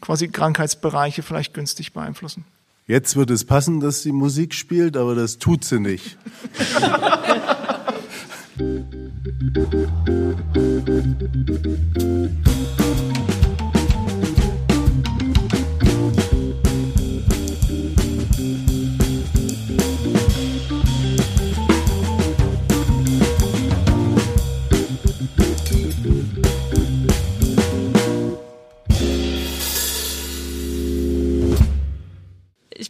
quasi 0.00 0.28
Krankheitsbereiche 0.28 1.22
vielleicht 1.22 1.52
günstig 1.52 1.92
beeinflussen. 1.92 2.44
Jetzt 2.86 3.16
wird 3.16 3.30
es 3.30 3.44
passen, 3.44 3.80
dass 3.80 4.02
sie 4.02 4.12
Musik 4.12 4.54
spielt, 4.54 4.96
aber 4.96 5.14
das 5.14 5.38
tut 5.38 5.64
sie 5.64 5.80
nicht. 5.80 6.18
Ich 8.56 8.60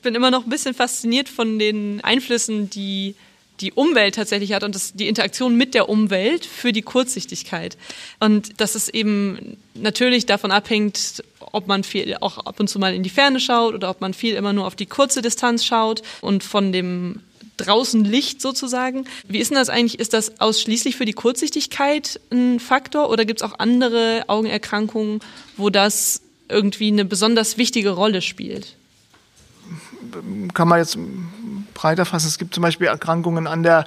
bin 0.02 0.14
immer 0.14 0.30
noch 0.30 0.44
ein 0.44 0.50
bisschen 0.50 0.74
fasziniert 0.74 1.30
von 1.30 1.58
den 1.58 2.04
Einflüssen, 2.04 2.68
die 2.68 3.14
die 3.60 3.72
Umwelt 3.72 4.16
tatsächlich 4.16 4.52
hat 4.52 4.64
und 4.64 4.74
das, 4.74 4.94
die 4.94 5.08
Interaktion 5.08 5.56
mit 5.56 5.74
der 5.74 5.88
Umwelt 5.88 6.44
für 6.44 6.72
die 6.72 6.82
Kurzsichtigkeit. 6.82 7.76
Und 8.20 8.60
dass 8.60 8.74
es 8.74 8.88
eben 8.88 9.56
natürlich 9.74 10.26
davon 10.26 10.50
abhängt, 10.50 11.22
ob 11.40 11.68
man 11.68 11.84
viel 11.84 12.16
auch 12.20 12.38
ab 12.38 12.58
und 12.58 12.68
zu 12.68 12.78
mal 12.78 12.94
in 12.94 13.02
die 13.02 13.10
Ferne 13.10 13.40
schaut 13.40 13.74
oder 13.74 13.90
ob 13.90 14.00
man 14.00 14.14
viel 14.14 14.34
immer 14.34 14.52
nur 14.52 14.66
auf 14.66 14.74
die 14.74 14.86
kurze 14.86 15.22
Distanz 15.22 15.64
schaut 15.64 16.02
und 16.20 16.42
von 16.42 16.72
dem 16.72 17.20
draußen 17.56 18.04
Licht 18.04 18.40
sozusagen. 18.40 19.06
Wie 19.28 19.38
ist 19.38 19.50
denn 19.50 19.58
das 19.58 19.68
eigentlich? 19.68 20.00
Ist 20.00 20.12
das 20.12 20.40
ausschließlich 20.40 20.96
für 20.96 21.04
die 21.04 21.12
Kurzsichtigkeit 21.12 22.20
ein 22.32 22.58
Faktor 22.58 23.10
oder 23.10 23.24
gibt 23.24 23.40
es 23.40 23.48
auch 23.48 23.58
andere 23.58 24.24
Augenerkrankungen, 24.26 25.20
wo 25.56 25.70
das 25.70 26.22
irgendwie 26.48 26.88
eine 26.88 27.04
besonders 27.04 27.56
wichtige 27.56 27.90
Rolle 27.90 28.22
spielt? 28.22 28.76
Kann 30.52 30.68
man 30.68 30.78
jetzt 30.78 30.98
breiter 31.74 32.04
fassen. 32.04 32.28
Es 32.28 32.38
gibt 32.38 32.54
zum 32.54 32.62
Beispiel 32.62 32.86
Erkrankungen 32.86 33.46
an 33.46 33.62
der 33.62 33.86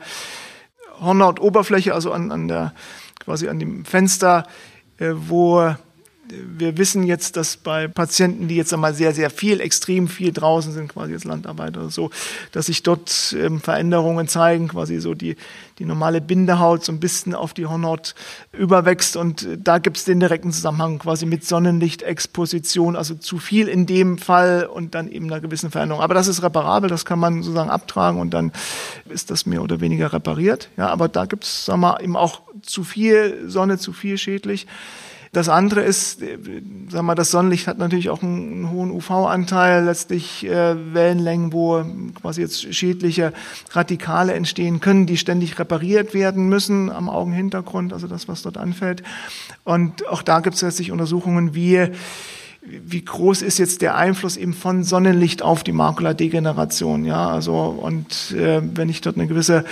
Hornhautoberfläche, 1.00 1.94
also 1.94 2.12
an, 2.12 2.32
an 2.32 2.48
der, 2.48 2.74
quasi 3.20 3.48
an 3.48 3.60
dem 3.60 3.86
Fenster, 3.86 4.48
äh, 4.98 5.12
wo 5.14 5.76
wir 6.30 6.78
wissen 6.78 7.04
jetzt, 7.04 7.38
dass 7.38 7.58
bei 7.58 7.88
Patienten, 7.88 8.48
die 8.48 8.56
jetzt 8.56 8.74
einmal 8.74 8.94
sehr, 8.94 9.14
sehr 9.14 9.30
viel, 9.30 9.62
extrem 9.62 10.08
viel 10.08 10.32
draußen 10.32 10.74
sind, 10.74 10.90
quasi 10.90 11.14
jetzt 11.14 11.26
Landarbeiter 11.26 11.82
oder 11.82 11.90
so, 11.90 12.10
dass 12.52 12.68
sich 12.68 12.84
dort 12.84 13.36
ähm, 13.38 13.62
Veränderungen 13.62 14.28
zeigen, 14.28 14.68
quasi 14.68 15.00
so 15.00 15.14
die, 15.14 15.36
die 15.80 15.86
normale 15.86 16.22
Bindehaut 16.22 16.84
so 16.84 16.92
ein 16.92 17.00
bisschen 17.00 17.34
auf 17.34 17.54
die 17.54 17.66
Hornhaut 17.66 18.16
überwächst 18.52 19.16
und 19.16 19.44
äh, 19.44 19.58
da 19.58 19.78
gibt 19.78 19.98
es 19.98 20.06
den 20.06 20.20
direkten 20.20 20.52
Zusammenhang 20.52 21.00
quasi 21.00 21.26
mit 21.26 21.46
Sonnenlichtexposition, 21.46 22.96
also 22.96 23.16
zu 23.16 23.38
viel 23.38 23.68
in 23.68 23.86
dem 23.86 24.18
Fall 24.18 24.66
und 24.66 24.96
dann 24.96 25.10
eben 25.10 25.26
einer 25.28 25.42
gewissen 25.42 25.72
Veränderung. 25.72 26.04
Aber 26.04 26.14
das 26.14 26.28
ist 26.28 26.44
reparabel, 26.44 26.90
das 26.90 27.06
kann 27.06 27.20
man 27.20 27.44
sozusagen 27.44 27.70
abtragen 27.70 28.20
und 28.20 28.34
dann 28.34 28.52
ist 29.10 29.32
das 29.32 29.46
mehr 29.46 29.62
oder 29.62 29.80
weniger 29.80 30.14
repariert. 30.14 30.70
Ja, 30.78 30.90
aber 30.90 31.08
da 31.08 31.26
gibt 31.26 31.44
es, 31.44 31.66
sagen 31.66 31.82
wir 31.82 31.94
mal, 31.94 32.04
eben 32.04 32.16
auch 32.16 32.42
zu 32.62 32.84
viel 32.84 33.44
Sonne, 33.48 33.78
zu 33.78 33.94
viel 33.94 34.18
schädlich. 34.18 34.68
Das 35.32 35.50
andere 35.50 35.82
ist, 35.82 36.22
äh, 36.22 36.38
sag 36.90 37.04
mal, 37.04 37.16
das 37.16 37.32
Sonnenlicht 37.32 37.68
hat 37.68 37.78
natürlich 37.78 38.10
auch 38.10 38.22
einen, 38.22 38.52
einen 38.54 38.72
hohen 38.72 38.92
UV-Anteil, 38.92 39.86
letztlich 39.86 40.46
äh, 40.46 40.94
Wellenlängen, 40.94 41.54
wo 41.54 41.84
quasi 42.22 42.42
jetzt 42.42 42.74
schädliche 42.74 43.34
Radikale 43.72 44.34
entstehen 44.34 44.80
können, 44.80 45.06
die 45.06 45.18
ständig 45.18 45.60
repariert 45.60 46.14
werden 46.14 46.50
müssen 46.50 46.92
am 46.92 47.10
Augenhintergrund, 47.10 47.94
also 47.94 48.08
das, 48.08 48.28
was 48.28 48.42
dort 48.42 48.58
anfällt. 48.58 49.04
Und 49.64 50.08
auch 50.08 50.22
da 50.22 50.40
gibt 50.40 50.56
es 50.56 50.62
letztlich 50.62 50.92
Untersuchungen, 50.92 51.54
wie 51.54 51.90
wie 52.70 53.04
groß 53.04 53.42
ist 53.42 53.58
jetzt 53.58 53.82
der 53.82 53.96
Einfluss 53.96 54.38
eben 54.38 54.54
von 54.54 54.84
Sonnenlicht 54.84 55.42
auf 55.42 55.64
die 55.64 55.72
Makuladegeneration, 55.72 57.06
ja, 57.06 57.30
also 57.30 57.56
und 57.56 58.32
äh, 58.32 58.62
wenn 58.62 58.90
ich 58.90 59.02
dort 59.02 59.18
eine 59.18 59.28
gewisse 59.28 59.66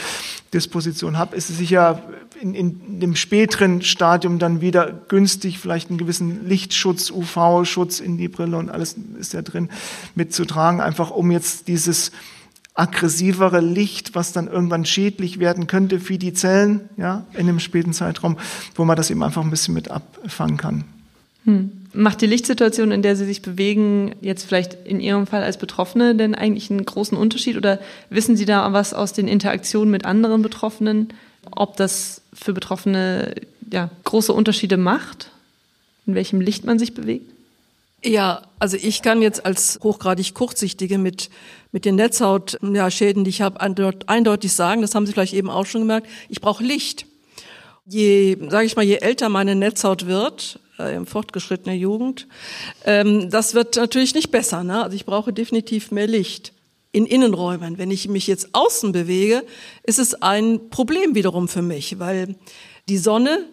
Disposition 0.53 1.17
habe, 1.17 1.35
ist 1.35 1.49
es 1.49 1.57
sicher 1.57 2.01
in, 2.41 2.53
in 2.53 2.99
dem 2.99 3.15
späteren 3.15 3.81
Stadium 3.81 4.39
dann 4.39 4.61
wieder 4.61 4.91
günstig, 5.07 5.59
vielleicht 5.59 5.89
einen 5.89 5.97
gewissen 5.97 6.47
Lichtschutz, 6.47 7.11
UV-Schutz 7.11 7.99
in 7.99 8.17
die 8.17 8.27
Brille 8.27 8.57
und 8.57 8.69
alles 8.69 8.95
ist 9.19 9.33
ja 9.33 9.41
drin 9.41 9.69
mitzutragen, 10.15 10.81
einfach 10.81 11.11
um 11.11 11.31
jetzt 11.31 11.67
dieses 11.67 12.11
aggressivere 12.73 13.61
Licht, 13.61 14.15
was 14.15 14.33
dann 14.33 14.47
irgendwann 14.47 14.85
schädlich 14.85 15.39
werden 15.39 15.65
könnte 15.67 15.99
für 15.99 16.17
die 16.17 16.33
Zellen, 16.33 16.89
ja, 16.97 17.25
in 17.33 17.47
dem 17.47 17.59
späten 17.59 17.93
Zeitraum, 17.93 18.37
wo 18.75 18.83
man 18.83 18.97
das 18.97 19.09
eben 19.09 19.23
einfach 19.23 19.43
ein 19.43 19.49
bisschen 19.49 19.73
mit 19.73 19.89
abfangen 19.89 20.57
kann. 20.57 20.83
Hm. 21.45 21.71
Macht 21.95 22.19
die 22.19 22.27
Lichtsituation, 22.27 22.91
in 22.91 23.01
der 23.01 23.15
Sie 23.15 23.25
sich 23.25 23.41
bewegen, 23.41 24.15
jetzt 24.19 24.43
vielleicht 24.43 24.73
in 24.85 24.99
Ihrem 24.99 25.27
Fall 25.27 25.43
als 25.43 25.57
Betroffene 25.57 26.13
denn 26.13 26.35
eigentlich 26.35 26.69
einen 26.69 26.83
großen 26.83 27.17
Unterschied 27.17 27.55
oder 27.55 27.79
wissen 28.09 28.35
Sie 28.35 28.45
da 28.45 28.73
was 28.73 28.93
aus 28.93 29.13
den 29.13 29.29
Interaktionen 29.29 29.89
mit 29.91 30.03
anderen 30.03 30.41
Betroffenen, 30.41 31.09
ob 31.51 31.77
das 31.77 32.21
für 32.33 32.53
Betroffene 32.53 33.35
ja, 33.71 33.89
große 34.03 34.33
Unterschiede 34.33 34.75
macht, 34.75 35.31
in 36.05 36.15
welchem 36.15 36.41
Licht 36.41 36.65
man 36.65 36.79
sich 36.79 36.93
bewegt? 36.93 37.31
Ja, 38.03 38.43
also 38.59 38.77
ich 38.77 39.01
kann 39.01 39.21
jetzt 39.21 39.45
als 39.45 39.79
hochgradig 39.81 40.33
Kurzsichtige 40.33 40.97
mit, 40.97 41.29
mit 41.71 41.85
den 41.85 41.95
Netzhautschäden, 41.95 42.75
ja, 42.75 42.91
Schäden, 42.91 43.23
die 43.23 43.31
ich 43.31 43.41
habe, 43.41 43.61
eindeutig 43.61 44.53
sagen, 44.53 44.81
das 44.81 44.93
haben 44.93 45.07
Sie 45.07 45.13
vielleicht 45.13 45.33
eben 45.33 45.49
auch 45.49 45.65
schon 45.65 45.81
gemerkt, 45.81 46.07
ich 46.29 46.41
brauche 46.41 46.63
Licht. 46.63 47.05
Je, 47.87 48.37
sage 48.49 48.65
ich 48.65 48.75
mal, 48.75 48.83
je 48.85 48.97
älter 48.97 49.29
meine 49.29 49.55
Netzhaut 49.55 50.07
wird, 50.07 50.59
äh, 50.79 50.95
im 50.95 51.05
fortgeschrittenen 51.05 51.79
Jugend, 51.79 52.27
ähm, 52.83 53.29
das 53.29 53.53
wird 53.53 53.75
natürlich 53.75 54.15
nicht 54.15 54.31
besser. 54.31 54.63
Ne? 54.63 54.83
Also 54.83 54.95
ich 54.95 55.05
brauche 55.05 55.33
definitiv 55.33 55.91
mehr 55.91 56.07
Licht 56.07 56.53
in 56.91 57.05
Innenräumen. 57.05 57.77
Wenn 57.77 57.91
ich 57.91 58.07
mich 58.07 58.25
jetzt 58.25 58.49
außen 58.53 58.93
bewege, 58.93 59.43
ist 59.83 59.99
es 59.99 60.21
ein 60.21 60.69
Problem 60.69 61.13
wiederum 61.13 61.47
für 61.49 61.61
mich, 61.61 61.99
weil 61.99 62.35
die 62.87 62.97
Sonne, 62.97 63.45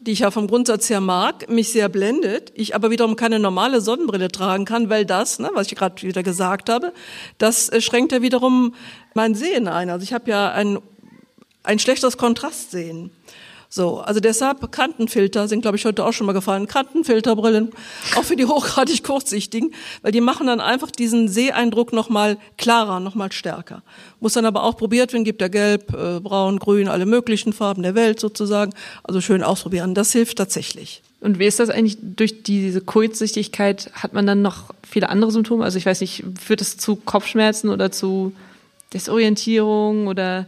die 0.00 0.12
ich 0.12 0.20
ja 0.20 0.32
vom 0.32 0.48
Grundsatz 0.48 0.90
her 0.90 1.00
mag, 1.00 1.48
mich 1.48 1.70
sehr 1.70 1.88
blendet, 1.88 2.52
ich 2.54 2.74
aber 2.74 2.90
wiederum 2.90 3.14
keine 3.14 3.38
normale 3.38 3.80
Sonnenbrille 3.80 4.28
tragen 4.28 4.64
kann, 4.64 4.90
weil 4.90 5.04
das, 5.04 5.38
ne, 5.38 5.50
was 5.54 5.68
ich 5.68 5.76
gerade 5.76 6.02
wieder 6.02 6.24
gesagt 6.24 6.68
habe, 6.68 6.92
das 7.38 7.68
äh, 7.68 7.80
schränkt 7.80 8.10
ja 8.10 8.20
wiederum 8.20 8.74
mein 9.14 9.36
Sehen 9.36 9.68
ein. 9.68 9.90
Also 9.90 10.02
ich 10.02 10.12
habe 10.12 10.28
ja 10.30 10.50
ein, 10.50 10.78
ein 11.62 11.78
schlechtes 11.78 12.16
Kontrastsehen. 12.16 13.10
So, 13.70 13.98
also 13.98 14.18
deshalb 14.18 14.72
Kantenfilter 14.72 15.46
sind, 15.46 15.60
glaube 15.60 15.76
ich, 15.76 15.84
heute 15.84 16.04
auch 16.04 16.12
schon 16.12 16.26
mal 16.26 16.32
gefallen. 16.32 16.66
Kantenfilterbrillen, 16.66 17.70
auch 18.16 18.24
für 18.24 18.34
die 18.34 18.46
hochgradig 18.46 19.04
kurzsichtigen, 19.04 19.74
weil 20.00 20.10
die 20.10 20.22
machen 20.22 20.46
dann 20.46 20.60
einfach 20.60 20.90
diesen 20.90 21.28
Seeeindruck 21.28 21.92
nochmal 21.92 22.38
klarer, 22.56 22.98
nochmal 22.98 23.30
stärker. 23.30 23.82
Muss 24.20 24.32
dann 24.32 24.46
aber 24.46 24.62
auch 24.62 24.78
probiert 24.78 25.12
werden, 25.12 25.24
gibt 25.24 25.42
ja 25.42 25.48
gelb, 25.48 25.92
äh, 25.92 26.18
braun, 26.20 26.58
grün, 26.58 26.88
alle 26.88 27.04
möglichen 27.04 27.52
Farben 27.52 27.82
der 27.82 27.94
Welt 27.94 28.20
sozusagen. 28.20 28.72
Also 29.04 29.20
schön 29.20 29.42
ausprobieren, 29.42 29.94
das 29.94 30.12
hilft 30.12 30.38
tatsächlich. 30.38 31.02
Und 31.20 31.38
wie 31.38 31.46
ist 31.46 31.60
das 31.60 31.68
eigentlich 31.68 31.98
durch 32.00 32.42
diese 32.42 32.80
Kurzsichtigkeit? 32.80 33.90
Hat 33.92 34.14
man 34.14 34.26
dann 34.26 34.40
noch 34.40 34.72
viele 34.88 35.10
andere 35.10 35.30
Symptome? 35.30 35.64
Also 35.64 35.76
ich 35.76 35.84
weiß 35.84 36.00
nicht, 36.00 36.24
führt 36.40 36.62
es 36.62 36.78
zu 36.78 36.96
Kopfschmerzen 36.96 37.68
oder 37.68 37.92
zu 37.92 38.32
Desorientierung 38.94 40.06
oder 40.06 40.46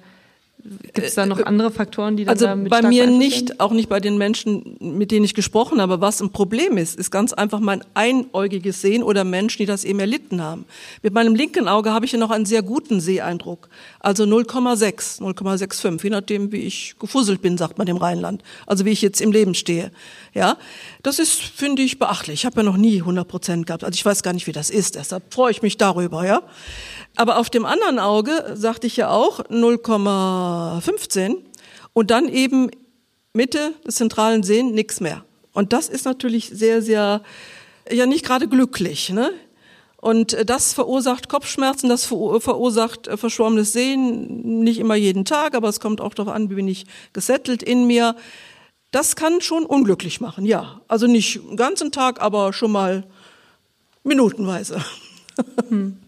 Gibt 0.92 1.06
es 1.06 1.14
da 1.14 1.26
noch 1.26 1.42
andere 1.44 1.70
Faktoren, 1.70 2.16
die 2.16 2.24
dann 2.24 2.32
also 2.32 2.46
da 2.46 2.54
mit 2.54 2.70
bei 2.70 2.82
mir 2.82 3.06
nicht, 3.06 3.60
auch 3.60 3.72
nicht 3.72 3.88
bei 3.88 4.00
den 4.00 4.18
Menschen, 4.18 4.76
mit 4.80 5.10
denen 5.10 5.24
ich 5.24 5.34
gesprochen 5.34 5.80
habe. 5.80 6.00
Was 6.00 6.20
ein 6.20 6.30
Problem 6.30 6.76
ist, 6.76 6.98
ist 6.98 7.10
ganz 7.10 7.32
einfach 7.32 7.60
mein 7.60 7.82
einäugiges 7.94 8.80
Sehen 8.80 9.02
oder 9.02 9.24
Menschen, 9.24 9.58
die 9.58 9.66
das 9.66 9.84
eben 9.84 10.00
erlitten 10.00 10.42
haben. 10.42 10.66
Mit 11.02 11.14
meinem 11.14 11.34
linken 11.34 11.68
Auge 11.68 11.92
habe 11.92 12.04
ich 12.04 12.12
ja 12.12 12.18
noch 12.18 12.30
einen 12.30 12.46
sehr 12.46 12.62
guten 12.62 13.00
Seheindruck, 13.00 13.68
also 14.00 14.24
0,6, 14.24 15.20
0,65, 15.20 16.02
je 16.02 16.10
nachdem, 16.10 16.52
wie 16.52 16.62
ich 16.62 16.96
gefusselt 16.98 17.42
bin, 17.42 17.56
sagt 17.56 17.78
man 17.78 17.86
im 17.86 17.96
Rheinland. 17.96 18.42
Also 18.66 18.84
wie 18.84 18.90
ich 18.90 19.02
jetzt 19.02 19.20
im 19.20 19.32
Leben 19.32 19.54
stehe. 19.54 19.90
Ja, 20.34 20.58
das 21.02 21.18
ist, 21.18 21.40
finde 21.40 21.82
ich, 21.82 21.98
beachtlich. 21.98 22.40
Ich 22.40 22.46
habe 22.46 22.56
ja 22.56 22.62
noch 22.62 22.76
nie 22.76 22.98
100 22.98 23.26
Prozent 23.26 23.66
gehabt. 23.66 23.84
Also 23.84 23.94
ich 23.94 24.04
weiß 24.04 24.22
gar 24.22 24.32
nicht, 24.32 24.46
wie 24.46 24.52
das 24.52 24.70
ist. 24.70 24.96
Deshalb 24.96 25.32
freue 25.32 25.50
ich 25.50 25.62
mich 25.62 25.76
darüber. 25.76 26.26
Ja. 26.26 26.42
Aber 27.20 27.36
auf 27.36 27.50
dem 27.50 27.66
anderen 27.66 27.98
Auge 27.98 28.52
sagte 28.54 28.86
ich 28.86 28.96
ja 28.96 29.10
auch 29.10 29.40
0,15 29.40 31.36
und 31.92 32.10
dann 32.10 32.30
eben 32.30 32.70
Mitte 33.34 33.74
des 33.86 33.96
zentralen 33.96 34.42
Sehen 34.42 34.72
nichts 34.72 35.00
mehr. 35.00 35.22
Und 35.52 35.74
das 35.74 35.90
ist 35.90 36.06
natürlich 36.06 36.48
sehr, 36.48 36.80
sehr, 36.80 37.20
ja 37.90 38.06
nicht 38.06 38.24
gerade 38.24 38.48
glücklich. 38.48 39.10
Ne? 39.10 39.32
Und 39.98 40.32
äh, 40.32 40.46
das 40.46 40.72
verursacht 40.72 41.28
Kopfschmerzen, 41.28 41.90
das 41.90 42.06
verursacht 42.06 43.06
äh, 43.06 43.18
verschwommenes 43.18 43.74
Sehen, 43.74 44.62
nicht 44.64 44.78
immer 44.78 44.94
jeden 44.94 45.26
Tag, 45.26 45.54
aber 45.54 45.68
es 45.68 45.78
kommt 45.78 46.00
auch 46.00 46.14
darauf 46.14 46.32
an, 46.32 46.48
wie 46.48 46.54
bin 46.54 46.68
ich 46.68 46.86
gesettelt 47.12 47.62
in 47.62 47.86
mir. 47.86 48.16
Das 48.92 49.14
kann 49.14 49.42
schon 49.42 49.66
unglücklich 49.66 50.22
machen, 50.22 50.46
ja. 50.46 50.80
Also 50.88 51.06
nicht 51.06 51.34
den 51.34 51.58
ganzen 51.58 51.92
Tag, 51.92 52.22
aber 52.22 52.54
schon 52.54 52.72
mal 52.72 53.04
minutenweise. 54.04 54.82
Hm. 55.68 55.98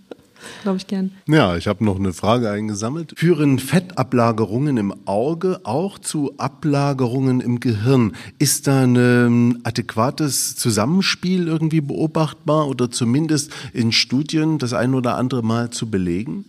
Glaube 0.63 0.79
ich 0.79 0.87
gern. 0.87 1.13
Ja, 1.27 1.57
ich 1.57 1.67
habe 1.67 1.85
noch 1.85 1.97
eine 1.99 2.13
Frage 2.13 2.51
eingesammelt. 2.51 3.15
Führen 3.17 3.59
Fettablagerungen 3.59 4.77
im 4.77 4.95
Auge 5.07 5.61
auch 5.65 5.99
zu 5.99 6.35
Ablagerungen 6.39 7.41
im 7.41 7.61
Gehirn? 7.61 8.15
Ist 8.39 8.67
da 8.67 8.83
ein 8.83 8.97
ähm, 8.97 9.61
adäquates 9.65 10.57
Zusammenspiel 10.57 11.49
irgendwie 11.49 11.81
beobachtbar 11.81 12.69
oder 12.69 12.91
zumindest 12.91 13.53
in 13.73 13.93
Studien 13.93 14.59
das 14.59 14.73
ein 14.73 14.95
oder 14.95 15.17
andere 15.17 15.43
Mal 15.43 15.71
zu 15.71 15.91
belegen? 15.91 16.45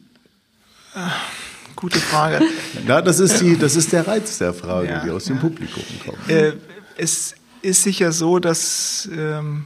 Gute 1.76 2.00
Frage. 2.00 2.42
Na, 2.88 3.02
das 3.02 3.20
ist, 3.20 3.42
die, 3.42 3.58
das 3.58 3.76
ist 3.76 3.92
der 3.92 4.08
Reiz 4.08 4.38
der 4.38 4.54
Frage, 4.54 4.88
ja, 4.88 5.04
die 5.04 5.10
aus 5.10 5.28
ja. 5.28 5.36
dem 5.36 5.42
Publikum 5.42 5.84
kommt. 6.06 6.30
Äh, 6.30 6.54
es 6.98 7.36
ist 7.62 7.84
sicher 7.84 8.12
so, 8.12 8.40
dass 8.40 9.10
ähm, 9.12 9.66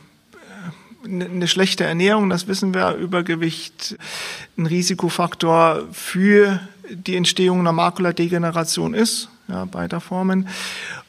eine 1.07 1.47
schlechte 1.47 1.83
Ernährung, 1.83 2.29
das 2.29 2.47
wissen 2.47 2.73
wir, 2.73 2.95
Übergewicht, 2.95 3.97
ein 4.57 4.65
Risikofaktor 4.65 5.87
für 5.91 6.59
die 6.89 7.15
Entstehung 7.15 7.59
einer 7.59 7.71
Makuladegeneration 7.71 8.93
ist, 8.93 9.29
ja, 9.47 9.65
beider 9.65 9.99
Formen. 9.99 10.47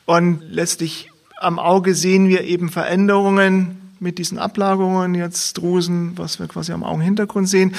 Und 0.07 0.43
letztlich 0.49 1.11
am 1.39 1.59
Auge 1.59 1.95
sehen 1.95 2.29
wir 2.29 2.45
eben 2.45 2.69
Veränderungen 2.69 3.77
mit 4.01 4.19
diesen 4.19 4.39
Ablagerungen, 4.39 5.15
jetzt 5.15 5.59
Drusen, 5.59 6.17
was 6.17 6.39
wir 6.39 6.47
quasi 6.47 6.73
am 6.73 6.85
Augenhintergrund 6.85 7.49
sehen. 7.49 7.75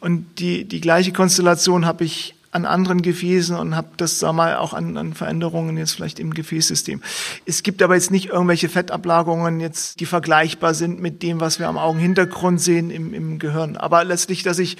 Und 0.00 0.38
die, 0.38 0.64
die 0.64 0.80
gleiche 0.80 1.12
Konstellation 1.12 1.86
habe 1.86 2.04
ich 2.04 2.34
an 2.52 2.66
anderen 2.66 3.00
Gefäßen 3.00 3.56
und 3.56 3.74
habe 3.74 3.88
das 3.96 4.18
sag 4.18 4.34
mal 4.34 4.56
auch 4.56 4.74
an, 4.74 4.96
an 4.98 5.14
Veränderungen 5.14 5.78
jetzt 5.78 5.92
vielleicht 5.92 6.20
im 6.20 6.34
Gefäßsystem. 6.34 7.02
Es 7.46 7.62
gibt 7.62 7.82
aber 7.82 7.94
jetzt 7.94 8.10
nicht 8.10 8.28
irgendwelche 8.28 8.68
Fettablagerungen 8.68 9.58
jetzt, 9.58 10.00
die 10.00 10.06
vergleichbar 10.06 10.74
sind 10.74 11.00
mit 11.00 11.22
dem, 11.22 11.40
was 11.40 11.58
wir 11.58 11.68
am 11.68 11.78
Augenhintergrund 11.78 12.60
sehen 12.60 12.90
im, 12.90 13.14
im 13.14 13.38
Gehirn. 13.38 13.78
Aber 13.78 14.04
letztlich, 14.04 14.42
dass 14.42 14.58
ich 14.58 14.76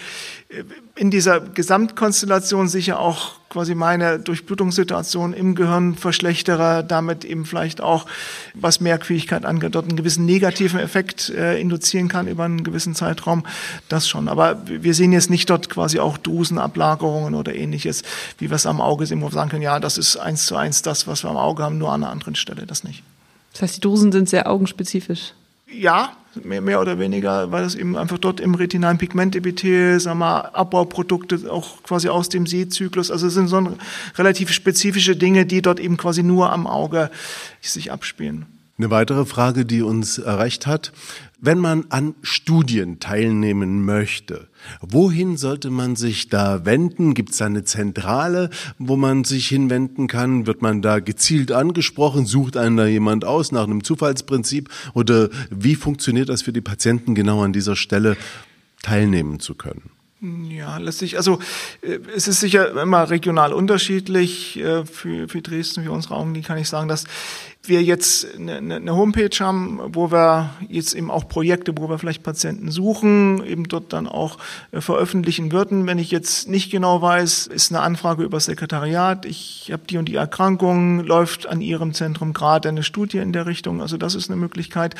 äh, 0.51 0.65
in 0.95 1.11
dieser 1.11 1.41
Gesamtkonstellation 1.41 2.69
sicher 2.69 2.99
auch 2.99 3.33
quasi 3.49 3.75
meine 3.75 4.19
Durchblutungssituation 4.19 5.33
im 5.33 5.55
Gehirn 5.55 5.95
verschlechtere, 5.95 6.85
damit 6.85 7.25
eben 7.25 7.45
vielleicht 7.45 7.81
auch, 7.81 8.07
was 8.55 8.81
Merkfähigkeit 8.81 9.45
angeht, 9.45 9.75
dort 9.75 9.87
einen 9.87 9.97
gewissen 9.97 10.25
negativen 10.25 10.81
Effekt 10.81 11.29
äh, 11.31 11.61
induzieren 11.61 12.09
kann 12.09 12.29
über 12.29 12.45
einen 12.45 12.65
gewissen 12.65 12.95
Zeitraum, 12.95 13.45
das 13.89 14.09
schon. 14.09 14.29
Aber 14.29 14.63
wir 14.67 14.95
sehen 14.95 15.13
jetzt 15.13 15.29
nicht 15.29 15.51
dort 15.51 15.69
quasi 15.69 15.99
auch 15.99 16.17
Drusenablagerungen 16.17 17.35
oder 17.35 17.55
ähnliches, 17.55 18.03
wie 18.39 18.51
wir 18.51 18.57
es 18.57 18.67
am 18.67 18.81
Auge 18.81 19.07
sehen, 19.07 19.21
wo 19.21 19.27
wir 19.27 19.33
sagen 19.33 19.51
können, 19.51 19.63
ja, 19.63 19.81
das 19.81 19.99
ist 19.99 20.17
eins 20.17 20.47
zu 20.47 20.57
eins 20.57 20.83
das, 20.83 21.07
was 21.07 21.23
wir 21.23 21.31
am 21.31 21.37
Auge 21.37 21.63
haben, 21.63 21.79
nur 21.79 21.93
an 21.93 22.03
einer 22.03 22.13
anderen 22.13 22.35
Stelle, 22.35 22.67
das 22.67 22.85
nicht. 22.85 23.03
Das 23.53 23.63
heißt, 23.63 23.77
die 23.77 23.81
Drusen 23.81 24.13
sind 24.13 24.31
sehr 24.31 24.51
augenspezifisch. 24.51 25.35
Ja, 25.71 26.17
mehr, 26.43 26.61
mehr 26.61 26.81
oder 26.81 26.99
weniger, 26.99 27.51
weil 27.53 27.63
das 27.63 27.75
eben 27.75 27.97
einfach 27.97 28.19
dort 28.19 28.41
im 28.41 28.55
retinalen 28.55 28.99
Pigmentepithel, 28.99 30.01
sagen 30.01 30.19
wir, 30.19 30.55
Abbauprodukte 30.55 31.51
auch 31.51 31.83
quasi 31.83 32.09
aus 32.09 32.29
dem 32.29 32.47
Sehzyklus, 32.47 33.11
also 33.11 33.27
es 33.27 33.35
sind 33.35 33.49
so 33.49 33.77
relativ 34.17 34.51
spezifische 34.51 35.17
Dinge, 35.17 35.47
die 35.47 35.63
dort 35.63 35.81
eben 35.81 35.97
quasi 35.97 36.23
nur 36.23 36.53
am 36.53 36.67
Auge 36.67 37.11
sich 37.61 37.93
abspielen. 37.93 38.47
Eine 38.79 38.91
weitere 38.91 39.25
Frage, 39.27 39.65
die 39.65 39.83
uns 39.83 40.19
erreicht 40.19 40.67
hat. 40.67 40.93
Wenn 41.45 41.59
man 41.59 41.87
an 41.89 42.15
Studien 42.23 43.01
teilnehmen 43.01 43.85
möchte, 43.85 44.47
wohin 44.81 45.37
sollte 45.37 45.71
man 45.71 45.97
sich 45.97 46.29
da 46.29 46.65
wenden? 46.65 47.15
Gibt 47.15 47.31
es 47.31 47.43
eine 47.43 47.65
Zentrale, 47.65 48.49
wo 48.79 48.95
man 48.95 49.25
sich 49.25 49.49
hinwenden 49.49 50.07
kann? 50.07 50.47
Wird 50.47 50.63
man 50.63 50.83
da 50.83 51.01
gezielt 51.01 51.51
angesprochen? 51.51 52.27
Sucht 52.27 52.57
einen 52.57 52.77
da 52.77 52.87
jemand 52.87 53.25
aus 53.25 53.51
nach 53.51 53.65
einem 53.65 53.83
Zufallsprinzip? 53.83 54.69
Oder 54.95 55.31
wie 55.51 55.75
funktioniert 55.75 56.29
das 56.29 56.43
für 56.43 56.53
die 56.53 56.61
Patienten 56.61 57.17
genau 57.17 57.43
an 57.43 57.53
dieser 57.53 57.75
Stelle 57.75 58.17
teilnehmen 58.83 59.41
zu 59.41 59.57
können? 59.57 59.91
Ja, 60.49 60.79
letztlich, 60.79 61.17
also 61.17 61.41
äh, 61.81 61.99
es 62.15 62.29
ist 62.29 62.39
sicher 62.39 62.81
immer 62.81 63.11
regional 63.11 63.53
unterschiedlich. 63.53 64.57
Äh, 64.61 64.87
für, 64.87 65.27
für 65.27 65.43
Dresden, 65.43 65.83
für 65.83 65.91
unsere 65.91 66.15
Augen, 66.15 66.35
die 66.35 66.43
kann 66.43 66.59
ich 66.59 66.69
sagen, 66.69 66.87
dass 66.87 67.07
wir 67.65 67.83
jetzt 67.83 68.27
eine, 68.37 68.57
eine 68.57 68.97
Homepage 68.97 69.31
haben, 69.39 69.81
wo 69.95 70.11
wir 70.11 70.51
jetzt 70.69 70.95
eben 70.95 71.13
auch 71.13 71.29
Projekte, 71.29 71.73
wo 71.77 71.89
wir 71.89 71.99
vielleicht 71.99 72.25
Patienten 72.25 72.73
suchen, 72.73 73.45
eben 73.45 73.69
dort 73.69 73.93
dann 73.93 74.09
auch 74.09 74.39
äh, 74.73 74.81
veröffentlichen 74.81 75.53
würden. 75.53 75.87
Wenn 75.87 75.99
ich 75.99 76.11
jetzt 76.11 76.49
nicht 76.49 76.73
genau 76.73 77.01
weiß, 77.03 77.47
ist 77.47 77.71
eine 77.71 77.81
Anfrage 77.81 78.25
über 78.25 78.39
das 78.39 78.47
Sekretariat, 78.47 79.27
ich 79.27 79.71
habe 79.73 79.83
die 79.89 79.97
und 79.97 80.07
die 80.07 80.17
Erkrankung, 80.17 81.05
läuft 81.05 81.47
an 81.47 81.61
Ihrem 81.61 81.95
Zentrum 81.95 82.33
gerade 82.33 82.69
eine 82.69 82.83
Studie 82.83 83.19
in 83.19 83.33
der 83.33 83.47
Richtung. 83.47 83.81
Also 83.81 83.97
das 83.97 84.17
ist 84.17 84.29
eine 84.29 84.41
Möglichkeit. 84.41 84.97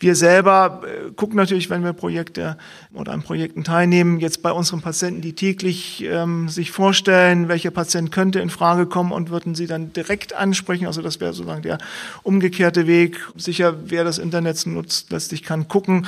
Wir 0.00 0.14
selber 0.14 0.82
äh, 0.84 1.10
gucken 1.12 1.36
natürlich, 1.36 1.68
wenn 1.68 1.84
wir 1.84 1.92
Projekte 1.92 2.56
oder 2.94 3.12
an 3.12 3.22
Projekten 3.22 3.64
teilnehmen, 3.64 4.18
jetzt 4.18 4.42
bei 4.42 4.50
unseren 4.50 4.80
Patienten, 4.80 5.20
die 5.20 5.34
täglich 5.34 6.02
ähm, 6.04 6.48
sich 6.48 6.70
vorstellen, 6.70 7.48
welcher 7.48 7.70
Patient 7.70 8.10
könnte 8.12 8.40
in 8.40 8.48
Frage 8.48 8.86
kommen 8.86 9.12
und 9.12 9.28
würden 9.28 9.54
sie 9.54 9.66
dann 9.66 9.92
direkt 9.92 10.34
ansprechen. 10.34 10.86
Also 10.86 11.02
das 11.02 11.20
wäre 11.20 11.34
sozusagen 11.34 11.60
der 11.60 11.78
umgekehrte 12.22 12.86
Weg. 12.86 13.20
Sicher, 13.36 13.74
wer 13.86 14.04
das 14.04 14.18
Internet 14.18 14.66
nutzt, 14.66 15.10
letztlich 15.10 15.42
kann 15.42 15.68
gucken, 15.68 16.06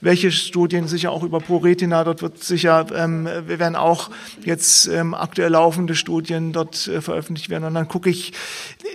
welche 0.00 0.30
Studien 0.30 0.88
sicher 0.88 1.12
auch 1.12 1.22
über 1.22 1.40
ProRetina, 1.40 2.04
dort 2.04 2.22
wird 2.22 2.42
sicher, 2.42 2.86
ähm, 2.94 3.26
wir 3.46 3.58
werden 3.58 3.76
auch 3.76 4.10
jetzt 4.44 4.86
ähm, 4.88 5.14
aktuell 5.14 5.50
laufende 5.52 5.94
Studien 5.94 6.52
dort 6.52 6.88
äh, 6.88 7.00
veröffentlicht 7.00 7.50
werden. 7.50 7.64
Und 7.64 7.74
dann 7.74 7.88
gucke 7.88 8.10
ich, 8.10 8.32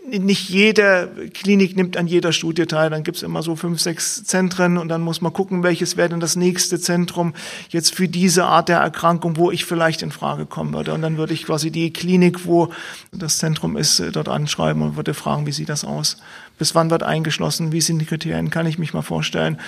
nicht 0.07 0.49
jede 0.49 1.09
Klinik 1.33 1.75
nimmt 1.75 1.97
an 1.97 2.07
jeder 2.07 2.31
Studie 2.31 2.65
teil. 2.65 2.89
Dann 2.89 3.03
gibt 3.03 3.17
es 3.17 3.23
immer 3.23 3.43
so 3.43 3.55
fünf, 3.55 3.79
sechs 3.79 4.23
Zentren 4.23 4.77
und 4.77 4.89
dann 4.89 5.01
muss 5.01 5.21
man 5.21 5.33
gucken, 5.33 5.63
welches 5.63 5.97
wäre 5.97 6.09
denn 6.09 6.19
das 6.19 6.35
nächste 6.35 6.79
Zentrum 6.79 7.33
jetzt 7.69 7.93
für 7.93 8.07
diese 8.07 8.45
Art 8.45 8.69
der 8.69 8.79
Erkrankung, 8.79 9.37
wo 9.37 9.51
ich 9.51 9.65
vielleicht 9.65 10.01
in 10.01 10.11
Frage 10.11 10.45
kommen 10.45 10.73
würde. 10.73 10.93
Und 10.93 11.01
dann 11.01 11.17
würde 11.17 11.33
ich 11.33 11.45
quasi 11.45 11.71
die 11.71 11.91
Klinik, 11.91 12.45
wo 12.45 12.69
das 13.11 13.37
Zentrum 13.37 13.77
ist, 13.77 13.99
äh, 13.99 14.11
dort 14.11 14.29
anschreiben 14.29 14.81
und 14.81 14.95
würde 14.95 15.13
fragen, 15.13 15.45
wie 15.45 15.51
sieht 15.51 15.69
das 15.69 15.83
aus? 15.83 16.17
Bis 16.57 16.75
wann 16.75 16.89
wird 16.89 17.03
eingeschlossen, 17.03 17.71
wie 17.71 17.81
sind 17.81 17.99
die 17.99 18.05
Kriterien, 18.05 18.49
kann 18.49 18.65
ich 18.65 18.79
mich 18.79 18.93
mal 18.93 19.01
vorstellen. 19.01 19.59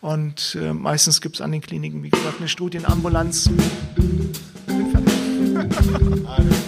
Und 0.00 0.58
äh, 0.60 0.72
meistens 0.72 1.20
gibt 1.20 1.36
es 1.36 1.40
an 1.40 1.52
den 1.52 1.60
Kliniken, 1.60 2.02
wie 2.02 2.10
gesagt, 2.10 2.40
eine 2.40 2.48
Studienambulanz. 2.48 3.48
Bin 3.96 4.32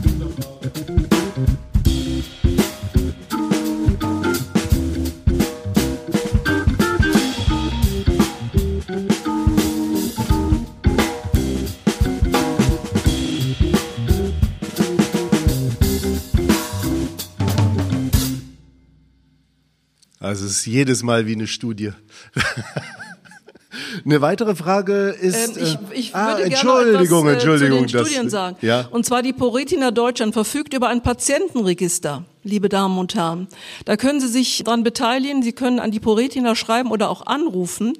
Also 20.19 20.45
es 20.45 20.51
ist 20.51 20.65
jedes 20.65 21.01
Mal 21.01 21.27
wie 21.27 21.33
eine 21.33 21.47
Studie. 21.47 21.91
Eine 24.03 24.21
weitere 24.21 24.55
Frage 24.55 25.09
ist. 25.09 25.57
Ähm, 25.57 25.63
ich, 25.91 25.99
ich 25.99 26.09
äh, 26.09 26.17
ah, 26.17 26.37
Entschuldigung, 26.37 27.27
etwas, 27.27 27.45
äh, 27.45 27.51
Entschuldigung. 27.51 27.87
Zu 27.87 27.97
den 27.97 28.05
Studien 28.05 28.23
das, 28.23 28.31
sagen. 28.31 28.57
Ja. 28.61 28.87
Und 28.91 29.05
zwar 29.05 29.21
die 29.21 29.33
Poretina 29.33 29.91
Deutschland 29.91 30.33
verfügt 30.33 30.73
über 30.73 30.89
ein 30.89 31.01
Patientenregister, 31.01 32.25
liebe 32.43 32.67
Damen 32.67 32.97
und 32.97 33.15
Herren. 33.15 33.47
Da 33.85 33.95
können 33.95 34.19
Sie 34.19 34.27
sich 34.27 34.63
dran 34.63 34.83
beteiligen. 34.83 35.43
Sie 35.43 35.53
können 35.53 35.79
an 35.79 35.91
die 35.91 35.99
Poretina 35.99 36.55
schreiben 36.55 36.91
oder 36.91 37.09
auch 37.09 37.25
anrufen. 37.25 37.93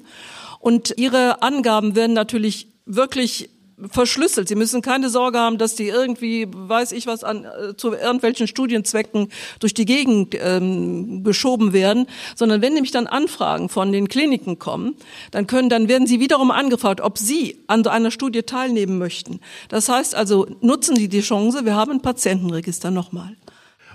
Und 0.58 0.94
Ihre 0.96 1.42
Angaben 1.42 1.94
werden 1.94 2.12
natürlich 2.12 2.68
wirklich 2.84 3.48
verschlüsselt. 3.90 4.48
Sie 4.48 4.54
müssen 4.54 4.82
keine 4.82 5.08
Sorge 5.10 5.38
haben, 5.38 5.58
dass 5.58 5.74
die 5.74 5.88
irgendwie, 5.88 6.46
weiß 6.50 6.92
ich 6.92 7.06
was, 7.06 7.24
an, 7.24 7.44
äh, 7.44 7.76
zu 7.76 7.92
irgendwelchen 7.92 8.46
Studienzwecken 8.46 9.28
durch 9.60 9.74
die 9.74 9.84
Gegend 9.84 10.36
ähm, 10.38 11.22
geschoben 11.24 11.72
werden, 11.72 12.06
sondern 12.36 12.62
wenn 12.62 12.74
nämlich 12.74 12.92
dann 12.92 13.06
Anfragen 13.06 13.68
von 13.68 13.92
den 13.92 14.08
Kliniken 14.08 14.58
kommen, 14.58 14.96
dann 15.30 15.46
können, 15.46 15.68
dann 15.68 15.88
werden 15.88 16.06
sie 16.06 16.20
wiederum 16.20 16.50
angefragt, 16.50 17.00
ob 17.00 17.18
sie 17.18 17.58
an 17.66 17.84
so 17.84 17.90
einer 17.90 18.10
Studie 18.10 18.42
teilnehmen 18.42 18.98
möchten. 18.98 19.40
Das 19.68 19.88
heißt 19.88 20.14
also, 20.14 20.46
nutzen 20.60 20.96
Sie 20.96 21.08
die 21.08 21.20
Chance, 21.20 21.64
wir 21.64 21.74
haben 21.74 21.92
ein 21.92 22.02
Patientenregister 22.02 22.90
nochmal. 22.90 23.36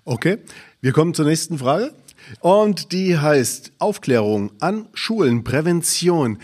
Okay, 0.06 0.38
wir 0.82 0.92
kommen 0.92 1.14
zur 1.14 1.26
nächsten 1.26 1.58
Frage. 1.58 1.94
Und 2.40 2.92
die 2.92 3.18
heißt 3.18 3.74
Aufklärung 3.80 4.52
an 4.60 4.88
Schulen, 4.94 5.44
Prävention. 5.44 6.40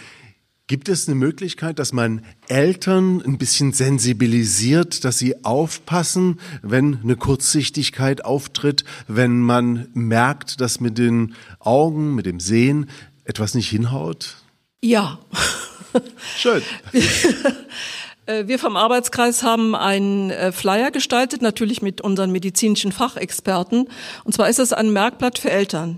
Gibt 0.71 0.87
es 0.87 1.05
eine 1.05 1.15
Möglichkeit, 1.15 1.79
dass 1.79 1.91
man 1.91 2.23
Eltern 2.47 3.21
ein 3.21 3.37
bisschen 3.37 3.73
sensibilisiert, 3.73 5.03
dass 5.03 5.17
sie 5.17 5.43
aufpassen, 5.43 6.39
wenn 6.61 6.97
eine 7.03 7.17
Kurzsichtigkeit 7.17 8.23
auftritt, 8.23 8.85
wenn 9.09 9.41
man 9.41 9.89
merkt, 9.93 10.61
dass 10.61 10.79
mit 10.79 10.97
den 10.97 11.35
Augen, 11.59 12.15
mit 12.15 12.25
dem 12.25 12.39
Sehen 12.39 12.89
etwas 13.25 13.53
nicht 13.53 13.67
hinhaut? 13.67 14.37
Ja. 14.81 15.19
Schön. 16.37 16.61
Äh, 18.27 18.47
wir 18.47 18.59
vom 18.59 18.77
Arbeitskreis 18.77 19.41
haben 19.41 19.75
einen 19.75 20.29
äh, 20.29 20.51
Flyer 20.51 20.91
gestaltet, 20.91 21.41
natürlich 21.41 21.81
mit 21.81 22.01
unseren 22.01 22.31
medizinischen 22.31 22.91
Fachexperten. 22.91 23.89
Und 24.23 24.33
zwar 24.33 24.47
ist 24.47 24.59
es 24.59 24.71
ein 24.73 24.93
Merkblatt 24.93 25.39
für 25.39 25.49
Eltern 25.49 25.97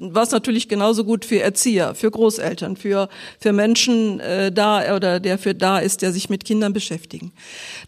was 0.00 0.30
natürlich 0.30 0.68
genauso 0.68 1.04
gut 1.04 1.26
für 1.26 1.40
Erzieher, 1.40 1.94
für 1.94 2.10
Großeltern, 2.10 2.76
für, 2.76 3.10
für 3.38 3.52
Menschen 3.52 4.18
äh, 4.20 4.50
da 4.50 4.96
oder 4.96 5.20
der 5.20 5.36
für 5.36 5.54
da 5.54 5.78
ist, 5.78 6.00
der 6.00 6.12
sich 6.12 6.30
mit 6.30 6.46
Kindern 6.46 6.72
beschäftigen. 6.72 7.32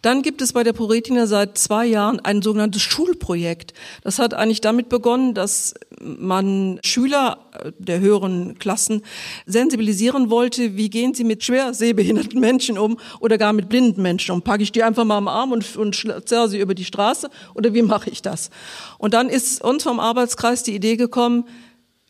Dann 0.02 0.20
gibt 0.20 0.42
es 0.42 0.52
bei 0.52 0.62
der 0.62 0.74
Proretina 0.74 1.26
seit 1.26 1.56
zwei 1.56 1.86
Jahren 1.86 2.20
ein 2.20 2.42
sogenanntes 2.42 2.82
Schulprojekt. 2.82 3.72
Das 4.04 4.18
hat 4.18 4.34
eigentlich 4.34 4.60
damit 4.60 4.90
begonnen, 4.90 5.32
dass 5.32 5.72
man 6.00 6.80
Schüler 6.84 7.38
äh, 7.58 7.72
der 7.78 8.00
höheren 8.00 8.58
Klassen 8.58 9.02
sensibilisieren 9.46 10.28
wollte, 10.28 10.76
wie 10.76 10.90
gehen 10.90 11.14
sie 11.14 11.24
mit 11.24 11.42
schwer 11.42 11.72
sehbehinderten 11.72 12.38
Menschen 12.38 12.76
um 12.76 12.98
oder 13.20 13.38
gar 13.38 13.54
mit 13.54 13.70
blinden 13.70 14.02
Menschen 14.02 14.32
um. 14.32 14.42
Packe 14.42 14.62
ich 14.62 14.72
die 14.72 14.82
einfach 14.82 15.04
mal 15.04 15.16
am 15.16 15.28
Arm 15.28 15.52
und, 15.52 15.76
und 15.76 15.94
zerre 16.26 16.50
sie 16.50 16.58
über 16.58 16.74
die 16.74 16.84
Straße 16.84 17.30
oder 17.54 17.72
wie 17.72 17.82
mache 17.82 18.10
ich 18.10 18.20
das? 18.20 18.50
Und 18.98 19.14
dann 19.14 19.30
ist 19.30 19.62
uns 19.62 19.82
vom 19.82 19.98
Arbeitskreis 19.98 20.62
die 20.62 20.74
Idee 20.74 20.96
gekommen, 20.96 21.44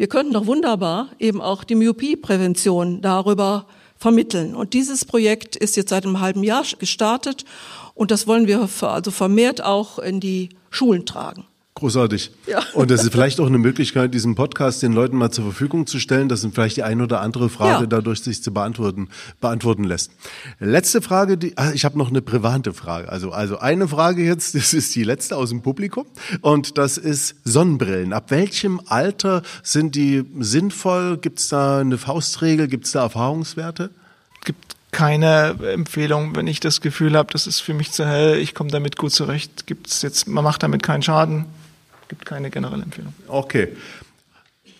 wir 0.03 0.09
könnten 0.09 0.33
doch 0.33 0.47
wunderbar 0.47 1.11
eben 1.21 1.41
auch 1.41 1.63
die 1.63 1.77
Myopie-Prävention 1.77 3.03
darüber 3.03 3.69
vermitteln. 3.97 4.57
Und 4.57 4.75
dieses 4.75 5.05
Projekt 5.05 5.55
ist 5.55 5.77
jetzt 5.77 5.91
seit 5.91 6.05
einem 6.05 6.19
halben 6.19 6.43
Jahr 6.43 6.65
gestartet 6.77 7.45
und 7.95 8.11
das 8.11 8.27
wollen 8.27 8.49
wir 8.49 8.69
also 8.81 9.13
vermehrt 9.13 9.63
auch 9.63 10.01
in 10.01 10.19
die 10.19 10.49
Schulen 10.71 11.07
tragen. 11.07 11.45
Großartig. 11.75 12.33
Ja. 12.47 12.63
Und 12.75 12.91
das 12.91 13.03
ist 13.03 13.13
vielleicht 13.13 13.41
auch 13.41 13.47
eine 13.47 13.57
Möglichkeit, 13.57 14.13
diesen 14.13 14.35
Podcast 14.35 14.83
den 14.83 14.93
Leuten 14.93 15.17
mal 15.17 15.31
zur 15.31 15.45
Verfügung 15.45 15.87
zu 15.87 15.99
stellen, 15.99 16.29
dass 16.29 16.47
vielleicht 16.53 16.77
die 16.77 16.83
eine 16.83 17.05
oder 17.05 17.23
andere 17.23 17.49
Frage 17.49 17.85
ja. 17.85 17.87
dadurch 17.87 18.21
sich 18.21 18.43
zu 18.43 18.53
beantworten, 18.53 19.09
beantworten 19.41 19.85
lässt. 19.85 20.13
Letzte 20.61 21.01
Frage, 21.01 21.39
die, 21.39 21.57
ah, 21.57 21.73
ich 21.73 21.87
habe 21.87 21.97
noch 21.97 22.11
eine 22.11 22.21
private 22.21 22.75
Frage. 22.75 23.09
Also, 23.09 23.33
also 23.33 23.59
eine 23.59 23.89
Frage 23.89 24.23
jetzt, 24.23 24.55
das 24.55 24.75
ist 24.75 24.95
die 24.95 25.03
letzte 25.03 25.37
aus 25.37 25.49
dem 25.49 25.63
Publikum. 25.63 26.05
Und 26.43 26.77
das 26.77 26.99
ist 26.99 27.37
Sonnenbrillen. 27.45 28.13
Ab 28.13 28.31
welchem 28.31 28.81
Alter 28.87 29.43
sind 29.63 29.95
die 29.95 30.25
sinnvoll? 30.41 31.17
Gibt 31.17 31.39
es 31.39 31.49
da 31.49 31.81
eine 31.81 31.97
Faustregel? 31.97 32.69
Gibt 32.69 32.85
es 32.85 32.93
da 32.93 33.01
Erfahrungswerte? 33.01 33.91
Gibt 34.45 34.77
keine 34.91 35.57
Empfehlung, 35.73 36.37
wenn 36.37 36.47
ich 36.47 36.61
das 36.61 36.83
Gefühl 36.83 37.17
habe, 37.17 37.33
das 37.33 37.47
ist 37.47 37.61
für 37.61 37.73
mich 37.73 37.93
zu 37.93 38.07
hell, 38.07 38.37
ich 38.37 38.55
komme 38.55 38.71
damit 38.71 38.99
gut 38.99 39.11
zurecht, 39.11 39.67
gibt's 39.67 40.03
jetzt, 40.03 40.29
man 40.29 40.45
macht 40.45 40.63
damit 40.63 40.83
keinen 40.83 41.03
Schaden 41.03 41.47
gibt 42.13 42.27
keine 42.27 42.51
generelle 42.51 42.83
Empfehlung. 42.83 43.15
Okay. 43.27 43.69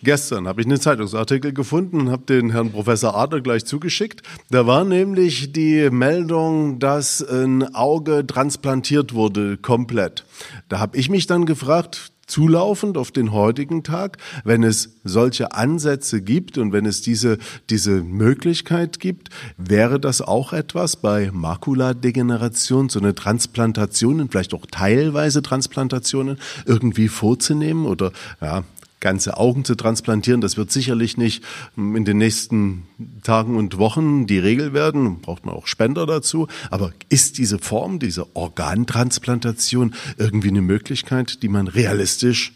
Gestern 0.03 0.47
habe 0.47 0.61
ich 0.61 0.67
einen 0.67 0.79
Zeitungsartikel 0.79 1.51
gefunden 1.51 2.01
und 2.01 2.11
habe 2.11 2.25
den 2.25 2.51
Herrn 2.51 2.71
Professor 2.71 3.15
Adler 3.15 3.41
gleich 3.41 3.65
zugeschickt. 3.65 4.21
Da 4.51 4.67
war 4.67 4.83
nämlich 4.83 5.51
die 5.51 5.89
Meldung, 5.89 6.77
dass 6.77 7.27
ein 7.27 7.73
Auge 7.73 8.27
transplantiert 8.27 9.15
wurde, 9.15 9.57
komplett. 9.57 10.25
Da 10.69 10.77
habe 10.77 10.95
ich 10.95 11.09
mich 11.09 11.25
dann 11.25 11.47
gefragt, 11.47 12.12
zulaufend 12.27 12.97
auf 12.97 13.11
den 13.11 13.31
heutigen 13.31 13.83
Tag, 13.83 14.17
wenn 14.43 14.63
es 14.63 14.97
solche 15.03 15.53
Ansätze 15.53 16.21
gibt 16.21 16.57
und 16.57 16.71
wenn 16.71 16.85
es 16.85 17.01
diese, 17.01 17.37
diese 17.69 18.01
Möglichkeit 18.01 18.99
gibt, 18.99 19.29
wäre 19.57 19.99
das 19.99 20.21
auch 20.21 20.53
etwas 20.53 20.95
bei 20.95 21.31
Makuladegeneration, 21.33 22.89
so 22.89 22.99
eine 22.99 23.15
Transplantation, 23.15 24.29
vielleicht 24.29 24.53
auch 24.53 24.65
teilweise 24.69 25.41
Transplantationen 25.41 26.37
irgendwie 26.65 27.07
vorzunehmen 27.07 27.85
oder 27.85 28.11
ja, 28.41 28.63
ganze 29.03 29.37
Augen 29.37 29.65
zu 29.65 29.75
transplantieren, 29.75 30.39
das 30.39 30.55
wird 30.55 30.71
sicherlich 30.71 31.17
nicht 31.17 31.43
in 31.75 32.05
den 32.05 32.17
nächsten 32.17 32.87
Tagen 33.21 33.57
und 33.57 33.77
Wochen 33.77 34.25
die 34.27 34.39
Regel 34.39 34.73
werden. 34.73 35.19
Braucht 35.19 35.45
man 35.45 35.53
auch 35.53 35.67
Spender 35.67 36.05
dazu. 36.05 36.47
Aber 36.71 36.93
ist 37.09 37.37
diese 37.37 37.59
Form, 37.59 37.99
diese 37.99 38.33
Organtransplantation 38.35 39.93
irgendwie 40.17 40.47
eine 40.47 40.61
Möglichkeit, 40.61 41.43
die 41.43 41.49
man 41.49 41.67
realistisch 41.67 42.53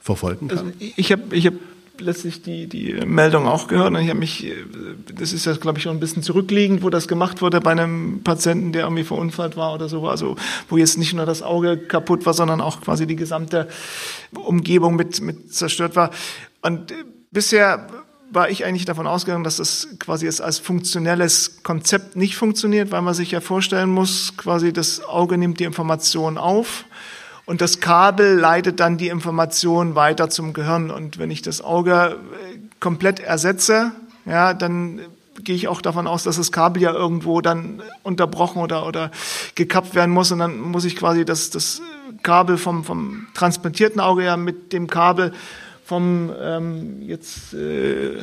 verfolgen 0.00 0.48
kann? 0.48 0.58
Also 0.58 0.72
ich 0.78 1.10
habe 1.10 1.34
ich 1.34 1.46
hab 1.46 1.54
letztlich 2.00 2.42
die, 2.42 2.66
die 2.66 2.94
Meldung 3.06 3.46
auch 3.46 3.68
gehört 3.68 3.88
und 3.88 3.96
ich 3.96 4.08
habe 4.08 4.18
mich, 4.18 4.52
das 5.14 5.32
ist 5.32 5.46
ja 5.46 5.54
glaube 5.54 5.78
ich 5.78 5.84
schon 5.84 5.96
ein 5.96 6.00
bisschen 6.00 6.22
zurückliegend, 6.22 6.82
wo 6.82 6.90
das 6.90 7.08
gemacht 7.08 7.42
wurde 7.42 7.60
bei 7.60 7.72
einem 7.72 8.22
Patienten, 8.22 8.72
der 8.72 8.82
irgendwie 8.84 9.04
verunfallt 9.04 9.56
war 9.56 9.74
oder 9.74 9.88
so, 9.88 10.08
also 10.08 10.36
wo 10.68 10.76
jetzt 10.76 10.98
nicht 10.98 11.14
nur 11.14 11.26
das 11.26 11.42
Auge 11.42 11.76
kaputt 11.76 12.26
war, 12.26 12.34
sondern 12.34 12.60
auch 12.60 12.80
quasi 12.80 13.06
die 13.06 13.16
gesamte 13.16 13.68
Umgebung 14.34 14.96
mit, 14.96 15.20
mit 15.20 15.54
zerstört 15.54 15.96
war. 15.96 16.10
Und 16.62 16.92
bisher 17.30 17.86
war 18.30 18.50
ich 18.50 18.64
eigentlich 18.64 18.84
davon 18.84 19.06
ausgegangen, 19.06 19.44
dass 19.44 19.56
das 19.56 19.88
quasi 19.98 20.26
jetzt 20.26 20.42
als 20.42 20.58
funktionelles 20.58 21.62
Konzept 21.62 22.16
nicht 22.16 22.36
funktioniert, 22.36 22.90
weil 22.90 23.02
man 23.02 23.14
sich 23.14 23.30
ja 23.30 23.40
vorstellen 23.40 23.90
muss, 23.90 24.36
quasi 24.36 24.72
das 24.72 25.04
Auge 25.04 25.38
nimmt 25.38 25.60
die 25.60 25.64
Information 25.64 26.38
auf 26.38 26.84
und 27.46 27.60
das 27.60 27.78
Kabel 27.78 28.34
leitet 28.34 28.80
dann 28.80 28.98
die 28.98 29.08
Information 29.08 29.94
weiter 29.94 30.28
zum 30.28 30.52
Gehirn. 30.52 30.90
Und 30.90 31.18
wenn 31.18 31.30
ich 31.30 31.42
das 31.42 31.62
Auge 31.62 32.18
äh, 32.52 32.58
komplett 32.80 33.20
ersetze, 33.20 33.92
ja, 34.26 34.52
dann 34.52 35.00
gehe 35.42 35.54
ich 35.54 35.68
auch 35.68 35.80
davon 35.80 36.08
aus, 36.08 36.24
dass 36.24 36.36
das 36.36 36.50
Kabel 36.50 36.82
ja 36.82 36.92
irgendwo 36.92 37.40
dann 37.40 37.82
unterbrochen 38.02 38.60
oder, 38.60 38.86
oder 38.86 39.12
gekappt 39.54 39.94
werden 39.94 40.10
muss. 40.10 40.32
Und 40.32 40.40
dann 40.40 40.58
muss 40.58 40.84
ich 40.84 40.96
quasi 40.96 41.24
das, 41.24 41.50
das 41.50 41.80
Kabel 42.24 42.58
vom, 42.58 42.82
vom 42.82 43.28
transplantierten 43.34 44.00
Auge 44.00 44.24
ja 44.24 44.36
mit 44.36 44.72
dem 44.72 44.88
Kabel 44.88 45.32
vom 45.84 46.32
ähm, 46.42 47.00
jetzt 47.02 47.54
äh, 47.54 48.18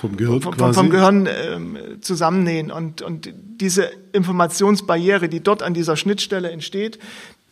vom 0.00 0.16
Gehirn, 0.16 0.42
vom, 0.42 0.54
vom, 0.54 0.74
vom 0.74 0.90
Gehirn 0.90 1.28
ähm, 1.30 1.78
zusammennähen 2.00 2.72
und 2.72 3.00
und 3.00 3.32
diese 3.60 3.88
Informationsbarriere, 4.12 5.28
die 5.28 5.40
dort 5.40 5.62
an 5.62 5.72
dieser 5.72 5.96
Schnittstelle 5.96 6.50
entsteht, 6.50 6.98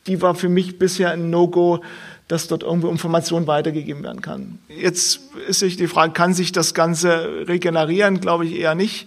die 0.07 0.21
war 0.23 0.35
für 0.35 0.49
mich 0.49 0.79
bisher 0.79 1.11
ein 1.11 1.31
No-Go, 1.31 1.81
dass 2.29 2.49
dort 2.49 2.63
irgendwo 2.63 2.89
Information 2.89 3.47
weitergegeben 3.47 4.03
werden 4.03 4.23
kann. 4.23 4.59
Jetzt 4.69 5.21
ist 5.47 5.61
sich 5.61 5.77
die 5.77 5.89
Frage, 5.89 6.13
kann 6.13 6.33
sich 6.35 6.53
das 6.53 6.75
Ganze 6.75 7.47
regenerieren? 7.47 8.21
Glaube 8.21 8.47
ich 8.47 8.57
eher 8.59 8.75
nicht. 8.75 9.07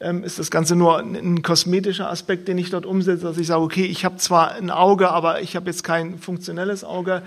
Ähm, 0.00 0.24
ist 0.24 0.38
das 0.38 0.50
Ganze 0.50 0.74
nur 0.74 0.98
ein, 0.98 1.14
ein, 1.14 1.42
kosmetischer 1.42 2.10
Aspekt, 2.10 2.48
den 2.48 2.58
ich 2.58 2.70
dort 2.70 2.86
umsetze, 2.86 3.24
dass 3.24 3.38
ich 3.38 3.46
sage, 3.46 3.62
okay, 3.62 3.84
ich 3.84 4.04
habe 4.04 4.16
zwar 4.16 4.52
ein 4.52 4.70
Auge, 4.70 5.10
aber 5.10 5.40
ich 5.40 5.56
habe 5.56 5.66
jetzt 5.66 5.84
kein 5.84 6.18
funktionelles 6.18 6.84
Auge. 6.84 7.22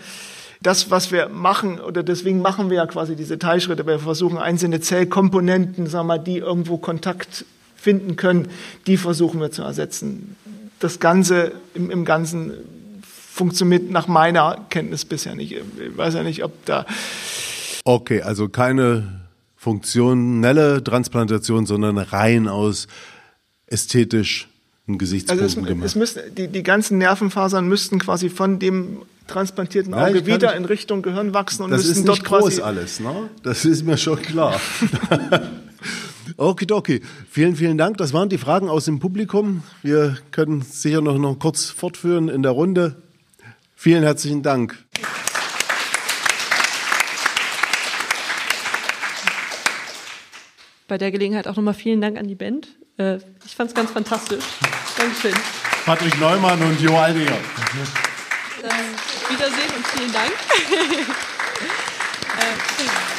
Das, 0.61 0.89
was 0.89 1.11
wir 1.11 1.29
machen, 1.29 1.79
oder 1.79 2.03
deswegen 2.03 2.41
machen 2.41 2.69
wir 2.69 2.77
ja 2.77 2.85
quasi 2.87 3.15
diese 3.15 3.37
Teilschritte, 3.37 3.85
wir 3.85 3.99
versuchen 3.99 4.37
einzelne 4.37 4.81
Zellkomponenten, 4.81 5.87
sagen 5.87 6.07
wir 6.07 6.15
mal, 6.15 6.23
die 6.23 6.37
irgendwo 6.37 6.77
Kontakt 6.77 7.45
finden 7.75 8.15
können, 8.15 8.49
die 8.87 8.97
versuchen 8.97 9.39
wir 9.39 9.51
zu 9.51 9.61
ersetzen. 9.61 10.35
Das 10.79 10.99
Ganze 10.99 11.53
im, 11.73 11.91
im 11.91 12.05
Ganzen 12.05 12.53
funktioniert 13.37 13.89
nach 13.89 14.07
meiner 14.07 14.65
Kenntnis 14.69 15.05
bisher 15.05 15.35
nicht. 15.35 15.53
Ich 15.53 15.97
weiß 15.97 16.15
ja 16.15 16.23
nicht, 16.23 16.43
ob 16.43 16.65
da. 16.65 16.85
Okay, 17.85 18.21
also 18.21 18.49
keine 18.49 19.21
funktionelle 19.55 20.83
Transplantation, 20.83 21.65
sondern 21.65 21.97
rein 21.97 22.47
aus 22.47 22.87
ästhetisch 23.67 24.49
Gesichtspunkten 24.87 25.43
also 25.43 25.59
es, 25.59 25.67
gemacht. 25.67 25.85
Es 25.85 25.95
müssten, 25.95 26.35
die, 26.35 26.47
die 26.47 26.63
ganzen 26.63 26.97
Nervenfasern 26.97 27.67
müssten 27.67 27.99
quasi 27.99 28.29
von 28.29 28.59
dem 28.59 28.99
transplantierten 29.27 29.93
Auge 29.93 30.19
ja, 30.19 30.25
wieder 30.25 30.55
in 30.55 30.63
Richtung 30.63 31.01
Gehirn 31.01 31.33
wachsen 31.33 31.63
und 31.63 31.71
das 31.71 31.85
müssten 31.85 31.99
ist 31.99 32.07
dort 32.07 32.19
nicht 32.19 32.27
quasi 32.27 32.55
groß 32.55 32.59
alles, 32.61 32.99
ne? 33.01 33.29
Das 33.43 33.65
ist 33.65 33.83
mir 33.83 33.97
schon 33.97 34.21
klar. 34.21 34.59
Okidoki. 36.37 37.01
Vielen, 37.29 37.55
vielen 37.55 37.77
Dank. 37.77 37.97
Das 37.97 38.13
waren 38.13 38.29
die 38.29 38.37
Fragen 38.37 38.69
aus 38.69 38.85
dem 38.85 38.99
Publikum. 38.99 39.63
Wir 39.81 40.17
können 40.31 40.61
sicher 40.61 41.01
noch, 41.01 41.17
noch 41.17 41.39
kurz 41.39 41.65
fortführen 41.65 42.29
in 42.29 42.43
der 42.43 42.51
Runde. 42.51 42.95
Vielen 43.79 44.01
herzlichen 44.01 44.41
Dank. 44.41 44.75
Bei 50.87 50.97
der 50.97 51.11
Gelegenheit 51.11 51.47
auch 51.47 51.55
nochmal 51.55 51.75
vielen 51.75 52.01
Dank 52.01 52.17
an 52.17 52.27
die 52.27 52.33
Band. 52.33 52.69
Äh, 52.97 53.17
ich 53.45 53.55
fand 53.55 53.69
es 53.69 53.75
ganz 53.75 53.91
fantastisch. 53.91 54.43
Dankeschön. 54.97 55.35
Patrick 55.85 56.19
Neumann 56.19 56.59
und 56.63 56.81
Jo 56.81 56.97
Aldinger. 56.97 57.37
Dann 58.63 58.71
Wiedersehen 59.29 59.71
und 59.75 59.87
vielen 59.87 60.11
Dank. 60.11 60.31
Äh, 62.37 63.16